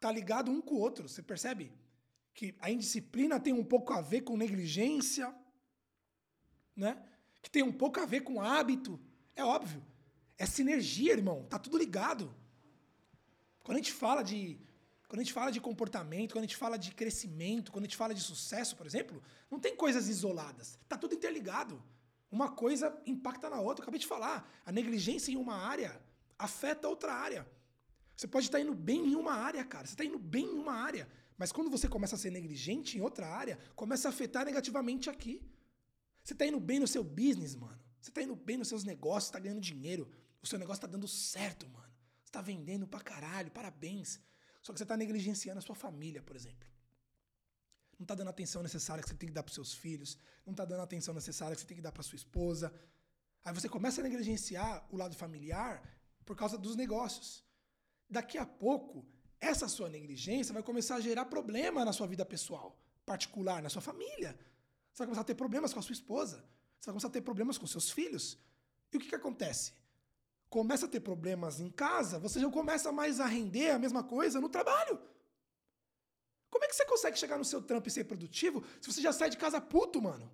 tá 0.00 0.10
ligado 0.10 0.50
um 0.50 0.60
com 0.60 0.74
o 0.74 0.78
outro. 0.78 1.08
Você 1.08 1.22
percebe? 1.22 1.72
Que 2.34 2.54
a 2.60 2.70
indisciplina 2.70 3.38
tem 3.38 3.52
um 3.52 3.64
pouco 3.64 3.92
a 3.92 4.00
ver 4.00 4.22
com 4.22 4.36
negligência, 4.36 5.34
né? 6.74 7.00
Que 7.40 7.50
tem 7.50 7.62
um 7.62 7.72
pouco 7.72 8.00
a 8.00 8.06
ver 8.06 8.22
com 8.22 8.40
hábito. 8.40 8.98
É 9.36 9.44
óbvio. 9.44 9.84
É 10.36 10.46
sinergia, 10.46 11.12
irmão. 11.12 11.44
Tá 11.44 11.58
tudo 11.58 11.78
ligado. 11.78 12.34
Quando 13.62 13.76
a 13.76 13.80
gente 13.80 13.92
fala 13.92 14.22
de 14.22 14.58
quando 15.06 15.20
a 15.20 15.24
gente 15.24 15.34
fala 15.34 15.52
de 15.52 15.60
comportamento, 15.60 16.32
quando 16.32 16.44
a 16.44 16.46
gente 16.46 16.56
fala 16.56 16.78
de 16.78 16.90
crescimento, 16.94 17.70
quando 17.70 17.84
a 17.84 17.86
gente 17.86 17.98
fala 17.98 18.14
de 18.14 18.22
sucesso, 18.22 18.74
por 18.74 18.86
exemplo, 18.86 19.22
não 19.50 19.60
tem 19.60 19.76
coisas 19.76 20.08
isoladas. 20.08 20.78
Tá 20.88 20.96
tudo 20.96 21.14
interligado. 21.14 21.82
Uma 22.30 22.50
coisa 22.50 22.98
impacta 23.04 23.50
na 23.50 23.60
outra. 23.60 23.82
Eu 23.82 23.84
acabei 23.84 24.00
de 24.00 24.06
falar. 24.06 24.50
A 24.64 24.72
negligência 24.72 25.30
em 25.30 25.36
uma 25.36 25.54
área 25.54 26.00
afeta 26.38 26.88
outra 26.88 27.12
área. 27.12 27.46
Você 28.16 28.26
pode 28.26 28.46
estar 28.46 28.60
indo 28.60 28.74
bem 28.74 29.12
em 29.12 29.16
uma 29.16 29.32
área, 29.32 29.64
cara. 29.64 29.86
Você 29.86 29.94
está 29.94 30.04
indo 30.04 30.18
bem 30.18 30.44
em 30.44 30.58
uma 30.58 30.74
área. 30.74 31.08
Mas 31.36 31.50
quando 31.50 31.70
você 31.70 31.88
começa 31.88 32.14
a 32.14 32.18
ser 32.18 32.30
negligente 32.30 32.96
em 32.96 33.00
outra 33.00 33.26
área, 33.26 33.58
começa 33.74 34.08
a 34.08 34.10
afetar 34.10 34.44
negativamente 34.44 35.10
aqui. 35.10 35.42
Você 36.22 36.34
está 36.34 36.46
indo 36.46 36.60
bem 36.60 36.78
no 36.78 36.86
seu 36.86 37.02
business, 37.02 37.54
mano. 37.54 37.80
Você 38.00 38.10
está 38.10 38.22
indo 38.22 38.36
bem 38.36 38.56
nos 38.56 38.68
seus 38.68 38.84
negócios, 38.84 39.24
está 39.24 39.38
ganhando 39.38 39.60
dinheiro. 39.60 40.08
O 40.42 40.46
seu 40.46 40.58
negócio 40.58 40.78
está 40.78 40.86
dando 40.86 41.08
certo, 41.08 41.68
mano. 41.68 41.92
Você 42.22 42.28
está 42.28 42.40
vendendo 42.40 42.86
pra 42.86 43.00
caralho, 43.00 43.50
parabéns. 43.50 44.20
Só 44.60 44.72
que 44.72 44.78
você 44.78 44.84
está 44.84 44.96
negligenciando 44.96 45.58
a 45.58 45.62
sua 45.62 45.74
família, 45.74 46.22
por 46.22 46.36
exemplo. 46.36 46.68
Não 47.98 48.04
está 48.04 48.14
dando 48.14 48.28
a 48.28 48.30
atenção 48.30 48.62
necessária 48.62 49.02
que 49.02 49.08
você 49.08 49.16
tem 49.16 49.28
que 49.28 49.34
dar 49.34 49.42
para 49.42 49.54
seus 49.54 49.74
filhos. 49.74 50.16
Não 50.46 50.52
está 50.52 50.64
dando 50.64 50.80
a 50.80 50.84
atenção 50.84 51.14
necessária 51.14 51.54
que 51.54 51.60
você 51.60 51.66
tem 51.66 51.76
que 51.76 51.82
dar 51.82 51.92
para 51.92 52.02
sua 52.02 52.16
esposa. 52.16 52.72
Aí 53.44 53.52
você 53.52 53.68
começa 53.68 54.00
a 54.00 54.04
negligenciar 54.04 54.86
o 54.90 54.96
lado 54.96 55.14
familiar 55.16 55.82
por 56.24 56.36
causa 56.36 56.56
dos 56.58 56.76
negócios. 56.76 57.44
Daqui 58.08 58.38
a 58.38 58.46
pouco, 58.46 59.06
essa 59.40 59.68
sua 59.68 59.88
negligência 59.88 60.52
vai 60.52 60.62
começar 60.62 60.96
a 60.96 61.00
gerar 61.00 61.24
problema 61.26 61.84
na 61.84 61.92
sua 61.92 62.06
vida 62.06 62.24
pessoal, 62.24 62.78
particular, 63.04 63.62
na 63.62 63.68
sua 63.68 63.82
família. 63.82 64.38
Você 64.92 64.98
vai 64.98 65.06
começar 65.06 65.22
a 65.22 65.24
ter 65.24 65.34
problemas 65.34 65.72
com 65.72 65.80
a 65.80 65.82
sua 65.82 65.92
esposa. 65.92 66.36
Você 66.78 66.86
vai 66.86 66.92
começar 66.94 67.08
a 67.08 67.10
ter 67.10 67.22
problemas 67.22 67.58
com 67.58 67.66
seus 67.66 67.90
filhos. 67.90 68.38
E 68.92 68.96
o 68.96 69.00
que, 69.00 69.08
que 69.08 69.14
acontece? 69.14 69.72
Começa 70.50 70.84
a 70.86 70.88
ter 70.88 71.00
problemas 71.00 71.60
em 71.60 71.70
casa, 71.70 72.18
você 72.18 72.38
já 72.38 72.50
começa 72.50 72.92
mais 72.92 73.20
a 73.20 73.26
render 73.26 73.70
a 73.70 73.78
mesma 73.78 74.04
coisa 74.04 74.38
no 74.38 74.50
trabalho. 74.50 75.00
Como 76.50 76.62
é 76.64 76.68
que 76.68 76.76
você 76.76 76.84
consegue 76.84 77.18
chegar 77.18 77.38
no 77.38 77.44
seu 77.44 77.62
trampo 77.62 77.88
e 77.88 77.90
ser 77.90 78.04
produtivo 78.04 78.62
se 78.78 78.92
você 78.92 79.00
já 79.00 79.12
sai 79.12 79.30
de 79.30 79.38
casa 79.38 79.60
puto, 79.60 80.02
mano? 80.02 80.30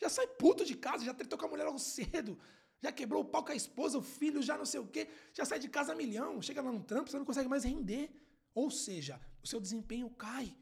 Já 0.00 0.08
sai 0.08 0.26
puto 0.26 0.64
de 0.64 0.74
casa, 0.74 1.04
já 1.04 1.12
tretou 1.12 1.38
com 1.38 1.44
a 1.44 1.48
mulher 1.48 1.64
logo 1.64 1.78
cedo, 1.78 2.38
Já 2.82 2.90
quebrou 2.90 3.22
o 3.22 3.24
pau 3.24 3.44
com 3.44 3.52
a 3.52 3.54
esposa, 3.54 3.98
o 3.98 4.02
filho, 4.02 4.42
já 4.42 4.56
não 4.56 4.64
sei 4.64 4.80
o 4.80 4.86
quê, 4.86 5.08
já 5.34 5.44
sai 5.44 5.58
de 5.58 5.68
casa 5.68 5.94
milhão, 5.94 6.40
chega 6.40 6.62
lá 6.62 6.72
no 6.72 6.82
trampo, 6.82 7.10
você 7.10 7.18
não 7.18 7.24
consegue 7.24 7.48
mais 7.48 7.64
render. 7.64 8.10
Ou 8.54 8.70
seja, 8.70 9.20
o 9.42 9.46
seu 9.46 9.60
desempenho 9.60 10.08
cai. 10.10 10.56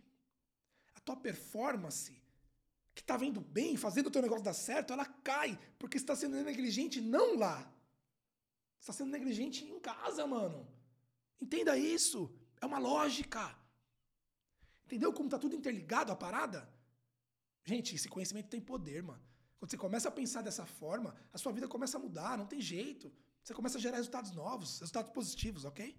A 0.95 1.01
tua 1.01 1.17
performance, 1.17 2.21
que 2.95 3.03
tá 3.03 3.17
vendo 3.17 3.41
bem, 3.41 3.77
fazendo 3.77 4.09
o 4.09 4.11
teu 4.11 4.21
negócio 4.21 4.45
dar 4.45 4.53
certo, 4.53 4.93
ela 4.93 5.05
cai, 5.05 5.59
porque 5.79 5.97
está 5.97 6.17
sendo 6.17 6.43
negligente 6.43 7.01
não 7.01 7.37
lá. 7.37 7.73
Está 8.81 8.93
sendo 8.93 9.11
negligente 9.11 9.65
em 9.65 9.79
casa, 9.79 10.27
mano. 10.27 10.67
Entenda 11.41 11.77
isso. 11.79 12.31
É 12.61 12.67
uma 12.67 12.79
lógica. 12.79 13.57
Entendeu 14.85 15.13
como 15.13 15.29
tá 15.29 15.39
tudo 15.39 15.55
interligado 15.55 16.11
a 16.11 16.17
parada? 16.17 16.69
Gente, 17.65 17.95
esse 17.95 18.09
conhecimento 18.09 18.49
tem 18.49 18.61
poder, 18.61 19.03
mano. 19.03 19.23
Quando 19.59 19.71
você 19.71 19.77
começa 19.77 20.09
a 20.09 20.13
pensar 20.13 20.43
dessa 20.43 20.65
forma, 20.65 21.15
a 21.33 21.39
sua 21.39 21.53
vida 21.53 21.67
começa 21.67 21.99
a 21.99 22.01
mudar, 22.01 22.39
não 22.39 22.47
tem 22.47 22.61
jeito. 22.61 23.13
Você 23.43 23.53
começa 23.53 23.79
a 23.79 23.81
gerar 23.81 23.97
resultados 23.97 24.31
novos, 24.33 24.79
resultados 24.81 25.13
positivos, 25.13 25.65
ok? 25.65 25.97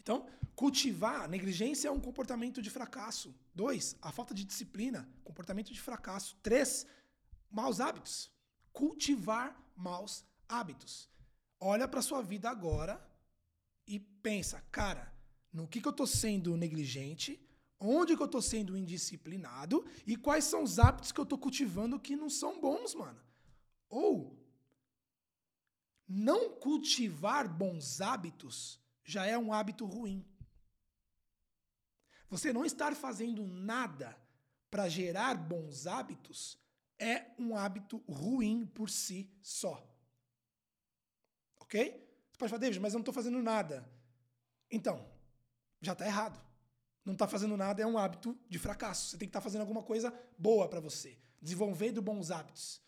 Então, 0.00 0.28
cultivar 0.54 1.28
negligência 1.28 1.88
é 1.88 1.90
um 1.90 1.98
comportamento 1.98 2.62
de 2.62 2.70
fracasso. 2.70 3.34
Dois, 3.52 3.96
a 4.00 4.12
falta 4.12 4.32
de 4.32 4.44
disciplina, 4.44 5.08
comportamento 5.24 5.72
de 5.72 5.80
fracasso. 5.80 6.36
Três, 6.42 6.86
maus 7.50 7.80
hábitos. 7.80 8.30
Cultivar 8.72 9.60
maus 9.74 10.24
hábitos. 10.48 11.10
Olha 11.58 11.88
para 11.88 12.02
sua 12.02 12.22
vida 12.22 12.48
agora 12.48 13.04
e 13.84 13.98
pensa, 13.98 14.62
cara, 14.70 15.12
no 15.52 15.66
que, 15.66 15.80
que 15.80 15.88
eu 15.88 15.90
estou 15.90 16.06
sendo 16.06 16.56
negligente, 16.56 17.44
onde 17.78 18.16
que 18.16 18.22
eu 18.22 18.26
estou 18.26 18.42
sendo 18.42 18.76
indisciplinado 18.76 19.84
e 20.06 20.16
quais 20.16 20.44
são 20.44 20.62
os 20.62 20.78
hábitos 20.78 21.12
que 21.12 21.20
eu 21.20 21.24
estou 21.24 21.38
cultivando 21.38 22.00
que 22.00 22.16
não 22.16 22.30
são 22.30 22.60
bons, 22.60 22.94
mano. 22.94 23.20
Ou 23.88 24.36
não 26.08 26.50
cultivar 26.50 27.48
bons 27.48 28.00
hábitos 28.00 28.80
já 29.04 29.26
é 29.26 29.36
um 29.36 29.52
hábito 29.52 29.84
ruim. 29.84 30.24
Você 32.28 32.52
não 32.52 32.64
estar 32.64 32.94
fazendo 32.94 33.46
nada 33.46 34.16
para 34.70 34.88
gerar 34.88 35.36
bons 35.36 35.86
hábitos 35.86 36.58
é 36.98 37.26
um 37.38 37.56
hábito 37.56 37.98
ruim 38.08 38.66
por 38.66 38.90
si 38.90 39.30
só. 39.42 39.86
Ok? 41.60 41.90
Você 42.30 42.38
pode 42.38 42.50
falar, 42.50 42.60
David, 42.60 42.80
mas 42.80 42.92
eu 42.92 42.98
não 42.98 43.02
estou 43.02 43.14
fazendo 43.14 43.42
nada. 43.42 43.88
Então, 44.70 45.08
já 45.80 45.92
está 45.92 46.06
errado. 46.06 46.45
Não 47.06 47.12
está 47.12 47.28
fazendo 47.28 47.56
nada 47.56 47.80
é 47.80 47.86
um 47.86 47.96
hábito 47.96 48.36
de 48.48 48.58
fracasso. 48.58 49.10
Você 49.10 49.16
tem 49.16 49.28
que 49.28 49.30
estar 49.30 49.38
tá 49.38 49.44
fazendo 49.44 49.60
alguma 49.60 49.80
coisa 49.80 50.12
boa 50.36 50.68
para 50.68 50.80
você. 50.80 51.16
Desenvolvendo 51.40 52.02
bons 52.02 52.32
hábitos. 52.32 52.82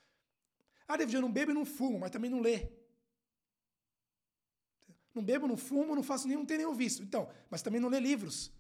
Ah, 0.89 0.97
David, 0.97 1.14
eu 1.14 1.23
não 1.23 1.31
bebo 1.31 1.53
e 1.53 1.55
não 1.55 1.64
fumo, 1.64 2.01
mas 2.01 2.11
também 2.11 2.29
não 2.29 2.41
lê. 2.41 2.69
Não 5.14 5.23
bebo, 5.23 5.47
não 5.47 5.57
fumo, 5.57 5.95
não 5.95 6.03
faço 6.03 6.27
nenhum, 6.27 6.41
não 6.41 6.47
tenho 6.47 6.59
nenhum 6.59 6.75
vício. 6.75 7.05
Então, 7.05 7.29
mas 7.49 7.62
também 7.62 7.81
não 7.81 7.89
lê 7.89 8.01
livros. 8.01 8.51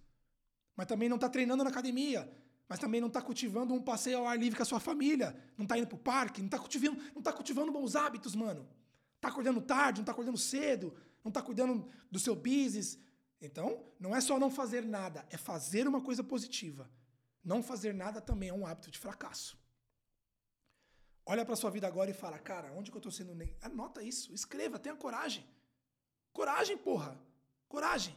Mas 0.76 0.86
também 0.86 1.08
não 1.08 1.16
está 1.16 1.28
treinando 1.28 1.64
na 1.64 1.70
academia. 1.70 2.30
Mas 2.68 2.78
também 2.78 3.00
não 3.00 3.08
está 3.08 3.20
cultivando 3.20 3.74
um 3.74 3.82
passeio 3.82 4.18
ao 4.18 4.28
ar 4.28 4.38
livre 4.38 4.56
com 4.56 4.62
a 4.62 4.66
sua 4.66 4.78
família. 4.78 5.36
Não 5.56 5.64
está 5.64 5.76
indo 5.76 5.88
para 5.88 5.96
o 5.96 5.98
parque. 5.98 6.40
Não 6.40 6.46
está 6.46 6.58
cultivando, 6.58 7.02
não 7.16 7.20
tá 7.20 7.32
cultivando 7.32 7.72
bons 7.72 7.96
hábitos, 7.96 8.36
mano. 8.36 8.68
Está 9.16 9.26
acordando 9.28 9.60
tarde, 9.60 9.98
não 9.98 10.02
está 10.02 10.12
acordando 10.12 10.38
cedo. 10.38 10.94
Não 11.24 11.30
está 11.30 11.42
cuidando 11.42 11.88
do 12.08 12.18
seu 12.20 12.36
business. 12.36 12.96
Então, 13.40 13.84
não 14.00 14.14
é 14.14 14.20
só 14.20 14.38
não 14.38 14.50
fazer 14.50 14.82
nada, 14.82 15.26
é 15.30 15.36
fazer 15.36 15.86
uma 15.86 16.00
coisa 16.00 16.24
positiva. 16.24 16.90
Não 17.44 17.62
fazer 17.62 17.94
nada 17.94 18.20
também 18.20 18.48
é 18.48 18.52
um 18.52 18.66
hábito 18.66 18.90
de 18.90 18.98
fracasso. 18.98 19.56
Olha 21.24 21.44
para 21.44 21.56
sua 21.56 21.70
vida 21.70 21.86
agora 21.86 22.10
e 22.10 22.14
fala, 22.14 22.38
cara, 22.38 22.72
onde 22.72 22.90
que 22.90 22.96
eu 22.96 23.00
estou 23.00 23.12
sendo... 23.12 23.36
Anota 23.60 24.02
isso, 24.02 24.32
escreva, 24.32 24.78
tenha 24.78 24.96
coragem. 24.96 25.46
Coragem, 26.32 26.76
porra. 26.76 27.20
Coragem. 27.68 28.16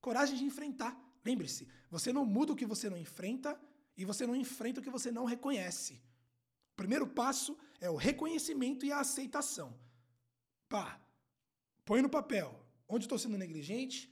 Coragem 0.00 0.36
de 0.36 0.44
enfrentar. 0.44 1.00
Lembre-se, 1.24 1.68
você 1.90 2.12
não 2.12 2.24
muda 2.24 2.52
o 2.52 2.56
que 2.56 2.66
você 2.66 2.90
não 2.90 2.98
enfrenta 2.98 3.58
e 3.96 4.04
você 4.04 4.26
não 4.26 4.34
enfrenta 4.34 4.80
o 4.80 4.82
que 4.82 4.90
você 4.90 5.10
não 5.10 5.24
reconhece. 5.24 6.02
O 6.72 6.76
primeiro 6.76 7.06
passo 7.06 7.56
é 7.80 7.88
o 7.88 7.96
reconhecimento 7.96 8.84
e 8.84 8.92
a 8.92 9.00
aceitação. 9.00 9.78
Pá, 10.68 11.00
põe 11.84 12.02
no 12.02 12.08
papel 12.08 12.58
onde 12.88 13.04
estou 13.04 13.18
sendo 13.18 13.38
negligente, 13.38 14.11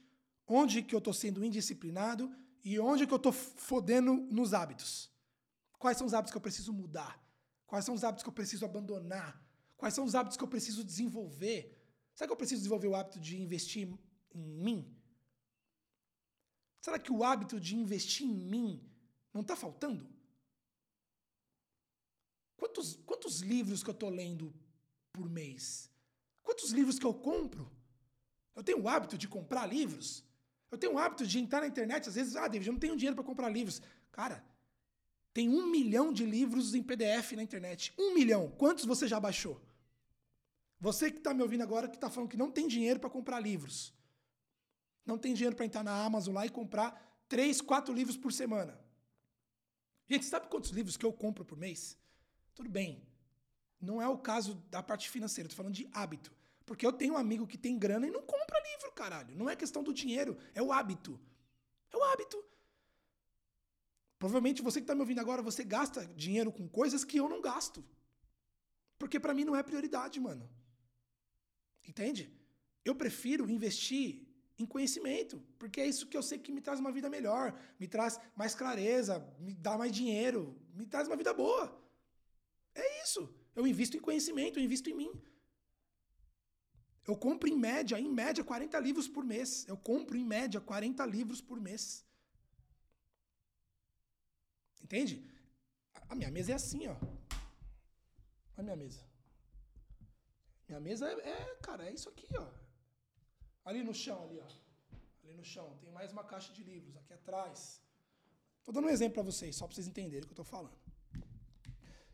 onde 0.51 0.83
que 0.83 0.95
eu 0.95 0.99
estou 0.99 1.15
sendo 1.15 1.45
indisciplinado 1.45 2.35
e 2.65 2.79
onde 2.79 3.07
que 3.07 3.13
eu 3.13 3.17
estou 3.17 3.33
fodendo 3.33 4.15
nos 4.15 4.53
hábitos. 4.53 5.11
Quais 5.79 5.97
são 5.97 6.07
os 6.07 6.13
hábitos 6.13 6.33
que 6.33 6.37
eu 6.37 6.43
preciso 6.43 6.73
mudar? 6.73 7.19
Quais 7.67 7.85
são 7.85 7.95
os 7.95 8.05
hábitos 8.05 8.23
que 8.23 8.29
eu 8.29 8.35
preciso 8.35 8.65
abandonar? 8.65 9.41
Quais 9.77 9.95
são 9.95 10.05
os 10.05 10.15
hábitos 10.15 10.37
que 10.37 10.45
eu 10.45 10.49
preciso 10.49 10.85
desenvolver? 10.85 11.81
Será 12.15 12.27
que 12.27 12.33
eu 12.33 12.37
preciso 12.37 12.61
desenvolver 12.61 12.89
o 12.89 12.95
hábito 12.95 13.21
de 13.21 13.41
investir 13.41 13.89
em 14.35 14.43
mim? 14.43 14.95
Será 16.81 16.99
que 16.99 17.13
o 17.13 17.23
hábito 17.23 17.61
de 17.61 17.77
investir 17.77 18.27
em 18.27 18.35
mim 18.35 18.83
não 19.33 19.43
está 19.43 19.55
faltando? 19.55 20.07
Quantos, 22.57 22.97
quantos 23.07 23.41
livros 23.41 23.83
que 23.83 23.91
eu 23.91 23.95
estou 23.95 24.11
lendo 24.11 24.53
por 25.13 25.29
mês? 25.31 25.91
Quantos 26.43 26.73
livros 26.73 26.99
que 26.99 27.07
eu 27.07 27.15
compro? 27.15 27.71
Eu 28.55 28.63
tenho 28.63 28.83
o 28.83 28.89
hábito 28.89 29.17
de 29.17 29.29
comprar 29.29 29.65
livros? 29.65 30.25
Eu 30.71 30.79
tenho 30.79 30.95
o 30.95 30.99
hábito 30.99 31.27
de 31.27 31.39
entrar 31.39 31.61
na 31.61 31.67
internet, 31.67 32.09
às 32.09 32.15
vezes, 32.15 32.37
ah, 32.37 32.47
David, 32.47 32.69
eu 32.69 32.73
não 32.73 32.81
tenho 32.81 32.97
dinheiro 32.97 33.17
para 33.17 33.25
comprar 33.25 33.49
livros. 33.49 33.83
Cara, 34.13 34.45
tem 35.33 35.49
um 35.49 35.67
milhão 35.67 36.13
de 36.13 36.25
livros 36.25 36.75
em 36.75 36.83
PDF 36.83 37.33
na 37.33 37.43
internet. 37.43 37.93
Um 37.99 38.15
milhão. 38.15 38.51
Quantos 38.59 38.85
você 38.85 39.07
já 39.09 39.19
baixou? 39.19 39.61
Você 40.81 41.11
que 41.11 41.19
está 41.19 41.35
me 41.35 41.43
ouvindo 41.43 41.63
agora, 41.63 41.89
que 41.89 41.97
está 41.97 42.09
falando 42.09 42.31
que 42.31 42.37
não 42.37 42.51
tem 42.51 42.67
dinheiro 42.67 42.99
para 42.99 43.11
comprar 43.11 43.39
livros. 43.41 43.93
Não 45.05 45.19
tem 45.19 45.35
dinheiro 45.35 45.57
para 45.57 45.67
entrar 45.67 45.83
na 45.83 46.05
Amazon 46.05 46.35
lá 46.35 46.47
e 46.47 46.51
comprar 46.51 47.23
três, 47.29 47.61
quatro 47.61 47.93
livros 47.93 48.17
por 48.17 48.33
semana. 48.33 48.79
Gente, 50.09 50.25
sabe 50.25 50.49
quantos 50.49 50.71
livros 50.71 50.97
que 50.97 51.05
eu 51.05 51.13
compro 51.13 51.45
por 51.45 51.59
mês? 51.59 51.97
Tudo 52.55 52.69
bem. 52.69 53.07
Não 53.81 54.01
é 54.01 54.09
o 54.09 54.19
caso 54.19 54.55
da 54.71 54.83
parte 54.83 55.09
financeira, 55.09 55.47
estou 55.47 55.57
falando 55.57 55.75
de 55.75 55.89
hábito. 55.93 56.33
Porque 56.71 56.87
eu 56.87 56.93
tenho 56.93 57.15
um 57.15 57.17
amigo 57.17 57.49
que 57.49 57.59
tem 57.59 57.77
grana 57.77 58.07
e 58.07 58.13
não 58.13 58.23
compra 58.23 58.57
livro, 58.71 58.93
caralho. 58.93 59.35
Não 59.35 59.51
é 59.51 59.57
questão 59.57 59.83
do 59.83 59.93
dinheiro, 59.93 60.39
é 60.55 60.63
o 60.63 60.73
hábito. 60.73 61.19
É 61.93 61.97
o 61.97 62.05
hábito. 62.05 62.39
Provavelmente 64.21 64.63
você 64.63 64.79
que 64.79 64.85
está 64.85 64.95
me 64.95 65.01
ouvindo 65.01 65.19
agora, 65.19 65.43
você 65.43 65.65
gasta 65.65 66.07
dinheiro 66.15 66.53
com 66.53 66.69
coisas 66.69 67.05
que 67.05 67.17
eu 67.17 67.29
não 67.29 67.41
gasto. 67.41 67.85
Porque 69.01 69.19
para 69.19 69.35
mim 69.35 69.45
não 69.45 69.57
é 69.57 69.65
prioridade, 69.65 70.21
mano. 70.21 70.49
Entende? 71.89 72.33
Eu 72.85 72.95
prefiro 72.95 73.51
investir 73.51 74.29
em 74.57 74.65
conhecimento, 74.65 75.43
porque 75.59 75.81
é 75.81 75.89
isso 75.89 76.07
que 76.07 76.17
eu 76.17 76.23
sei 76.23 76.39
que 76.39 76.53
me 76.53 76.61
traz 76.61 76.79
uma 76.79 76.93
vida 76.93 77.11
melhor, 77.11 77.53
me 77.81 77.89
traz 77.89 78.21
mais 78.37 78.55
clareza, 78.55 79.19
me 79.41 79.55
dá 79.55 79.77
mais 79.77 79.91
dinheiro, 79.91 80.57
me 80.73 80.87
traz 80.87 81.09
uma 81.09 81.17
vida 81.17 81.35
boa. 81.35 81.65
É 82.77 83.03
isso. 83.03 83.29
Eu 83.57 83.67
invisto 83.67 83.97
em 83.97 84.01
conhecimento, 84.01 84.61
eu 84.61 84.63
invisto 84.63 84.89
em 84.89 84.95
mim. 84.95 85.13
Eu 87.11 87.17
compro 87.27 87.49
em 87.53 87.57
média, 87.69 87.99
em 87.99 88.11
média, 88.23 88.43
40 88.45 88.79
livros 88.87 89.07
por 89.15 89.25
mês. 89.33 89.49
Eu 89.73 89.77
compro 89.91 90.17
em 90.17 90.27
média 90.37 90.61
40 90.61 91.05
livros 91.17 91.41
por 91.49 91.59
mês. 91.67 91.85
Entende? 94.85 95.15
A 96.09 96.15
minha 96.15 96.31
mesa 96.37 96.53
é 96.53 96.55
assim, 96.61 96.83
ó. 96.95 96.97
A 98.59 98.63
minha 98.63 98.77
mesa. 98.83 99.03
Minha 100.69 100.81
mesa 100.87 101.09
é, 101.11 101.15
é, 101.35 101.55
cara, 101.69 101.89
é 101.89 101.93
isso 101.99 102.09
aqui, 102.13 102.29
ó. 102.45 102.47
Ali 103.65 103.83
no 103.83 103.95
chão, 104.03 104.19
ali, 104.27 104.39
ó. 104.49 104.49
Ali 105.25 105.35
no 105.41 105.45
chão. 105.53 105.69
Tem 105.81 105.91
mais 105.91 106.13
uma 106.13 106.25
caixa 106.33 106.53
de 106.53 106.63
livros 106.63 106.97
aqui 106.97 107.13
atrás. 107.13 107.83
Tô 108.65 108.71
dando 108.71 108.87
um 108.87 108.95
exemplo 108.97 109.15
para 109.15 109.29
vocês, 109.33 109.57
só 109.57 109.67
para 109.67 109.75
vocês 109.75 109.89
entenderem 109.89 110.23
o 110.25 110.27
que 110.29 110.35
eu 110.37 110.43
tô 110.45 110.45
falando. 110.45 110.79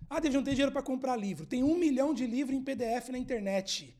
Ah, 0.08 0.20
David, 0.20 0.38
não 0.38 0.44
tem 0.44 0.54
dinheiro 0.54 0.72
para 0.72 0.88
comprar 0.92 1.16
livro. 1.16 1.44
Tem 1.44 1.62
um 1.62 1.76
milhão 1.76 2.14
de 2.14 2.26
livros 2.26 2.56
em 2.56 2.64
PDF 2.64 3.10
na 3.10 3.18
internet. 3.18 3.94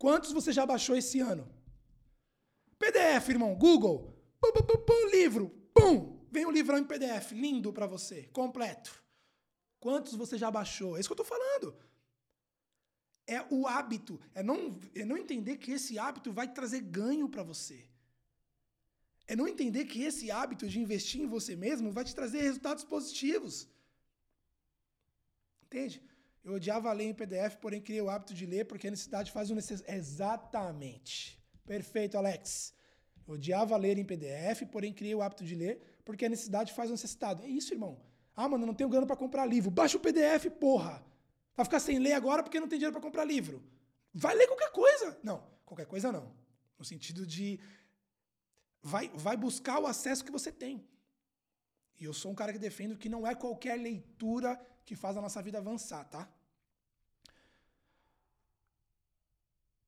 Quantos 0.00 0.32
você 0.32 0.50
já 0.50 0.64
baixou 0.64 0.96
esse 0.96 1.20
ano? 1.20 1.46
PDF, 2.78 3.28
irmão, 3.28 3.54
Google. 3.54 3.98
Pum, 4.40 4.50
pum, 4.50 4.62
pum, 4.62 4.78
pum, 4.86 5.10
livro. 5.10 5.50
Pum! 5.74 6.26
Vem 6.32 6.46
um 6.46 6.50
livrão 6.50 6.78
em 6.78 6.84
PDF, 6.84 7.32
lindo 7.32 7.70
para 7.70 7.86
você, 7.86 8.22
completo. 8.32 9.04
Quantos 9.78 10.14
você 10.14 10.38
já 10.38 10.50
baixou? 10.50 10.96
É 10.96 11.00
isso 11.00 11.08
que 11.10 11.12
eu 11.12 11.24
tô 11.24 11.24
falando. 11.24 11.76
É 13.26 13.44
o 13.50 13.66
hábito, 13.66 14.18
é 14.34 14.42
não, 14.42 14.80
é 14.94 15.04
não 15.04 15.18
entender 15.18 15.58
que 15.58 15.72
esse 15.72 15.98
hábito 15.98 16.32
vai 16.32 16.50
trazer 16.50 16.80
ganho 16.80 17.28
para 17.28 17.42
você. 17.42 17.86
É 19.26 19.36
não 19.36 19.46
entender 19.46 19.84
que 19.84 20.02
esse 20.02 20.30
hábito 20.30 20.66
de 20.66 20.80
investir 20.80 21.20
em 21.20 21.26
você 21.26 21.54
mesmo 21.54 21.92
vai 21.92 22.04
te 22.04 22.14
trazer 22.14 22.40
resultados 22.40 22.84
positivos. 22.84 23.68
Entende? 25.66 26.02
Eu 26.42 26.54
odiava 26.54 26.92
ler 26.92 27.04
em 27.04 27.14
PDF, 27.14 27.56
porém 27.60 27.80
criei 27.80 28.00
o 28.00 28.08
hábito 28.08 28.32
de 28.32 28.46
ler 28.46 28.64
porque 28.64 28.88
a 28.88 28.90
necessidade 28.90 29.30
faz 29.30 29.50
o 29.50 29.54
necessário. 29.54 29.94
Exatamente. 29.94 31.38
Perfeito, 31.66 32.16
Alex. 32.16 32.74
Eu 33.26 33.34
odiava 33.34 33.76
ler 33.76 33.98
em 33.98 34.04
PDF, 34.04 34.62
porém 34.72 34.92
criei 34.92 35.14
o 35.14 35.22
hábito 35.22 35.44
de 35.44 35.54
ler 35.54 36.00
porque 36.04 36.24
a 36.24 36.28
necessidade 36.28 36.72
faz 36.72 36.88
o 36.90 36.92
necessitado. 36.92 37.42
É 37.44 37.48
isso, 37.48 37.74
irmão. 37.74 38.00
Ah, 38.34 38.48
mano, 38.48 38.64
não 38.64 38.74
tenho 38.74 38.88
grana 38.88 39.06
para 39.06 39.16
comprar 39.16 39.44
livro. 39.44 39.70
Baixa 39.70 39.96
o 39.96 40.00
PDF, 40.00 40.46
porra. 40.58 41.04
Vai 41.54 41.64
ficar 41.64 41.80
sem 41.80 41.98
ler 41.98 42.14
agora 42.14 42.42
porque 42.42 42.58
não 42.58 42.68
tem 42.68 42.78
dinheiro 42.78 42.92
para 42.92 43.02
comprar 43.02 43.24
livro. 43.24 43.62
Vai 44.14 44.34
ler 44.34 44.46
qualquer 44.46 44.72
coisa. 44.72 45.18
Não, 45.22 45.46
qualquer 45.64 45.86
coisa 45.86 46.10
não. 46.10 46.34
No 46.78 46.84
sentido 46.84 47.26
de 47.26 47.60
vai, 48.82 49.10
vai 49.14 49.36
buscar 49.36 49.78
o 49.78 49.86
acesso 49.86 50.24
que 50.24 50.32
você 50.32 50.50
tem. 50.50 50.88
E 51.98 52.04
eu 52.04 52.14
sou 52.14 52.32
um 52.32 52.34
cara 52.34 52.52
que 52.52 52.58
defendo 52.58 52.96
que 52.96 53.08
não 53.08 53.26
é 53.26 53.34
qualquer 53.34 53.78
leitura 53.78 54.58
que 54.84 54.96
faz 54.96 55.16
a 55.16 55.20
nossa 55.20 55.40
vida 55.42 55.58
avançar, 55.58 56.04
tá? 56.04 56.28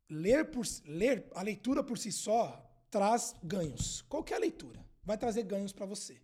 Ler, 0.09 0.51
por, 0.51 0.67
ler 0.85 1.27
a 1.35 1.43
leitura 1.43 1.83
por 1.83 1.99
si 1.99 2.13
só 2.13 2.43
traz 2.91 3.35
ganhos. 3.43 4.03
Qualquer 4.03 4.39
leitura 4.39 4.85
vai 5.03 5.17
trazer 5.17 5.43
ganhos 5.43 5.73
para 5.73 5.87
você. 5.87 6.21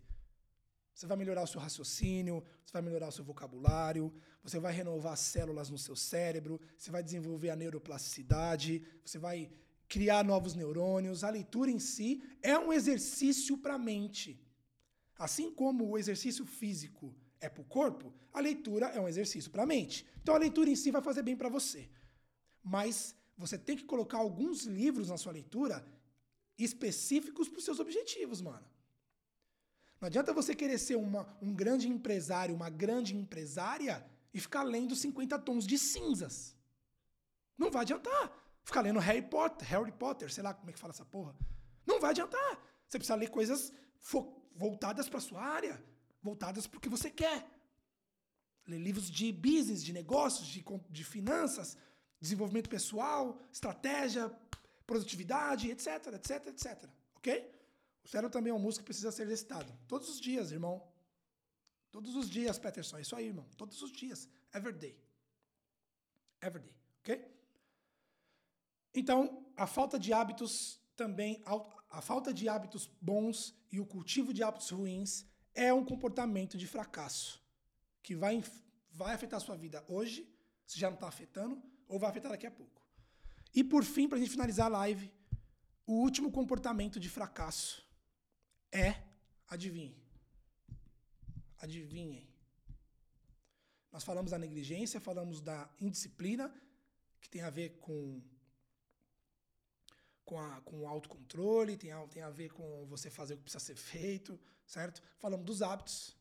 Você 0.93 1.07
vai 1.07 1.17
melhorar 1.17 1.43
o 1.43 1.47
seu 1.47 1.61
raciocínio, 1.61 2.43
você 2.63 2.73
vai 2.73 2.81
melhorar 2.81 3.07
o 3.07 3.11
seu 3.11 3.23
vocabulário, 3.23 4.13
você 4.43 4.59
vai 4.59 4.73
renovar 4.73 5.13
as 5.13 5.21
células 5.21 5.69
no 5.69 5.77
seu 5.77 5.95
cérebro, 5.95 6.59
você 6.77 6.91
vai 6.91 7.01
desenvolver 7.01 7.49
a 7.49 7.55
neuroplasticidade, 7.55 8.85
você 9.03 9.17
vai 9.17 9.49
criar 9.87 10.23
novos 10.23 10.55
neurônios. 10.55 11.23
A 11.23 11.29
leitura 11.29 11.71
em 11.71 11.79
si 11.79 12.21
é 12.41 12.59
um 12.59 12.71
exercício 12.71 13.57
para 13.57 13.75
a 13.75 13.79
mente. 13.79 14.45
Assim 15.17 15.51
como 15.51 15.87
o 15.87 15.97
exercício 15.97 16.45
físico 16.45 17.15
é 17.41 17.49
para 17.49 17.61
o 17.61 17.65
corpo, 17.65 18.13
a 18.33 18.39
leitura 18.39 18.87
é 18.87 18.99
um 18.99 19.07
exercício 19.07 19.49
para 19.51 19.63
a 19.63 19.65
mente. 19.65 20.05
Então 20.21 20.35
a 20.35 20.37
leitura 20.37 20.69
em 20.69 20.75
si 20.75 20.91
vai 20.91 21.01
fazer 21.01 21.23
bem 21.23 21.35
para 21.35 21.49
você. 21.49 21.89
Mas 22.63 23.15
você 23.37 23.57
tem 23.57 23.77
que 23.77 23.85
colocar 23.85 24.17
alguns 24.17 24.63
livros 24.63 25.09
na 25.09 25.17
sua 25.17 25.31
leitura 25.31 25.85
específicos 26.57 27.47
para 27.47 27.59
os 27.59 27.63
seus 27.63 27.79
objetivos, 27.79 28.41
mano. 28.41 28.65
Não 29.99 30.07
adianta 30.07 30.33
você 30.33 30.55
querer 30.55 30.77
ser 30.77 30.95
uma, 30.95 31.27
um 31.41 31.53
grande 31.53 31.87
empresário, 31.87 32.55
uma 32.55 32.69
grande 32.69 33.15
empresária 33.15 34.05
e 34.33 34.39
ficar 34.39 34.63
lendo 34.63 34.95
50 34.95 35.39
tons 35.39 35.65
de 35.65 35.77
cinzas. 35.77 36.55
Não 37.57 37.69
vai 37.71 37.81
adiantar. 37.81 38.31
Ficar 38.63 38.81
lendo 38.81 38.99
Harry 38.99 39.21
Potter, 39.21 39.67
Harry 39.67 39.91
Potter, 39.91 40.31
sei 40.31 40.43
lá 40.43 40.53
como 40.53 40.69
é 40.69 40.73
que 40.73 40.79
fala 40.79 40.93
essa 40.93 41.05
porra. 41.05 41.35
Não 41.85 41.99
vai 41.99 42.11
adiantar. 42.11 42.63
Você 42.87 42.97
precisa 42.97 43.15
ler 43.15 43.29
coisas 43.29 43.73
voltadas 44.55 45.09
para 45.09 45.19
sua 45.19 45.41
área, 45.41 45.83
voltadas 46.21 46.67
para 46.67 46.77
o 46.77 46.81
que 46.81 46.89
você 46.89 47.09
quer. 47.09 47.47
Ler 48.67 48.79
livros 48.79 49.09
de 49.09 49.31
business, 49.31 49.83
de 49.83 49.93
negócios, 49.93 50.47
de, 50.47 50.63
de 50.89 51.03
finanças, 51.03 51.77
desenvolvimento 52.19 52.69
pessoal, 52.69 53.39
estratégia, 53.51 54.29
produtividade, 54.85 55.69
etc, 55.71 55.87
etc, 56.13 56.47
etc. 56.47 56.89
Ok? 57.15 57.59
O 58.03 58.07
cérebro 58.07 58.31
também 58.31 58.51
é 58.51 58.53
um 58.53 58.59
músculo 58.59 58.83
que 58.83 58.89
precisa 58.91 59.11
ser 59.11 59.23
exercitado. 59.23 59.71
Todos 59.87 60.09
os 60.09 60.19
dias, 60.19 60.51
irmão. 60.51 60.83
Todos 61.91 62.15
os 62.15 62.29
dias, 62.29 62.57
Peterson. 62.59 62.97
É 62.97 63.01
isso 63.01 63.15
aí, 63.15 63.27
irmão. 63.27 63.47
Todos 63.57 63.81
os 63.81 63.91
dias. 63.91 64.27
Every 64.53 64.77
day. 64.77 64.97
Every 66.41 66.63
day. 66.63 66.75
Ok? 67.01 67.39
Então, 68.93 69.45
a 69.55 69.67
falta 69.67 69.99
de 69.99 70.13
hábitos 70.13 70.79
também, 70.95 71.41
a 71.89 72.01
falta 72.01 72.33
de 72.33 72.49
hábitos 72.49 72.89
bons 73.01 73.55
e 73.71 73.79
o 73.79 73.85
cultivo 73.85 74.33
de 74.33 74.43
hábitos 74.43 74.69
ruins 74.69 75.25
é 75.59 75.73
um 75.73 75.83
comportamento 75.83 76.57
de 76.57 76.65
fracasso 76.65 77.43
que 78.01 78.15
vai, 78.15 78.41
vai 78.91 79.13
afetar 79.13 79.37
a 79.37 79.45
sua 79.45 79.57
vida 79.57 79.83
hoje, 79.89 80.25
se 80.65 80.79
já 80.79 80.87
não 80.87 80.95
está 80.95 81.09
afetando, 81.09 81.61
ou 81.85 81.99
vai 81.99 82.09
afetar 82.09 82.31
daqui 82.31 82.47
a 82.47 82.51
pouco. 82.51 82.81
E 83.53 83.61
por 83.61 83.83
fim, 83.83 84.07
para 84.07 84.17
a 84.17 84.21
gente 84.21 84.31
finalizar 84.31 84.67
a 84.67 84.69
live, 84.69 85.11
o 85.85 85.95
último 85.95 86.31
comportamento 86.31 86.97
de 86.97 87.09
fracasso 87.09 87.85
é, 88.71 89.03
adivinhe, 89.49 90.01
adivinhem. 91.57 92.25
Nós 93.91 94.05
falamos 94.05 94.31
da 94.31 94.37
negligência, 94.37 95.01
falamos 95.01 95.41
da 95.41 95.69
indisciplina, 95.81 96.53
que 97.19 97.27
tem 97.27 97.41
a 97.41 97.49
ver 97.49 97.79
com 97.79 98.21
com, 100.29 100.39
a, 100.39 100.61
com 100.61 100.81
o 100.81 100.87
autocontrole, 100.87 101.75
tem 101.75 101.91
a, 101.91 102.07
tem 102.07 102.21
a 102.21 102.29
ver 102.29 102.51
com 102.51 102.85
você 102.85 103.09
fazer 103.09 103.33
o 103.33 103.37
que 103.37 103.43
precisa 103.45 103.65
ser 103.69 103.75
feito, 103.75 104.39
certo? 104.63 105.01
Falamos 105.17 105.43
dos 105.43 105.63
hábitos. 105.63 106.15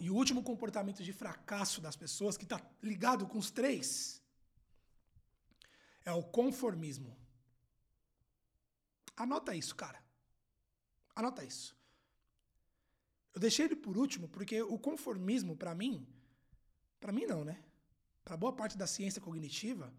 E 0.00 0.10
o 0.10 0.16
último 0.16 0.42
comportamento 0.42 1.00
de 1.04 1.12
fracasso 1.12 1.80
das 1.80 1.94
pessoas, 1.94 2.36
que 2.36 2.42
está 2.42 2.60
ligado 2.82 3.24
com 3.24 3.38
os 3.38 3.52
três, 3.52 4.20
é 6.04 6.12
o 6.12 6.24
conformismo. 6.24 7.16
Anota 9.14 9.54
isso, 9.54 9.76
cara. 9.76 10.02
Anota 11.14 11.44
isso. 11.44 11.76
Eu 13.32 13.40
deixei 13.40 13.66
ele 13.66 13.76
por 13.76 13.96
último 13.96 14.28
porque 14.28 14.60
o 14.60 14.76
conformismo, 14.76 15.56
para 15.56 15.72
mim, 15.72 16.04
para 16.98 17.12
mim 17.12 17.26
não, 17.26 17.44
né? 17.44 17.62
Para 18.24 18.36
boa 18.36 18.52
parte 18.52 18.76
da 18.76 18.88
ciência 18.88 19.22
cognitiva, 19.22 19.94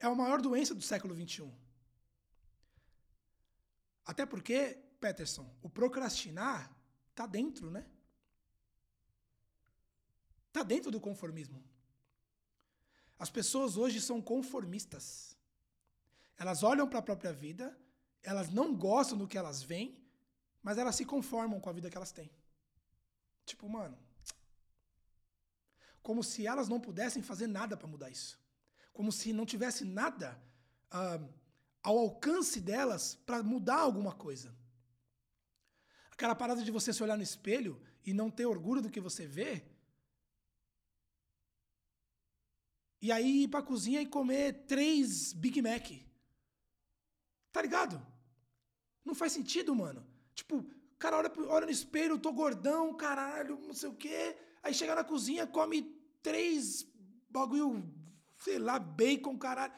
é 0.00 0.06
a 0.06 0.14
maior 0.14 0.40
doença 0.40 0.74
do 0.74 0.82
século 0.82 1.14
XXI. 1.14 1.52
Até 4.04 4.24
porque, 4.24 4.78
Peterson, 5.00 5.54
o 5.62 5.68
procrastinar 5.68 6.74
tá 7.14 7.26
dentro, 7.26 7.70
né? 7.70 7.86
Tá 10.52 10.62
dentro 10.62 10.90
do 10.90 11.00
conformismo. 11.00 11.62
As 13.18 13.30
pessoas 13.30 13.76
hoje 13.76 14.00
são 14.00 14.22
conformistas. 14.22 15.36
Elas 16.36 16.62
olham 16.62 16.88
para 16.88 17.00
a 17.00 17.02
própria 17.02 17.32
vida 17.32 17.76
elas 18.22 18.50
não 18.50 18.74
gostam 18.74 19.16
do 19.16 19.28
que 19.28 19.38
elas 19.38 19.62
veem, 19.62 20.02
mas 20.62 20.78
elas 20.78 20.96
se 20.96 21.04
conformam 21.04 21.60
com 21.60 21.70
a 21.70 21.72
vida 21.72 21.90
que 21.90 21.96
elas 21.96 22.12
têm. 22.12 22.30
Tipo, 23.44 23.68
mano. 23.68 23.98
Como 26.02 26.22
se 26.22 26.46
elas 26.46 26.68
não 26.68 26.80
pudessem 26.80 27.22
fazer 27.22 27.46
nada 27.46 27.76
para 27.76 27.86
mudar 27.86 28.10
isso. 28.10 28.38
Como 28.92 29.12
se 29.12 29.32
não 29.32 29.46
tivesse 29.46 29.84
nada 29.84 30.40
uh, 30.92 31.28
ao 31.82 31.98
alcance 31.98 32.60
delas 32.60 33.14
para 33.14 33.42
mudar 33.42 33.80
alguma 33.80 34.12
coisa. 34.12 34.54
Aquela 36.10 36.34
parada 36.34 36.62
de 36.62 36.70
você 36.70 36.92
se 36.92 37.02
olhar 37.02 37.16
no 37.16 37.22
espelho 37.22 37.80
e 38.04 38.12
não 38.12 38.30
ter 38.30 38.46
orgulho 38.46 38.82
do 38.82 38.90
que 38.90 39.00
você 39.00 39.26
vê. 39.26 39.64
E 43.00 43.12
aí 43.12 43.44
ir 43.44 43.48
pra 43.48 43.62
cozinha 43.62 44.02
e 44.02 44.06
comer 44.06 44.64
três 44.66 45.32
Big 45.32 45.62
Mac. 45.62 45.88
Tá 47.52 47.62
ligado? 47.62 48.04
Não 49.04 49.14
faz 49.14 49.32
sentido, 49.32 49.74
mano. 49.74 50.04
Tipo, 50.34 50.68
cara 50.98 51.16
olha, 51.16 51.32
olha 51.48 51.66
no 51.66 51.72
espelho, 51.72 52.18
tô 52.18 52.32
gordão, 52.32 52.94
caralho, 52.94 53.58
não 53.60 53.72
sei 53.72 53.88
o 53.88 53.94
quê. 53.94 54.36
Aí 54.62 54.74
chega 54.74 54.94
na 54.94 55.04
cozinha, 55.04 55.46
come 55.46 55.82
três 56.22 56.84
bagulho, 57.30 57.82
sei 58.38 58.58
lá, 58.58 58.78
bacon, 58.78 59.36
caralho. 59.36 59.72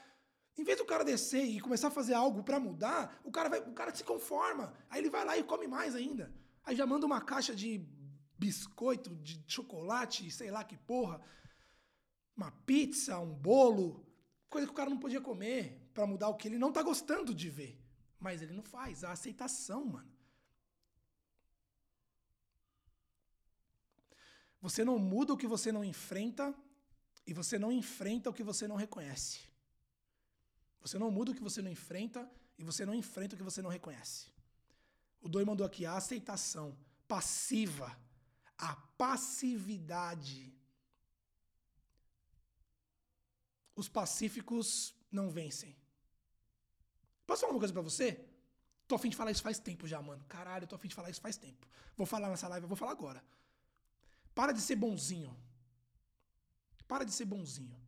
Em 0.56 0.62
vez 0.62 0.76
do 0.76 0.84
cara 0.84 1.04
descer 1.04 1.44
e 1.44 1.61
começar 1.61 1.88
a 1.88 1.90
fazer 1.90 2.14
algo 2.14 2.42
para 2.42 2.61
mudar, 2.61 3.18
o 3.24 3.30
cara, 3.30 3.48
vai, 3.48 3.61
o 3.61 3.72
cara 3.72 3.94
se 3.94 4.04
conforma. 4.04 4.74
Aí 4.88 5.00
ele 5.00 5.11
vai 5.11 5.24
lá 5.24 5.36
e 5.36 5.42
come 5.42 5.66
mais 5.66 5.94
ainda. 5.94 6.32
Aí 6.64 6.76
já 6.76 6.86
manda 6.86 7.06
uma 7.06 7.20
caixa 7.20 7.54
de 7.54 7.78
biscoito, 8.38 9.14
de 9.16 9.42
chocolate, 9.46 10.30
sei 10.30 10.50
lá 10.50 10.62
que 10.62 10.76
porra. 10.76 11.20
Uma 12.36 12.50
pizza, 12.50 13.18
um 13.18 13.34
bolo. 13.34 14.06
Coisa 14.48 14.66
que 14.66 14.72
o 14.72 14.76
cara 14.76 14.90
não 14.90 14.98
podia 14.98 15.20
comer 15.20 15.90
para 15.94 16.06
mudar 16.06 16.28
o 16.28 16.36
que 16.36 16.48
ele 16.48 16.58
não 16.58 16.72
tá 16.72 16.82
gostando 16.82 17.34
de 17.34 17.48
ver. 17.48 17.80
Mas 18.18 18.42
ele 18.42 18.52
não 18.52 18.62
faz. 18.62 19.02
A 19.02 19.12
aceitação, 19.12 19.86
mano. 19.86 20.11
Você 24.61 24.84
não 24.84 24.98
muda 24.98 25.32
o 25.32 25.38
que 25.38 25.46
você 25.46 25.72
não 25.72 25.82
enfrenta 25.82 26.54
e 27.31 27.33
você 27.33 27.57
não 27.64 27.70
enfrenta 27.70 28.28
o 28.28 28.35
que 28.35 28.43
você 28.43 28.66
não 28.66 28.74
reconhece. 28.74 29.39
Você 30.81 30.99
não 30.99 31.12
muda 31.12 31.31
o 31.31 31.35
que 31.35 31.49
você 31.49 31.62
não 31.62 31.70
enfrenta 31.70 32.28
e 32.59 32.64
você 32.64 32.85
não 32.85 32.93
enfrenta 32.93 33.35
o 33.35 33.39
que 33.39 33.45
você 33.51 33.62
não 33.62 33.70
reconhece. 33.70 34.26
O 35.20 35.28
Doi 35.28 35.45
mandou 35.45 35.64
aqui 35.64 35.87
a 35.87 35.95
aceitação 35.95 36.76
passiva, 37.07 37.97
a 38.59 38.74
passividade. 39.03 40.53
Os 43.76 43.89
pacíficos 43.89 44.95
não 45.09 45.31
vencem. 45.31 45.76
Posso 47.28 47.43
falar 47.43 47.53
uma 47.53 47.61
coisa 47.61 47.72
pra 47.72 47.83
você? 47.83 48.09
Tô 48.89 48.97
afim 48.97 49.09
de 49.09 49.16
falar 49.16 49.31
isso 49.31 49.43
faz 49.43 49.61
tempo 49.61 49.87
já, 49.87 50.03
mano. 50.03 50.24
Caralho, 50.24 50.66
tô 50.66 50.74
afim 50.74 50.89
de 50.89 50.97
falar 50.97 51.11
isso 51.11 51.20
faz 51.20 51.37
tempo. 51.37 51.64
Vou 51.97 52.07
falar 52.07 52.28
nessa 52.28 52.49
live, 52.49 52.64
eu 52.64 52.68
vou 52.68 52.76
falar 52.76 52.91
agora. 52.91 53.22
Para 54.35 54.51
de 54.51 54.61
ser 54.61 54.74
bonzinho. 54.74 55.33
Para 56.91 57.05
de 57.05 57.12
ser 57.12 57.24
bonzinho. 57.24 57.78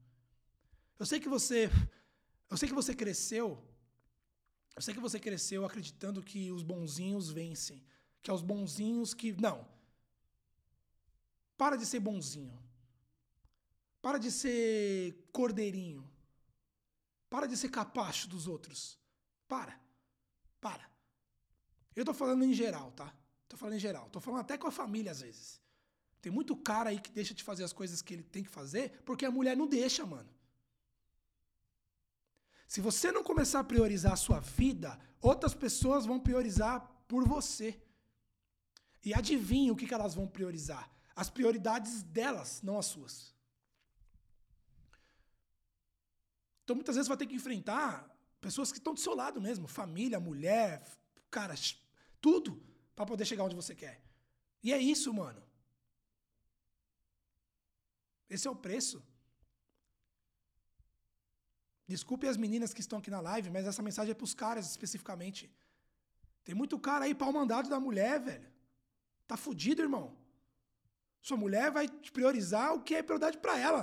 Eu 0.97 1.05
sei 1.05 1.19
que 1.19 1.29
você. 1.29 1.69
Eu 2.49 2.57
sei 2.57 2.69
que 2.69 2.75
você 2.75 2.95
cresceu. 2.95 3.61
Eu 4.77 4.83
sei 4.83 4.95
que 4.95 5.01
você 5.01 5.19
cresceu 5.19 5.65
acreditando 5.65 6.23
que 6.23 6.53
os 6.53 6.63
bonzinhos 6.63 7.29
vencem. 7.29 7.85
Que 8.23 8.31
é 8.31 8.33
os 8.33 8.43
bonzinhos 8.43 9.13
que. 9.13 9.33
Não. 9.33 9.67
Para 11.57 11.75
de 11.75 11.85
ser 11.85 11.99
bonzinho. 11.99 12.57
Para 14.01 14.19
de 14.19 14.31
ser 14.31 15.29
cordeirinho. 15.33 16.09
Para 17.29 17.47
de 17.47 17.57
ser 17.57 17.71
capacho 17.71 18.29
dos 18.29 18.47
outros. 18.47 19.01
Para. 19.49 19.81
Para. 20.61 20.89
Eu 21.97 22.05
tô 22.05 22.15
falando 22.15 22.45
em 22.45 22.55
geral, 22.55 22.93
tá? 22.93 23.13
Tô 23.49 23.57
falando 23.57 23.75
em 23.75 23.81
geral. 23.81 24.09
Tô 24.11 24.21
falando 24.21 24.43
até 24.43 24.57
com 24.57 24.69
a 24.69 24.73
família 24.73 25.11
às 25.11 25.23
vezes. 25.23 25.62
Tem 26.23 26.31
muito 26.33 26.57
cara 26.57 26.91
aí 26.91 27.01
que 27.01 27.11
deixa 27.11 27.35
de 27.35 27.43
fazer 27.43 27.65
as 27.65 27.73
coisas 27.73 28.01
que 28.01 28.15
ele 28.15 28.23
tem 28.23 28.45
que 28.45 28.49
fazer 28.49 29.03
porque 29.05 29.27
a 29.27 29.31
mulher 29.31 29.57
não 29.57 29.67
deixa, 29.67 30.07
mano. 30.07 30.31
Se 32.69 32.81
você 32.81 33.11
não 33.11 33.25
começar 33.25 33.59
a 33.61 33.65
priorizar 33.65 34.13
a 34.13 34.17
sua 34.17 34.39
vida, 34.39 34.99
outras 35.21 35.53
pessoas 35.53 36.07
vão 36.07 36.19
priorizar 36.21 36.81
por 37.09 37.27
você. 37.27 37.79
E 39.05 39.13
adivinha 39.13 39.73
o 39.73 39.77
que, 39.77 39.93
elas 39.93 40.15
vão 40.15 40.29
priorizar? 40.29 40.89
As 41.15 41.29
prioridades 41.29 42.05
delas, 42.05 42.63
não 42.63 42.79
as 42.79 42.87
suas. 42.87 43.35
Então 46.63 46.77
muitas 46.77 46.95
vezes 46.95 47.09
você 47.09 47.15
vai 47.15 47.19
ter 47.19 47.27
que 47.27 47.35
enfrentar 47.35 48.09
pessoas 48.41 48.71
que 48.71 48.79
estão 48.79 48.95
do 48.95 49.01
seu 49.01 49.15
lado 49.15 49.41
mesmo, 49.41 49.67
família, 49.67 50.21
mulher, 50.21 50.83
cara, 51.31 51.55
tudo, 52.21 52.63
para 52.95 53.05
poder 53.05 53.25
chegar 53.25 53.45
onde 53.45 53.57
você 53.57 53.75
quer. 53.75 54.01
E 54.63 54.73
é 54.73 54.79
isso, 54.79 55.13
mano. 55.13 55.43
Esse 58.35 58.49
é 58.49 58.51
o 58.51 58.57
preço. 58.67 58.99
Desculpe 61.93 62.27
as 62.27 62.39
meninas 62.45 62.73
que 62.73 62.81
estão 62.85 62.99
aqui 62.99 63.11
na 63.11 63.21
live, 63.21 63.51
mas 63.51 63.67
essa 63.67 63.83
mensagem 63.89 64.13
é 64.13 64.15
pros 64.15 64.35
caras 64.43 64.71
especificamente. 64.71 65.43
Tem 66.45 66.55
muito 66.55 66.79
cara 66.79 67.05
aí 67.05 67.15
pau 67.15 67.33
mandado 67.33 67.69
da 67.69 67.79
mulher, 67.79 68.21
velho. 68.29 68.49
Tá 69.27 69.37
fudido, 69.37 69.83
irmão. 69.83 70.07
Sua 71.21 71.37
mulher 71.37 71.71
vai 71.71 71.87
priorizar 72.17 72.75
o 72.75 72.83
que 72.83 72.95
é 72.95 73.03
prioridade 73.03 73.39
para 73.39 73.59
ela. 73.59 73.83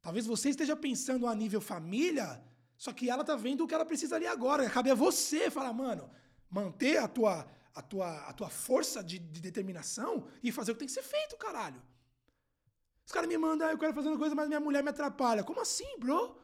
Talvez 0.00 0.24
você 0.24 0.50
esteja 0.50 0.76
pensando 0.76 1.26
a 1.26 1.34
nível 1.34 1.60
família, 1.60 2.28
só 2.76 2.92
que 2.92 3.10
ela 3.10 3.24
tá 3.24 3.34
vendo 3.34 3.64
o 3.64 3.66
que 3.66 3.74
ela 3.74 3.84
precisa 3.84 4.14
ali 4.16 4.26
agora. 4.26 4.70
Cabe 4.70 4.90
a 4.90 4.94
você 4.94 5.50
falar, 5.50 5.72
mano, 5.72 6.08
manter 6.48 6.98
a 6.98 7.08
tua, 7.08 7.46
a 7.74 7.82
tua, 7.82 8.08
a 8.28 8.32
tua 8.32 8.48
força 8.48 9.02
de, 9.02 9.18
de 9.18 9.40
determinação 9.40 10.28
e 10.42 10.52
fazer 10.52 10.70
o 10.70 10.74
que 10.74 10.80
tem 10.80 10.88
que 10.88 10.94
ser 10.94 11.02
feito, 11.02 11.36
caralho. 11.36 11.82
Os 13.06 13.12
caras 13.12 13.28
me 13.28 13.38
mandam, 13.38 13.68
ah, 13.68 13.72
eu 13.72 13.78
quero 13.78 13.94
fazer 13.94 14.08
uma 14.08 14.18
coisa, 14.18 14.34
mas 14.34 14.48
minha 14.48 14.60
mulher 14.60 14.82
me 14.82 14.90
atrapalha. 14.90 15.44
Como 15.44 15.60
assim, 15.60 15.98
bro? 15.98 16.36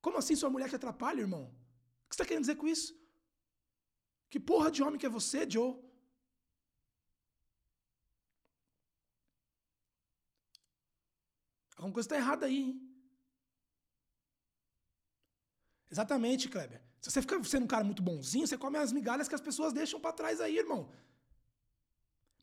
Como 0.00 0.16
assim 0.16 0.34
sua 0.34 0.48
mulher 0.48 0.70
te 0.70 0.76
atrapalha, 0.76 1.20
irmão? 1.20 1.44
O 1.44 2.08
que 2.08 2.16
você 2.16 2.22
está 2.22 2.24
querendo 2.24 2.44
dizer 2.44 2.56
com 2.56 2.66
isso? 2.66 2.98
Que 4.30 4.40
porra 4.40 4.70
de 4.70 4.82
homem 4.82 4.98
que 4.98 5.04
é 5.04 5.08
você, 5.10 5.48
Joe? 5.48 5.76
Alguma 11.76 11.92
coisa 11.92 12.06
está 12.06 12.16
errada 12.16 12.46
aí, 12.46 12.58
hein? 12.62 12.90
Exatamente, 15.90 16.48
Kleber. 16.48 16.80
Se 17.02 17.10
você 17.10 17.20
fica 17.20 17.42
sendo 17.44 17.64
um 17.64 17.66
cara 17.74 17.84
muito 17.84 18.02
bonzinho, 18.02 18.46
você 18.46 18.56
come 18.56 18.78
as 18.78 18.92
migalhas 18.92 19.28
que 19.28 19.34
as 19.34 19.40
pessoas 19.40 19.72
deixam 19.72 20.00
para 20.00 20.12
trás 20.12 20.40
aí, 20.40 20.56
irmão. 20.56 20.90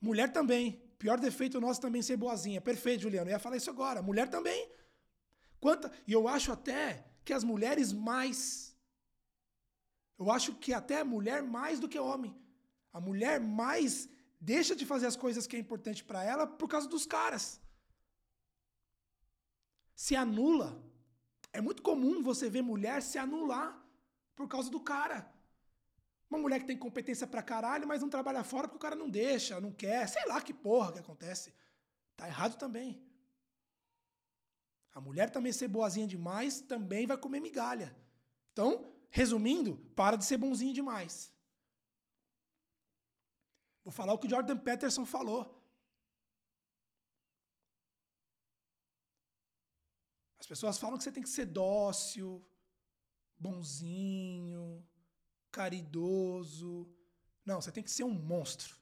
Mulher 0.02 0.32
também. 0.32 0.87
Pior 0.98 1.20
defeito 1.20 1.62
nosso 1.62 1.82
também 1.82 2.02
ser 2.02 2.18
boazinha. 2.18 2.60
Perfeito, 2.60 3.02
Juliano. 3.04 3.30
Eu 3.30 3.34
ia 3.34 3.40
falar 3.40 3.58
isso 3.58 3.70
agora. 3.70 4.02
Mulher 4.02 4.30
também. 4.30 4.70
Quanta... 5.60 5.92
E 6.08 6.14
eu 6.14 6.28
acho 6.28 6.52
até 6.52 7.06
que 7.24 7.34
as 7.34 7.44
mulheres 7.44 7.94
mais. 7.94 8.76
Eu 10.18 10.32
acho 10.32 10.56
que 10.56 10.74
até 10.74 11.02
a 11.02 11.06
mulher 11.06 11.44
mais 11.44 11.80
do 11.80 11.88
que 11.88 12.00
homem. 12.00 12.36
A 12.92 13.00
mulher 13.00 13.40
mais 13.40 14.10
deixa 14.40 14.76
de 14.76 14.86
fazer 14.86 15.08
as 15.08 15.16
coisas 15.16 15.46
que 15.46 15.56
é 15.56 15.60
importante 15.60 16.04
para 16.04 16.24
ela 16.24 16.48
por 16.48 16.68
causa 16.68 16.88
dos 16.88 17.06
caras. 17.06 17.62
Se 19.96 20.16
anula. 20.16 20.84
É 21.54 21.62
muito 21.62 21.82
comum 21.82 22.22
você 22.22 22.50
ver 22.50 22.62
mulher 22.62 23.02
se 23.02 23.18
anular 23.18 23.70
por 24.36 24.48
causa 24.48 24.70
do 24.70 24.80
cara. 24.80 25.32
Uma 26.30 26.40
mulher 26.40 26.60
que 26.60 26.68
tem 26.68 26.78
competência 26.78 27.26
pra 27.26 27.42
caralho, 27.42 27.88
mas 27.88 28.02
não 28.02 28.10
trabalha 28.10 28.44
fora 28.44 28.68
porque 28.68 28.78
o 28.78 28.80
cara 28.80 28.96
não 28.96 29.10
deixa, 29.10 29.62
não 29.62 29.72
quer, 29.72 30.08
sei 30.10 30.26
lá 30.26 30.42
que 30.42 30.54
porra 30.54 30.92
que 30.92 31.00
acontece. 31.00 31.54
Tá 32.16 32.28
errado 32.28 32.58
também. 32.58 33.02
A 34.92 35.00
mulher 35.00 35.30
também 35.30 35.54
ser 35.54 35.68
boazinha 35.68 36.08
demais 36.08 36.60
também 36.60 37.06
vai 37.06 37.18
comer 37.18 37.40
migalha. 37.40 37.96
Então, 38.52 38.94
resumindo, 39.10 39.78
para 39.96 40.18
de 40.18 40.26
ser 40.26 40.38
bonzinho 40.38 40.74
demais. 40.74 41.32
Vou 43.84 43.92
falar 43.92 44.14
o 44.14 44.18
que 44.18 44.28
o 44.28 44.30
Jordan 44.30 44.58
Peterson 44.58 45.06
falou. 45.06 45.42
As 50.40 50.48
pessoas 50.48 50.78
falam 50.78 50.98
que 50.98 51.04
você 51.04 51.12
tem 51.12 51.24
que 51.24 51.30
ser 51.30 51.46
dócil, 51.46 52.46
bonzinho, 53.38 54.86
caridoso. 55.52 56.88
Não, 57.46 57.62
você 57.62 57.72
tem 57.72 57.84
que 57.84 57.92
ser 57.92 58.04
um 58.04 58.14
monstro. 58.14 58.76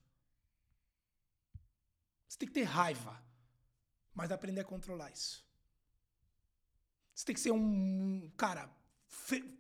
Você 2.27 2.39
tem 2.39 2.47
que 2.47 2.53
ter 2.53 2.63
raiva, 2.63 3.23
mas 4.13 4.31
aprender 4.31 4.61
a 4.61 4.65
controlar 4.65 5.11
isso. 5.11 5.45
Você 7.13 7.25
tem 7.25 7.35
que 7.35 7.39
ser 7.39 7.51
um 7.51 8.29
cara 8.35 8.69
fe... 9.07 9.57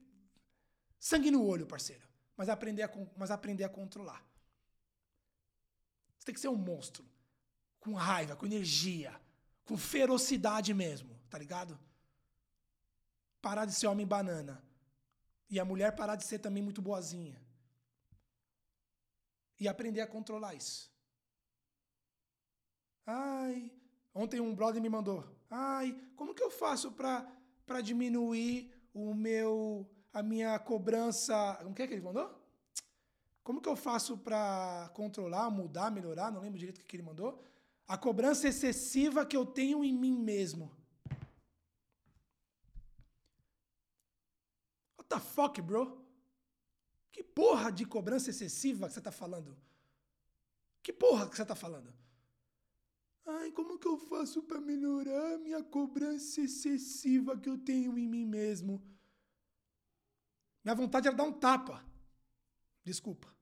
sangue 0.99 1.31
no 1.31 1.45
olho, 1.45 1.65
parceiro, 1.65 2.05
mas 2.35 2.49
aprender 2.49 2.83
a 2.83 2.89
mas 3.15 3.31
aprender 3.31 3.63
a 3.63 3.69
controlar. 3.69 4.21
Você 6.17 6.25
tem 6.25 6.35
que 6.35 6.41
ser 6.41 6.49
um 6.49 6.55
monstro 6.55 7.05
com 7.79 7.93
raiva, 7.93 8.35
com 8.35 8.47
energia, 8.47 9.21
com 9.63 9.77
ferocidade 9.77 10.73
mesmo, 10.73 11.15
tá 11.29 11.37
ligado? 11.37 11.79
Parar 13.39 13.65
de 13.65 13.75
ser 13.75 13.85
homem 13.85 14.07
banana. 14.07 14.64
E 15.49 15.59
a 15.59 15.65
mulher 15.65 15.95
parar 15.95 16.15
de 16.15 16.25
ser 16.25 16.39
também 16.39 16.63
muito 16.63 16.81
boazinha. 16.81 17.39
E 19.59 19.67
aprender 19.67 20.01
a 20.01 20.07
controlar 20.07 20.53
isso. 20.55 20.91
Ai, 23.05 23.71
ontem 24.13 24.39
um 24.39 24.55
brother 24.55 24.81
me 24.81 24.89
mandou. 24.89 25.23
Ai, 25.49 25.95
como 26.15 26.33
que 26.33 26.43
eu 26.43 26.49
faço 26.49 26.91
para 26.91 27.81
diminuir 27.81 28.73
o 28.93 29.13
meu 29.13 29.87
a 30.11 30.23
minha 30.23 30.57
cobrança, 30.57 31.57
como 31.61 31.75
que 31.75 31.83
é 31.83 31.87
que 31.87 31.93
ele 31.93 32.01
mandou? 32.01 32.33
Como 33.43 33.61
que 33.61 33.67
eu 33.67 33.75
faço 33.75 34.17
para 34.17 34.89
controlar, 34.93 35.49
mudar, 35.49 35.91
melhorar, 35.91 36.31
não 36.31 36.39
lembro 36.39 36.57
direito 36.57 36.79
o 36.79 36.85
que 36.85 36.95
ele 36.95 37.03
mandou? 37.03 37.43
A 37.85 37.97
cobrança 37.97 38.47
excessiva 38.47 39.25
que 39.25 39.35
eu 39.35 39.45
tenho 39.45 39.83
em 39.83 39.93
mim 39.93 40.17
mesmo. 40.17 40.71
The 45.15 45.19
fuck, 45.19 45.61
bro? 45.61 46.01
Que 47.11 47.23
porra 47.23 47.71
de 47.71 47.85
cobrança 47.85 48.29
excessiva 48.29 48.87
que 48.87 48.93
você 48.93 49.01
tá 49.01 49.11
falando? 49.11 49.57
Que 50.83 50.91
porra 50.91 51.29
que 51.29 51.35
você 51.35 51.45
tá 51.45 51.55
falando? 51.55 51.93
Ai, 53.25 53.51
como 53.51 53.79
que 53.79 53.87
eu 53.87 53.97
faço 53.97 54.43
para 54.43 54.61
melhorar 54.61 55.37
minha 55.39 55.63
cobrança 55.63 56.41
excessiva 56.41 57.37
que 57.37 57.49
eu 57.49 57.57
tenho 57.57 57.97
em 57.97 58.07
mim 58.07 58.25
mesmo? 58.25 58.83
Minha 60.63 60.75
vontade 60.75 61.07
era 61.07 61.15
dar 61.15 61.23
um 61.23 61.31
tapa. 61.31 61.83
Desculpa. 62.83 63.33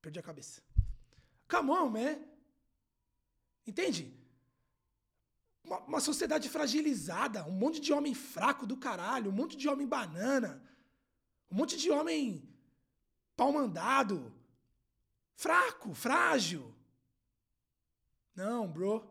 Perdi 0.00 0.18
a 0.18 0.22
cabeça. 0.22 0.62
Come 1.48 1.70
on, 1.70 1.88
man. 1.90 2.18
Entende? 3.66 4.14
Uma, 5.64 5.78
uma 5.80 6.00
sociedade 6.00 6.48
fragilizada, 6.48 7.44
um 7.46 7.52
monte 7.52 7.80
de 7.80 7.92
homem 7.92 8.14
fraco 8.14 8.66
do 8.66 8.76
caralho, 8.76 9.30
um 9.30 9.34
monte 9.34 9.56
de 9.56 9.68
homem 9.68 9.86
banana. 9.86 10.62
Um 11.50 11.56
monte 11.56 11.76
de 11.76 11.90
homem 11.90 12.42
pau 13.36 13.52
mandado, 13.52 14.32
fraco, 15.34 15.94
frágil. 15.94 16.74
Não, 18.34 18.68
bro. 18.68 19.08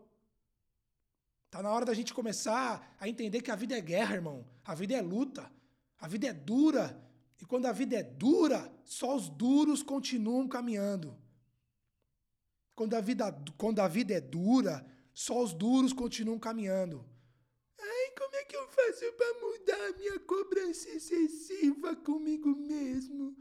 Tá 1.50 1.64
na 1.64 1.72
hora 1.72 1.86
da 1.86 1.94
gente 1.94 2.14
começar 2.14 2.96
a 3.00 3.08
entender 3.08 3.42
que 3.42 3.52
a 3.52 3.56
vida 3.56 3.78
é 3.78 3.82
guerra, 3.82 4.16
irmão. 4.16 4.46
A 4.64 4.76
vida 4.76 4.96
é 4.96 5.02
luta. 5.02 5.52
A 6.00 6.08
vida 6.08 6.28
é 6.28 6.34
dura. 6.34 7.02
E 7.42 7.46
quando 7.46 7.66
a 7.66 7.72
vida 7.72 7.96
é 7.96 8.04
dura, 8.04 8.72
só 8.84 9.16
os 9.16 9.30
duros 9.30 9.82
continuam 9.82 10.48
caminhando. 10.48 11.18
Quando 12.76 12.94
a 12.94 13.02
vida, 13.02 13.32
quando 13.58 13.80
a 13.80 13.88
vida 13.88 14.14
é 14.14 14.22
dura, 14.22 14.86
só 15.14 15.42
os 15.42 15.54
duros 15.54 15.94
continuam 15.94 16.38
caminhando 16.38 17.04
como 18.18 18.36
é 18.36 18.44
que 18.46 18.56
eu 18.56 18.68
faço 18.68 19.14
para 19.14 19.40
mudar 19.40 19.90
a 19.90 19.94
minha 19.94 20.20
cobrança 20.20 20.90
excessiva 20.90 21.96
comigo 21.96 22.50
mesmo? 22.56 23.38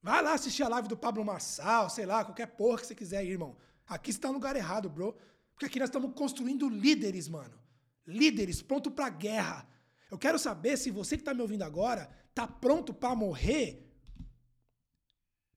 Vai 0.00 0.22
lá 0.22 0.34
assistir 0.34 0.62
a 0.62 0.68
live 0.68 0.88
do 0.88 0.96
Pablo 0.96 1.24
Marçal, 1.24 1.90
sei 1.90 2.06
lá, 2.06 2.24
qualquer 2.24 2.46
porra 2.46 2.78
que 2.78 2.86
você 2.86 2.94
quiser 2.94 3.24
ir, 3.24 3.30
irmão. 3.30 3.56
Aqui 3.86 4.12
você 4.12 4.18
tá 4.18 4.28
no 4.28 4.34
lugar 4.34 4.56
errado, 4.56 4.88
bro. 4.88 5.16
Porque 5.52 5.66
aqui 5.66 5.78
nós 5.78 5.88
estamos 5.88 6.12
construindo 6.14 6.68
líderes, 6.68 7.28
mano. 7.28 7.58
Líderes, 8.06 8.62
pronto 8.62 8.90
pra 8.90 9.08
guerra. 9.08 9.68
Eu 10.10 10.18
quero 10.18 10.38
saber 10.38 10.76
se 10.76 10.90
você 10.90 11.16
que 11.16 11.24
tá 11.24 11.34
me 11.34 11.42
ouvindo 11.42 11.62
agora 11.62 12.10
tá 12.34 12.46
pronto 12.46 12.94
para 12.94 13.14
morrer 13.14 13.86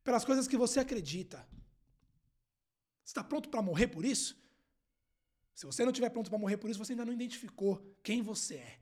pelas 0.04 0.26
coisas 0.26 0.48
que 0.48 0.58
você 0.58 0.80
acredita. 0.80 1.38
Você 3.04 3.12
está 3.12 3.24
pronto 3.24 3.50
para 3.50 3.62
morrer 3.62 3.88
por 3.88 4.04
isso? 4.04 4.45
Se 5.56 5.66
você 5.66 5.84
não 5.84 5.92
estiver 5.92 6.10
pronto 6.10 6.30
para 6.30 6.38
morrer 6.38 6.58
por 6.58 6.70
isso, 6.70 6.78
você 6.78 6.92
ainda 6.92 7.06
não 7.06 7.14
identificou 7.14 7.82
quem 8.04 8.22
você 8.22 8.56
é. 8.56 8.80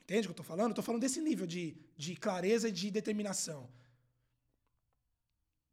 Entende 0.00 0.20
o 0.20 0.22
que 0.22 0.28
eu 0.28 0.42
estou 0.42 0.46
falando? 0.46 0.70
Estou 0.70 0.84
falando 0.84 1.00
desse 1.02 1.20
nível 1.20 1.48
de, 1.48 1.76
de 1.96 2.14
clareza 2.14 2.68
e 2.68 2.72
de 2.72 2.92
determinação. 2.92 3.68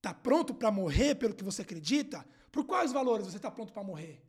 Tá 0.02 0.12
pronto 0.12 0.56
para 0.56 0.72
morrer 0.72 1.14
pelo 1.16 1.36
que 1.36 1.44
você 1.44 1.62
acredita? 1.62 2.28
Por 2.52 2.66
quais 2.66 2.92
valores 2.92 3.28
você 3.28 3.38
está 3.38 3.52
pronto 3.52 3.72
para 3.72 3.84
morrer? 3.84 4.26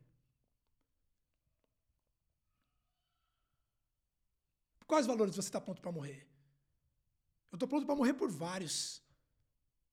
Por 4.77 4.85
quais 4.85 5.07
valores 5.07 5.35
você 5.35 5.47
está 5.47 5.59
pronto 5.59 5.81
para 5.81 5.91
morrer? 5.91 6.29
Eu 7.51 7.55
estou 7.55 7.67
pronto 7.67 7.87
para 7.87 7.95
morrer 7.95 8.13
por 8.13 8.29
vários. 8.29 9.01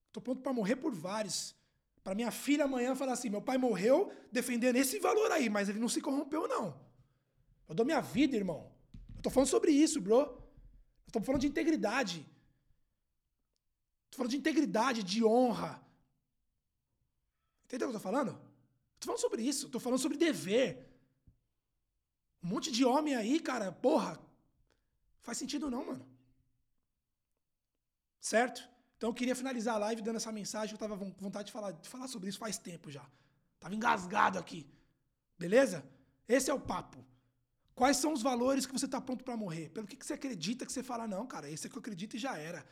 Estou 0.09 0.23
pronto 0.23 0.43
para 0.43 0.53
morrer 0.53 0.77
por 0.77 0.95
vários. 0.95 1.57
Para 2.03 2.15
minha 2.15 2.31
filha 2.31 2.65
amanhã 2.65 2.95
falar 2.95 3.13
assim: 3.13 3.31
meu 3.31 3.43
pai 3.43 3.57
morreu 3.57 4.13
defendendo 4.31 4.77
esse 4.77 4.99
valor 4.99 5.31
aí, 5.31 5.49
mas 5.49 5.69
ele 5.69 5.79
não 5.79 5.89
se 5.89 6.01
corrompeu, 6.01 6.49
não. 6.49 6.79
Eu 7.69 7.75
dou 7.75 7.87
minha 7.87 8.01
vida, 8.01 8.37
irmão. 8.37 8.71
Eu 9.15 9.19
estou 9.19 9.33
falando 9.33 9.49
sobre 9.49 9.71
isso, 9.71 10.01
bro. 10.01 10.21
Estou 11.07 11.23
falando 11.23 11.43
de 11.43 11.47
integridade. 11.47 12.27
Estou 14.05 14.19
falando 14.19 14.31
de 14.31 14.37
integridade, 14.37 15.03
de 15.03 15.25
honra. 15.25 15.81
Entendeu 17.65 17.89
o 17.89 17.91
que 17.91 17.97
eu 17.97 17.99
estou 17.99 18.13
falando? 18.13 18.33
Estou 18.95 19.07
falando 19.07 19.21
sobre 19.21 19.43
isso. 19.43 19.67
Estou 19.67 19.81
falando 19.81 20.01
sobre 20.01 20.19
dever. 20.19 20.89
Um 22.43 22.49
monte 22.49 22.73
de 22.73 22.85
homem 22.85 23.15
aí, 23.15 23.39
cara, 23.39 23.71
porra. 23.71 24.21
Faz 25.21 25.39
sentido 25.39 25.71
não, 25.71 25.87
mano. 25.87 26.07
Certo? 28.21 28.69
Então 29.03 29.11
eu 29.11 29.15
queria 29.15 29.35
finalizar 29.35 29.75
a 29.75 29.79
live 29.79 30.01
dando 30.01 30.15
essa 30.15 30.31
mensagem. 30.31 30.75
Eu 30.75 30.77
estava 30.77 30.97
com 30.97 31.13
vontade 31.19 31.47
de 31.47 31.53
falar, 31.53 31.73
de 31.73 31.89
falar 31.89 32.07
sobre 32.07 32.29
isso 32.29 32.39
faz 32.39 32.57
tempo 32.57 32.89
já. 32.89 33.05
Tava 33.59 33.75
engasgado 33.75 34.39
aqui. 34.39 34.65
Beleza? 35.37 35.85
Esse 36.29 36.53
é 36.53 36.55
o 36.55 36.61
papo. 36.61 37.05
Quais 37.75 37.97
são 37.97 38.13
os 38.13 38.23
valores 38.23 38.65
que 38.65 38.73
você 38.73 38.85
está 38.85 39.01
pronto 39.01 39.25
para 39.25 39.37
morrer? 39.37 39.71
Pelo 39.71 39.89
que, 39.89 39.97
que 39.97 40.07
você 40.07 40.13
acredita 40.13 40.65
que 40.65 40.73
você 40.73 40.85
fala, 40.85 41.09
não, 41.09 41.27
cara, 41.27 41.51
esse 41.51 41.67
é 41.67 41.69
que 41.69 41.77
eu 41.77 41.81
acredito 41.81 42.15
e 42.15 42.19
já 42.21 42.39
era. 42.39 42.65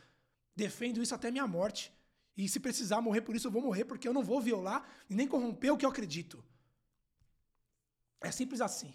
Defendo 0.55 1.03
isso 1.03 1.13
até 1.13 1.29
minha 1.29 1.45
morte. 1.45 1.91
E 2.37 2.47
se 2.47 2.61
precisar 2.61 3.01
morrer 3.01 3.19
por 3.23 3.35
isso, 3.35 3.47
eu 3.47 3.51
vou 3.51 3.61
morrer, 3.61 3.83
porque 3.83 4.07
eu 4.07 4.13
não 4.13 4.23
vou 4.23 4.39
violar 4.39 4.87
e 5.09 5.15
nem 5.15 5.27
corromper 5.27 5.73
o 5.73 5.77
que 5.77 5.85
eu 5.85 5.89
acredito. 5.89 6.41
É 8.21 8.31
simples 8.31 8.61
assim. 8.61 8.93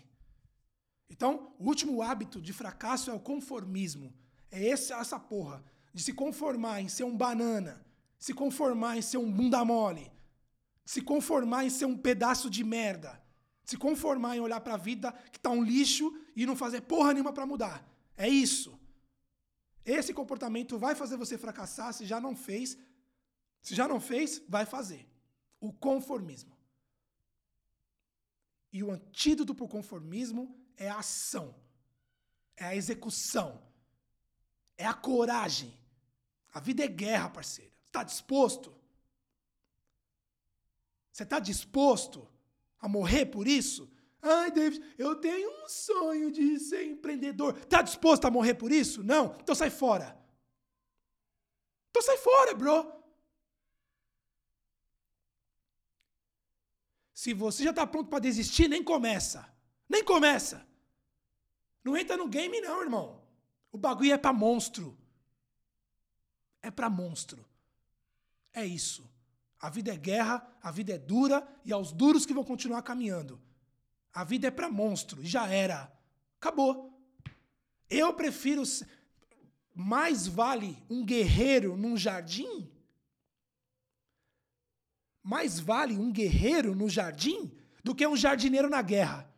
Então, 1.11 1.55
o 1.59 1.67
último 1.67 2.01
hábito 2.01 2.41
de 2.41 2.55
fracasso 2.55 3.11
é 3.11 3.13
o 3.13 3.21
conformismo. 3.21 4.11
É 4.51 4.65
esse, 4.65 4.91
essa 4.91 5.21
porra 5.21 5.63
de 5.97 6.03
se 6.03 6.13
conformar 6.13 6.77
em 6.81 6.89
ser 6.97 7.05
um 7.05 7.17
banana, 7.25 7.75
se 8.19 8.33
conformar 8.43 8.93
em 8.99 9.03
ser 9.03 9.19
um 9.25 9.31
bunda 9.39 9.65
mole, 9.65 10.07
se 10.85 11.01
conformar 11.11 11.65
em 11.65 11.71
ser 11.71 11.87
um 11.87 11.99
pedaço 12.09 12.49
de 12.57 12.63
merda 12.63 13.13
se 13.67 13.77
conformar 13.77 14.37
em 14.37 14.41
olhar 14.41 14.61
para 14.61 14.75
a 14.75 14.85
vida 14.89 15.13
que 15.33 15.39
está 15.39 15.51
um 15.51 15.63
lixo 15.63 16.17
e 16.37 16.47
não 16.47 16.55
fazer 16.55 16.83
porra 16.83 17.13
nenhuma 17.13 17.33
para 17.33 17.45
mudar. 17.45 17.85
É 18.17 18.29
isso. 18.29 18.79
Esse 19.85 20.15
comportamento 20.15 20.79
vai 20.79 20.95
fazer 20.95 21.17
você 21.17 21.37
fracassar 21.37 21.93
se 21.93 22.07
já 22.07 22.21
não 22.21 22.37
fez. 22.37 22.79
Se 23.61 23.75
já 23.75 23.89
não 23.89 24.01
fez, 24.01 24.41
vai 24.49 24.65
fazer. 24.65 25.05
O 25.61 25.73
conformismo. 25.73 26.57
E 28.73 28.85
o 28.85 28.93
antídoto 28.93 29.53
para 29.53 29.65
o 29.65 29.69
conformismo 29.69 30.57
é 30.77 30.89
a 30.89 31.01
ação. 31.01 31.53
É 32.57 32.67
a 32.67 32.77
execução. 32.77 33.61
É 34.79 34.87
a 34.87 34.95
coragem. 34.95 35.77
A 36.57 36.61
vida 36.61 36.83
é 36.83 36.89
guerra, 36.89 37.29
parceiro. 37.29 37.71
Está 37.85 38.03
disposto? 38.03 38.75
Você 41.13 41.23
está 41.23 41.39
disposto 41.39 42.27
a 42.81 42.89
morrer 42.89 43.27
por 43.27 43.47
isso? 43.47 43.93
Ai, 44.23 44.51
David, 44.51 44.83
eu 44.97 45.17
tenho 45.17 45.51
um 45.51 45.69
sonho 45.69 46.33
de 46.33 46.59
ser 46.59 46.87
empreendedor. 46.87 47.53
Tá 47.67 47.83
disposto 47.83 48.25
a 48.25 48.31
morrer 48.31 48.55
por 48.55 48.73
isso? 48.73 49.05
Não? 49.05 49.37
Então 49.39 49.55
sai 49.55 49.69
fora. 49.69 50.19
Então 51.91 52.01
sai 52.01 52.17
fora, 52.17 52.55
bro. 52.55 52.91
Se 57.13 57.35
você 57.35 57.65
já 57.65 57.73
tá 57.75 57.87
pronto 57.87 58.09
para 58.09 58.21
desistir, 58.21 58.67
nem 58.67 58.83
começa. 58.83 59.47
Nem 59.87 60.03
começa. 60.03 60.67
Não 61.85 61.95
entra 61.95 62.17
no 62.17 62.29
game 62.29 62.63
não, 62.63 62.81
irmão. 62.81 63.23
O 63.71 63.77
bagulho 63.77 64.15
é 64.15 64.17
para 64.17 64.33
monstro. 64.33 64.97
É 66.67 66.71
para 66.73 66.91
monstro. 66.91 67.47
É 68.53 68.67
isso. 68.67 69.09
A 69.61 69.71
vida 69.71 69.93
é 69.93 69.97
guerra, 69.97 70.45
a 70.61 70.73
vida 70.73 70.95
é 70.95 70.99
dura 70.99 71.47
e 71.65 71.73
aos 71.73 71.93
duros 71.93 72.27
que 72.27 72.35
vão 72.35 72.43
continuar 72.43 72.83
caminhando. 72.83 73.41
A 74.13 74.25
vida 74.25 74.49
é 74.49 74.51
para 74.51 74.69
monstro, 74.69 75.25
já 75.25 75.47
era. 75.47 75.97
Acabou. 76.41 76.93
Eu 77.89 78.13
prefiro. 78.15 78.65
Mais 79.73 80.27
vale 80.27 80.77
um 80.91 81.05
guerreiro 81.05 81.77
num 81.77 81.97
jardim? 81.97 82.69
Mais 85.23 85.61
vale 85.61 85.97
um 85.97 86.11
guerreiro 86.11 86.75
no 86.75 86.91
jardim 86.91 87.57
do 87.85 87.95
que 87.95 88.05
um 88.05 88.17
jardineiro 88.17 88.69
na 88.69 88.83
guerra. 88.83 89.33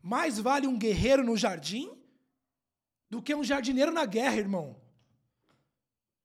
Mais 0.00 0.38
vale 0.38 0.68
um 0.68 0.78
guerreiro 0.78 1.24
no 1.24 1.36
jardim 1.36 2.00
do 3.12 3.20
que 3.20 3.34
um 3.34 3.44
jardineiro 3.44 3.92
na 3.92 4.06
guerra, 4.06 4.36
irmão. 4.36 4.74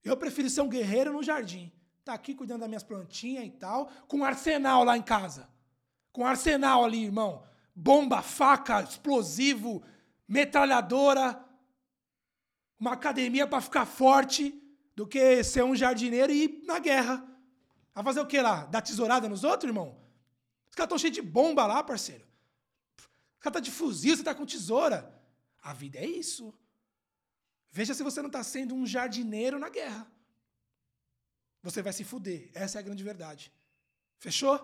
Eu 0.01 0.15
prefiro 0.15 0.49
ser 0.49 0.61
um 0.61 0.69
guerreiro 0.69 1.11
no 1.11 1.21
jardim. 1.21 1.69
Tá 2.05 2.13
aqui 2.13 2.33
cuidando 2.33 2.61
das 2.61 2.69
minhas 2.69 2.81
plantinhas 2.81 3.45
e 3.45 3.49
tal, 3.49 3.87
com 4.07 4.19
um 4.19 4.23
arsenal 4.23 4.85
lá 4.85 4.95
em 4.95 5.01
casa. 5.01 5.49
Com 6.13 6.21
um 6.21 6.25
arsenal 6.25 6.85
ali, 6.85 7.03
irmão. 7.03 7.43
Bomba, 7.75 8.21
faca, 8.21 8.81
explosivo, 8.81 9.83
metralhadora, 10.25 11.45
uma 12.79 12.93
academia 12.93 13.45
para 13.45 13.59
ficar 13.59 13.85
forte, 13.85 14.57
do 14.95 15.05
que 15.05 15.43
ser 15.43 15.65
um 15.65 15.75
jardineiro 15.75 16.31
e 16.31 16.45
ir 16.45 16.63
na 16.63 16.79
guerra. 16.79 17.21
Vai 17.93 18.01
fazer 18.05 18.21
o 18.21 18.25
que 18.25 18.39
lá? 18.39 18.63
Dar 18.63 18.81
tesourada 18.81 19.27
nos 19.27 19.43
outros, 19.43 19.67
irmão? 19.67 19.89
Os 20.69 20.73
caras 20.73 20.87
estão 20.87 20.97
cheios 20.97 21.15
de 21.15 21.21
bomba 21.21 21.67
lá, 21.67 21.83
parceiro. 21.83 22.23
Os 22.97 23.41
caras 23.41 23.55
tá 23.55 23.59
de 23.59 23.71
fuzil, 23.71 24.15
você 24.15 24.23
tá 24.23 24.33
com 24.33 24.45
tesoura. 24.45 25.13
A 25.61 25.73
vida 25.73 25.99
é 25.99 26.05
isso. 26.05 26.57
Veja 27.77 27.93
se 27.93 28.03
você 28.07 28.19
não 28.23 28.31
está 28.33 28.43
sendo 28.43 28.73
um 28.73 28.85
jardineiro 28.93 29.57
na 29.63 29.69
guerra. 29.77 30.03
Você 31.61 31.79
vai 31.85 31.93
se 31.97 32.03
fuder. 32.03 32.49
Essa 32.63 32.75
é 32.77 32.79
a 32.79 32.85
grande 32.87 33.03
verdade. 33.03 33.43
Fechou? 34.17 34.55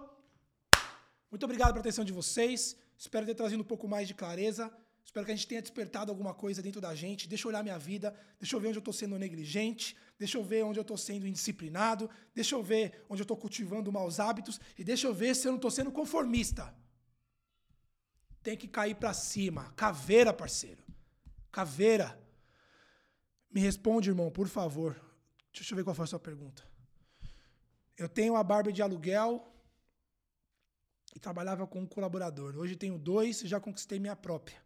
Muito 1.29 1.43
obrigado 1.43 1.73
pela 1.73 1.83
atenção 1.85 2.03
de 2.03 2.11
vocês. 2.11 2.75
Espero 2.97 3.23
ter 3.27 3.35
trazido 3.35 3.61
um 3.61 3.69
pouco 3.73 3.87
mais 3.87 4.07
de 4.07 4.15
clareza. 4.15 4.63
Espero 5.05 5.23
que 5.27 5.31
a 5.31 5.35
gente 5.35 5.47
tenha 5.47 5.61
despertado 5.61 6.09
alguma 6.11 6.33
coisa 6.33 6.59
dentro 6.59 6.81
da 6.81 6.95
gente. 6.95 7.27
Deixa 7.27 7.45
eu 7.45 7.49
olhar 7.49 7.61
minha 7.61 7.77
vida. 7.77 8.07
Deixa 8.39 8.55
eu 8.55 8.59
ver 8.59 8.69
onde 8.69 8.79
eu 8.79 8.85
estou 8.85 8.95
sendo 9.01 9.19
negligente. 9.19 9.95
Deixa 10.17 10.39
eu 10.39 10.43
ver 10.43 10.63
onde 10.63 10.79
eu 10.79 10.87
estou 10.87 10.97
sendo 10.97 11.27
indisciplinado. 11.27 12.09
Deixa 12.33 12.55
eu 12.55 12.63
ver 12.63 13.05
onde 13.07 13.21
eu 13.21 13.25
estou 13.25 13.37
cultivando 13.37 13.91
maus 13.91 14.19
hábitos. 14.19 14.59
E 14.75 14.83
deixa 14.83 15.05
eu 15.05 15.13
ver 15.13 15.35
se 15.35 15.47
eu 15.47 15.51
não 15.51 15.57
estou 15.57 15.69
sendo 15.69 15.91
conformista. 15.91 16.73
Tem 18.41 18.57
que 18.57 18.67
cair 18.67 18.95
para 18.95 19.13
cima. 19.13 19.71
Caveira, 19.75 20.33
parceiro. 20.33 20.83
Caveira. 21.51 22.22
Me 23.53 23.61
responde, 23.61 24.09
irmão, 24.09 24.31
por 24.31 24.47
favor. 24.47 24.99
Deixa 25.53 25.71
eu 25.71 25.77
ver 25.77 25.83
qual 25.83 25.95
foi 25.95 26.05
a 26.05 26.07
sua 26.07 26.19
pergunta. 26.19 26.67
Eu 27.95 28.09
tenho 28.09 28.35
a 28.35 28.43
barba 28.43 28.73
de 28.73 28.81
aluguel 28.81 29.47
e 31.15 31.19
trabalhava 31.19 31.67
com 31.67 31.81
um 31.81 31.85
colaborador. 31.85 32.57
Hoje 32.57 32.75
tenho 32.75 32.97
dois 32.97 33.43
e 33.43 33.47
já 33.47 33.59
conquistei 33.59 33.99
minha 33.99 34.15
própria. 34.15 34.59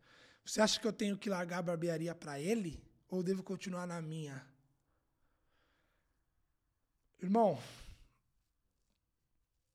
Você 0.45 0.61
acha 0.61 0.79
que 0.79 0.87
eu 0.87 0.93
tenho 0.93 1.17
que 1.17 1.29
largar 1.29 1.57
a 1.57 1.61
barbearia 1.61 2.15
para 2.15 2.39
ele 2.39 2.81
ou 3.09 3.21
devo 3.21 3.43
continuar 3.43 3.85
na 3.85 4.01
minha? 4.01 4.47
Irmão, 7.21 7.59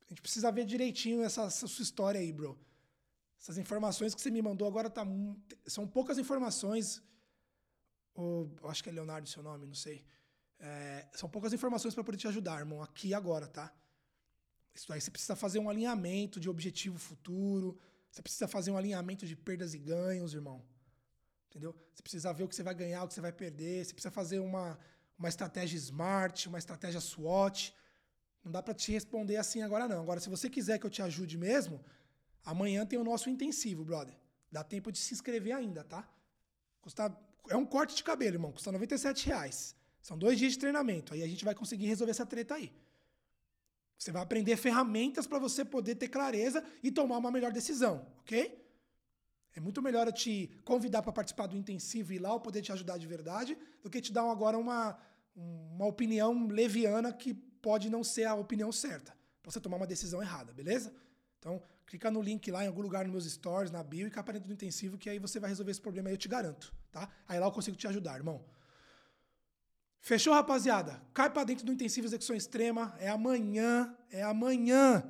a 0.00 0.08
gente 0.08 0.22
precisa 0.22 0.50
ver 0.50 0.64
direitinho 0.64 1.22
essa, 1.22 1.42
essa 1.42 1.66
sua 1.66 1.82
história 1.82 2.18
aí, 2.18 2.32
bro. 2.32 2.58
Essas 3.38 3.58
informações 3.58 4.14
que 4.14 4.22
você 4.22 4.30
me 4.30 4.40
mandou 4.40 4.66
agora 4.66 4.88
tá, 4.88 5.04
são 5.66 5.86
poucas 5.86 6.16
informações 6.16 7.02
acho 8.64 8.82
que 8.82 8.88
é 8.88 8.92
Leonardo 8.92 9.28
seu 9.28 9.42
nome, 9.42 9.66
não 9.66 9.74
sei. 9.74 10.04
É, 10.58 11.08
são 11.14 11.28
poucas 11.28 11.52
informações 11.52 11.94
para 11.94 12.04
poder 12.04 12.18
te 12.18 12.28
ajudar, 12.28 12.60
irmão, 12.60 12.82
aqui 12.82 13.08
e 13.08 13.14
agora, 13.14 13.46
tá? 13.46 13.72
Isso 14.74 14.92
aí 14.92 15.00
você 15.00 15.10
precisa 15.10 15.36
fazer 15.36 15.58
um 15.58 15.68
alinhamento 15.68 16.38
de 16.38 16.48
objetivo 16.48 16.98
futuro, 16.98 17.78
você 18.10 18.22
precisa 18.22 18.46
fazer 18.46 18.70
um 18.70 18.76
alinhamento 18.76 19.26
de 19.26 19.34
perdas 19.34 19.74
e 19.74 19.78
ganhos, 19.78 20.34
irmão. 20.34 20.62
Entendeu? 21.48 21.74
Você 21.92 22.02
precisa 22.02 22.32
ver 22.32 22.44
o 22.44 22.48
que 22.48 22.54
você 22.54 22.62
vai 22.62 22.74
ganhar, 22.74 23.04
o 23.04 23.08
que 23.08 23.14
você 23.14 23.20
vai 23.20 23.32
perder, 23.32 23.84
você 23.84 23.92
precisa 23.92 24.10
fazer 24.10 24.38
uma, 24.38 24.78
uma 25.18 25.28
estratégia 25.28 25.76
smart, 25.76 26.48
uma 26.48 26.58
estratégia 26.58 27.00
SWOT. 27.00 27.74
Não 28.44 28.50
dá 28.50 28.62
para 28.62 28.74
te 28.74 28.92
responder 28.92 29.36
assim 29.36 29.62
agora 29.62 29.86
não. 29.86 30.00
Agora, 30.00 30.20
se 30.20 30.28
você 30.28 30.48
quiser 30.48 30.78
que 30.78 30.86
eu 30.86 30.90
te 30.90 31.02
ajude 31.02 31.36
mesmo, 31.36 31.84
amanhã 32.44 32.86
tem 32.86 32.98
o 32.98 33.04
nosso 33.04 33.28
intensivo, 33.28 33.84
brother. 33.84 34.16
Dá 34.50 34.62
tempo 34.64 34.90
de 34.90 34.98
se 34.98 35.12
inscrever 35.12 35.54
ainda, 35.54 35.84
tá? 35.84 36.08
Custa 36.80 37.14
é 37.48 37.56
um 37.56 37.64
corte 37.64 37.94
de 37.94 38.04
cabelo, 38.04 38.36
irmão. 38.36 38.52
Custa 38.52 38.72
97 38.72 39.26
reais. 39.26 39.74
São 40.00 40.18
dois 40.18 40.38
dias 40.38 40.52
de 40.52 40.58
treinamento. 40.58 41.14
Aí 41.14 41.22
a 41.22 41.26
gente 41.26 41.44
vai 41.44 41.54
conseguir 41.54 41.86
resolver 41.86 42.10
essa 42.10 42.26
treta 42.26 42.54
aí. 42.54 42.72
Você 43.96 44.10
vai 44.10 44.22
aprender 44.22 44.56
ferramentas 44.56 45.26
para 45.26 45.38
você 45.38 45.64
poder 45.64 45.94
ter 45.94 46.08
clareza 46.08 46.64
e 46.82 46.90
tomar 46.90 47.18
uma 47.18 47.30
melhor 47.30 47.52
decisão, 47.52 48.04
ok? 48.18 48.60
É 49.54 49.60
muito 49.60 49.80
melhor 49.80 50.08
eu 50.08 50.12
te 50.12 50.50
convidar 50.64 51.02
para 51.02 51.12
participar 51.12 51.46
do 51.46 51.56
intensivo 51.56 52.12
e 52.12 52.16
ir 52.16 52.18
lá 52.18 52.30
eu 52.30 52.40
poder 52.40 52.62
te 52.62 52.72
ajudar 52.72 52.98
de 52.98 53.06
verdade 53.06 53.56
do 53.80 53.88
que 53.88 54.00
te 54.00 54.12
dar 54.12 54.28
agora 54.28 54.58
uma, 54.58 54.98
uma 55.36 55.86
opinião 55.86 56.48
leviana 56.48 57.12
que 57.12 57.32
pode 57.34 57.88
não 57.88 58.02
ser 58.02 58.24
a 58.24 58.34
opinião 58.34 58.72
certa, 58.72 59.16
pra 59.40 59.52
você 59.52 59.60
tomar 59.60 59.76
uma 59.76 59.86
decisão 59.86 60.20
errada, 60.20 60.52
beleza? 60.52 60.92
Então, 61.38 61.62
clica 61.86 62.10
no 62.10 62.22
link 62.22 62.50
lá 62.50 62.64
em 62.64 62.68
algum 62.68 62.82
lugar 62.82 63.04
nos 63.04 63.12
meus 63.12 63.32
stories, 63.32 63.70
na 63.70 63.82
bio 63.82 64.06
e 64.06 64.10
capa 64.10 64.32
dentro 64.32 64.48
do 64.48 64.54
intensivo, 64.54 64.98
que 64.98 65.10
aí 65.10 65.18
você 65.18 65.38
vai 65.38 65.50
resolver 65.50 65.70
esse 65.70 65.80
problema 65.80 66.08
aí, 66.08 66.14
eu 66.14 66.18
te 66.18 66.28
garanto, 66.28 66.74
tá? 66.90 67.10
Aí 67.28 67.38
lá 67.38 67.46
eu 67.46 67.52
consigo 67.52 67.76
te 67.76 67.86
ajudar, 67.86 68.16
irmão. 68.16 68.44
Fechou, 70.02 70.34
rapaziada? 70.34 71.00
Cai 71.14 71.30
pra 71.30 71.44
dentro 71.44 71.64
do 71.64 71.72
intensivo 71.72 72.08
execução 72.08 72.34
extrema. 72.34 72.92
É 72.98 73.08
amanhã. 73.08 73.96
É 74.10 74.20
amanhã. 74.20 75.00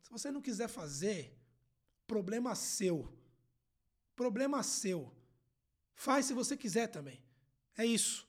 Se 0.00 0.10
você 0.10 0.30
não 0.30 0.40
quiser 0.40 0.66
fazer, 0.66 1.38
problema 2.06 2.54
seu. 2.54 3.12
Problema 4.16 4.62
seu. 4.62 5.14
Faz 5.94 6.24
se 6.24 6.32
você 6.32 6.56
quiser 6.56 6.86
também. 6.86 7.22
É 7.76 7.84
isso. 7.84 8.26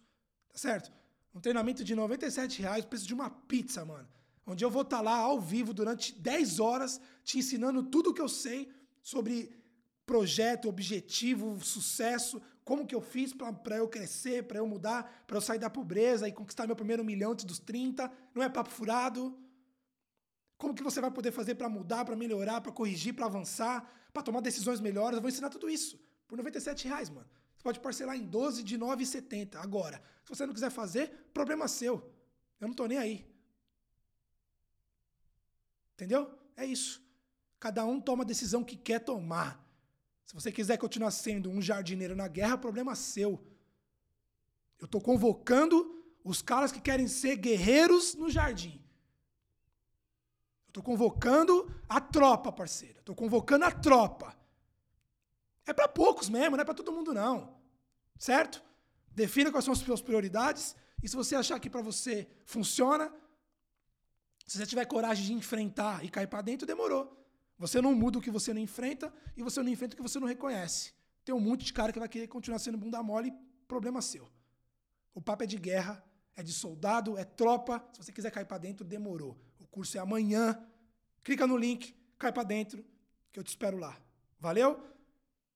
Tá 0.50 0.58
certo? 0.58 0.92
Um 1.34 1.40
treinamento 1.40 1.82
de 1.82 1.96
97 1.96 2.62
reais, 2.62 2.84
preço 2.84 3.08
de 3.08 3.14
uma 3.14 3.30
pizza, 3.30 3.86
mano. 3.86 4.10
Onde 4.46 4.64
eu 4.64 4.70
vou 4.70 4.84
estar 4.84 4.98
tá 4.98 5.04
lá 5.04 5.18
ao 5.18 5.40
vivo 5.40 5.74
durante 5.74 6.14
10 6.14 6.60
horas, 6.60 7.02
te 7.24 7.40
ensinando 7.40 7.82
tudo 7.84 8.12
o 8.12 8.14
que 8.14 8.22
eu 8.22 8.30
sei 8.30 8.72
sobre 9.02 9.52
projeto, 10.06 10.70
objetivo, 10.70 11.60
sucesso, 11.64 12.42
como 12.64 12.86
que 12.86 12.96
eu 12.96 13.02
fiz 13.02 13.34
para 13.34 13.78
eu 13.78 13.88
crescer, 13.88 14.44
para 14.44 14.60
eu 14.60 14.68
mudar, 14.68 15.24
para 15.28 15.38
eu 15.38 15.42
sair 15.42 15.60
da 15.60 15.70
pobreza 15.70 16.28
e 16.28 16.32
conquistar 16.32 16.68
meu 16.68 16.76
primeiro 16.76 17.04
milhão 17.04 17.32
antes 17.32 17.46
dos 17.46 17.60
30. 17.60 18.12
Não 18.34 18.44
é 18.44 18.50
papo 18.50 18.70
furado. 18.70 19.38
Como 20.58 20.74
que 20.74 20.84
você 20.84 21.02
vai 21.02 21.12
poder 21.12 21.32
fazer 21.32 21.56
para 21.56 21.70
mudar, 21.70 22.06
para 22.06 22.16
melhorar, 22.16 22.62
para 22.62 22.72
corrigir, 22.72 23.14
para 23.14 23.26
avançar, 23.26 23.88
para 24.14 24.24
tomar 24.24 24.42
decisões 24.42 24.80
melhores? 24.80 25.16
Eu 25.16 25.22
vou 25.22 25.30
ensinar 25.30 25.50
tudo 25.50 25.70
isso 25.70 26.00
por 26.28 26.38
97 26.38 26.88
reais, 26.88 27.10
mano. 27.10 27.28
Você 27.56 27.64
pode 27.64 27.80
parcelar 27.80 28.16
em 28.16 28.26
12 28.26 28.64
de 28.64 28.78
9,70. 28.78 29.56
Agora, 29.58 30.02
se 30.24 30.30
você 30.30 30.46
não 30.46 30.54
quiser 30.54 30.70
fazer, 30.70 31.30
problema 31.34 31.68
seu. 31.68 31.96
Eu 32.60 32.68
não 32.68 32.76
tô 32.76 32.86
nem 32.88 32.98
aí. 32.98 33.35
Entendeu? 35.96 36.32
É 36.56 36.66
isso. 36.66 37.04
Cada 37.60 37.86
um 37.86 38.00
toma 38.00 38.24
a 38.24 38.28
decisão 38.28 38.64
que 38.64 38.76
quer 38.76 39.00
tomar. 39.00 39.66
Se 40.26 40.34
você 40.34 40.52
quiser 40.52 40.78
continuar 40.78 41.12
sendo 41.12 41.50
um 41.50 41.62
jardineiro 41.62 42.16
na 42.16 42.28
guerra, 42.28 42.58
problema 42.58 42.96
seu. 42.96 43.44
Eu 44.78 44.86
estou 44.86 45.02
convocando 45.02 46.04
os 46.24 46.42
caras 46.42 46.72
que 46.72 46.82
querem 46.82 47.08
ser 47.08 47.38
guerreiros 47.38 48.14
no 48.16 48.30
jardim. 48.30 48.84
Eu 50.66 50.70
estou 50.70 50.84
convocando 50.84 51.74
a 51.88 52.02
tropa, 52.02 52.52
parceiro. 52.52 53.00
Estou 53.00 53.16
convocando 53.16 53.66
a 53.66 53.72
tropa. 53.72 54.36
É 55.66 55.74
para 55.74 55.88
poucos 55.88 56.30
mesmo, 56.30 56.58
não 56.58 56.62
é 56.62 56.66
para 56.66 56.74
todo 56.74 56.92
mundo 56.92 57.14
não. 57.14 57.56
Certo? 58.18 58.64
Defina 59.12 59.52
quais 59.52 59.64
são 59.64 59.72
as 59.72 59.80
suas 59.80 60.02
prioridades 60.02 60.76
e 61.02 61.08
se 61.08 61.16
você 61.16 61.36
achar 61.36 61.60
que 61.60 61.70
para 61.70 61.82
você 61.82 62.28
funciona, 62.46 63.14
se 64.46 64.58
você 64.58 64.66
tiver 64.66 64.86
coragem 64.86 65.26
de 65.26 65.34
enfrentar 65.34 66.04
e 66.06 66.10
cair 66.10 66.28
para 66.28 66.42
dentro, 66.42 66.68
demorou. 66.68 67.26
Você 67.58 67.82
não 67.82 67.96
muda 67.96 68.20
o 68.20 68.22
que 68.22 68.30
você 68.30 68.54
não 68.54 68.62
enfrenta 68.62 69.14
e 69.36 69.42
você 69.42 69.62
não 69.64 69.70
enfrenta 69.70 69.94
o 69.94 69.98
que 69.98 70.04
você 70.04 70.20
não 70.20 70.28
reconhece. 70.28 70.94
Tem 71.24 71.34
um 71.34 71.40
monte 71.40 71.66
de 71.66 71.74
cara 71.74 71.92
que 71.92 72.00
vai 72.00 72.10
querer 72.10 72.28
continuar 72.28 72.60
sendo 72.60 72.78
bunda 72.78 73.02
mole, 73.02 73.34
problema 73.68 74.02
seu. 74.02 74.30
O 75.14 75.22
papo 75.22 75.44
é 75.44 75.48
de 75.48 75.58
guerra, 75.58 76.04
é 76.36 76.44
de 76.44 76.54
soldado, 76.54 77.18
é 77.18 77.24
tropa. 77.24 77.84
Se 77.94 78.04
você 78.04 78.12
quiser 78.12 78.30
cair 78.30 78.46
para 78.46 78.58
dentro, 78.58 78.86
demorou. 78.86 79.40
O 79.60 79.66
curso 79.66 79.98
é 79.98 80.00
amanhã. 80.00 80.62
Clica 81.24 81.48
no 81.48 81.58
link, 81.58 81.96
cai 82.20 82.32
para 82.32 82.44
dentro, 82.44 82.86
que 83.32 83.40
eu 83.40 83.44
te 83.44 83.48
espero 83.48 83.78
lá. 83.78 83.98
Valeu? 84.40 84.80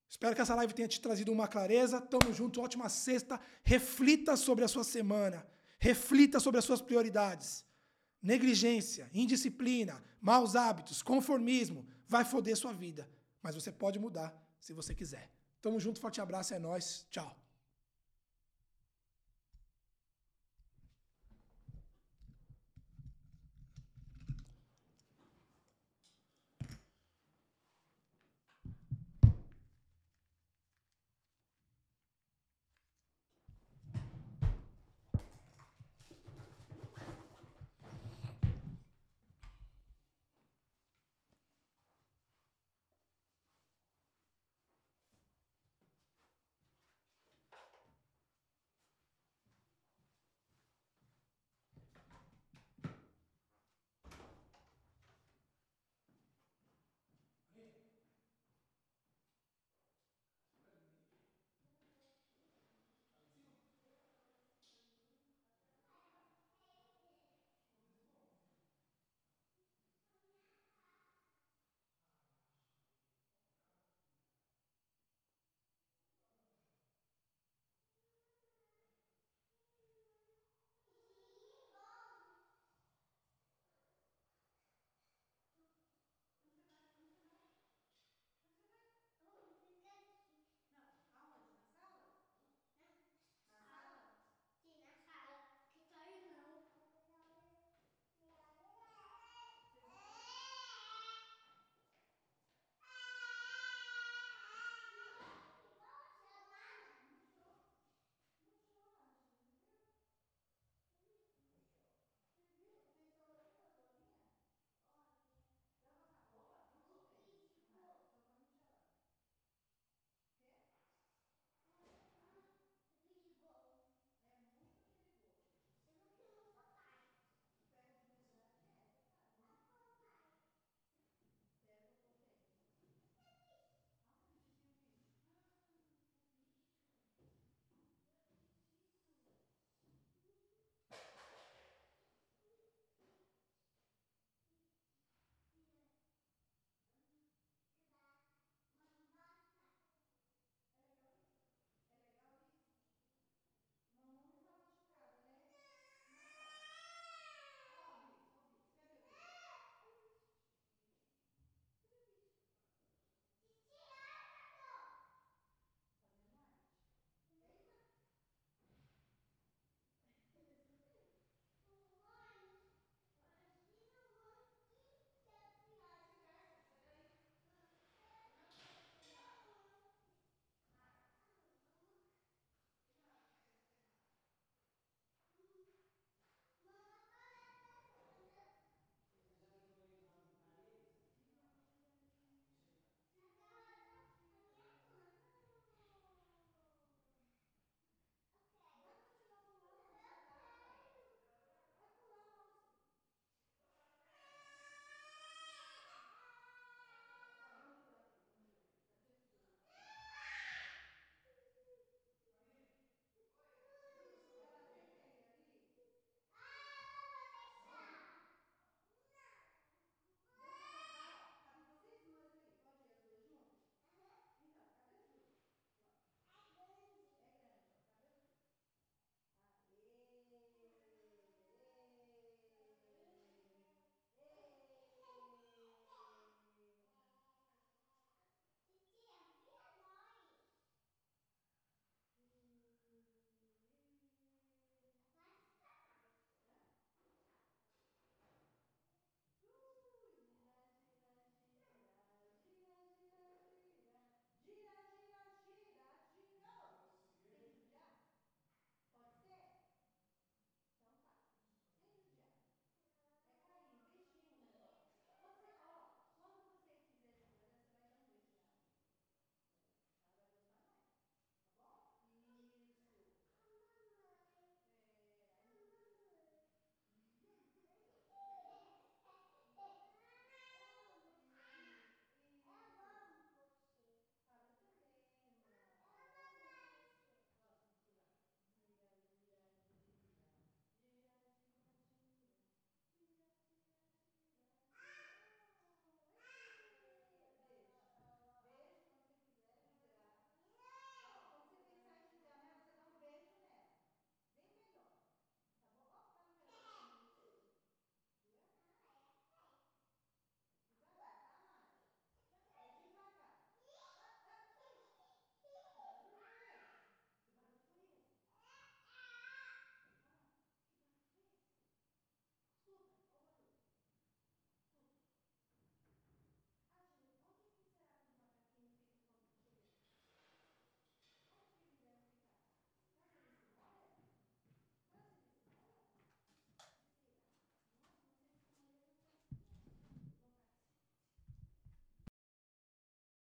Espero 0.10 0.34
que 0.34 0.42
essa 0.42 0.56
live 0.56 0.74
tenha 0.74 0.88
te 0.88 1.00
trazido 1.00 1.32
uma 1.32 1.48
clareza. 1.48 2.02
Tamo 2.02 2.34
junto, 2.34 2.62
ótima 2.62 2.90
sexta. 2.90 3.40
Reflita 3.64 4.36
sobre 4.36 4.64
a 4.64 4.68
sua 4.68 4.84
semana. 4.84 5.46
Reflita 5.78 6.40
sobre 6.40 6.58
as 6.58 6.66
suas 6.66 6.82
prioridades. 6.82 7.64
Negligência, 8.22 9.10
indisciplina, 9.14 10.04
maus 10.22 10.56
hábitos, 10.56 11.02
conformismo, 11.02 11.88
vai 12.08 12.26
foder 12.26 12.56
sua 12.58 12.74
vida. 12.74 13.10
Mas 13.42 13.56
você 13.56 13.72
pode 13.72 13.98
mudar 13.98 14.36
se 14.60 14.74
você 14.74 14.94
quiser. 14.94 15.32
Tamo 15.62 15.80
junto, 15.80 16.00
forte 16.00 16.20
abraço, 16.20 16.54
é 16.54 16.60
nós. 16.60 17.06
Tchau. 17.10 17.36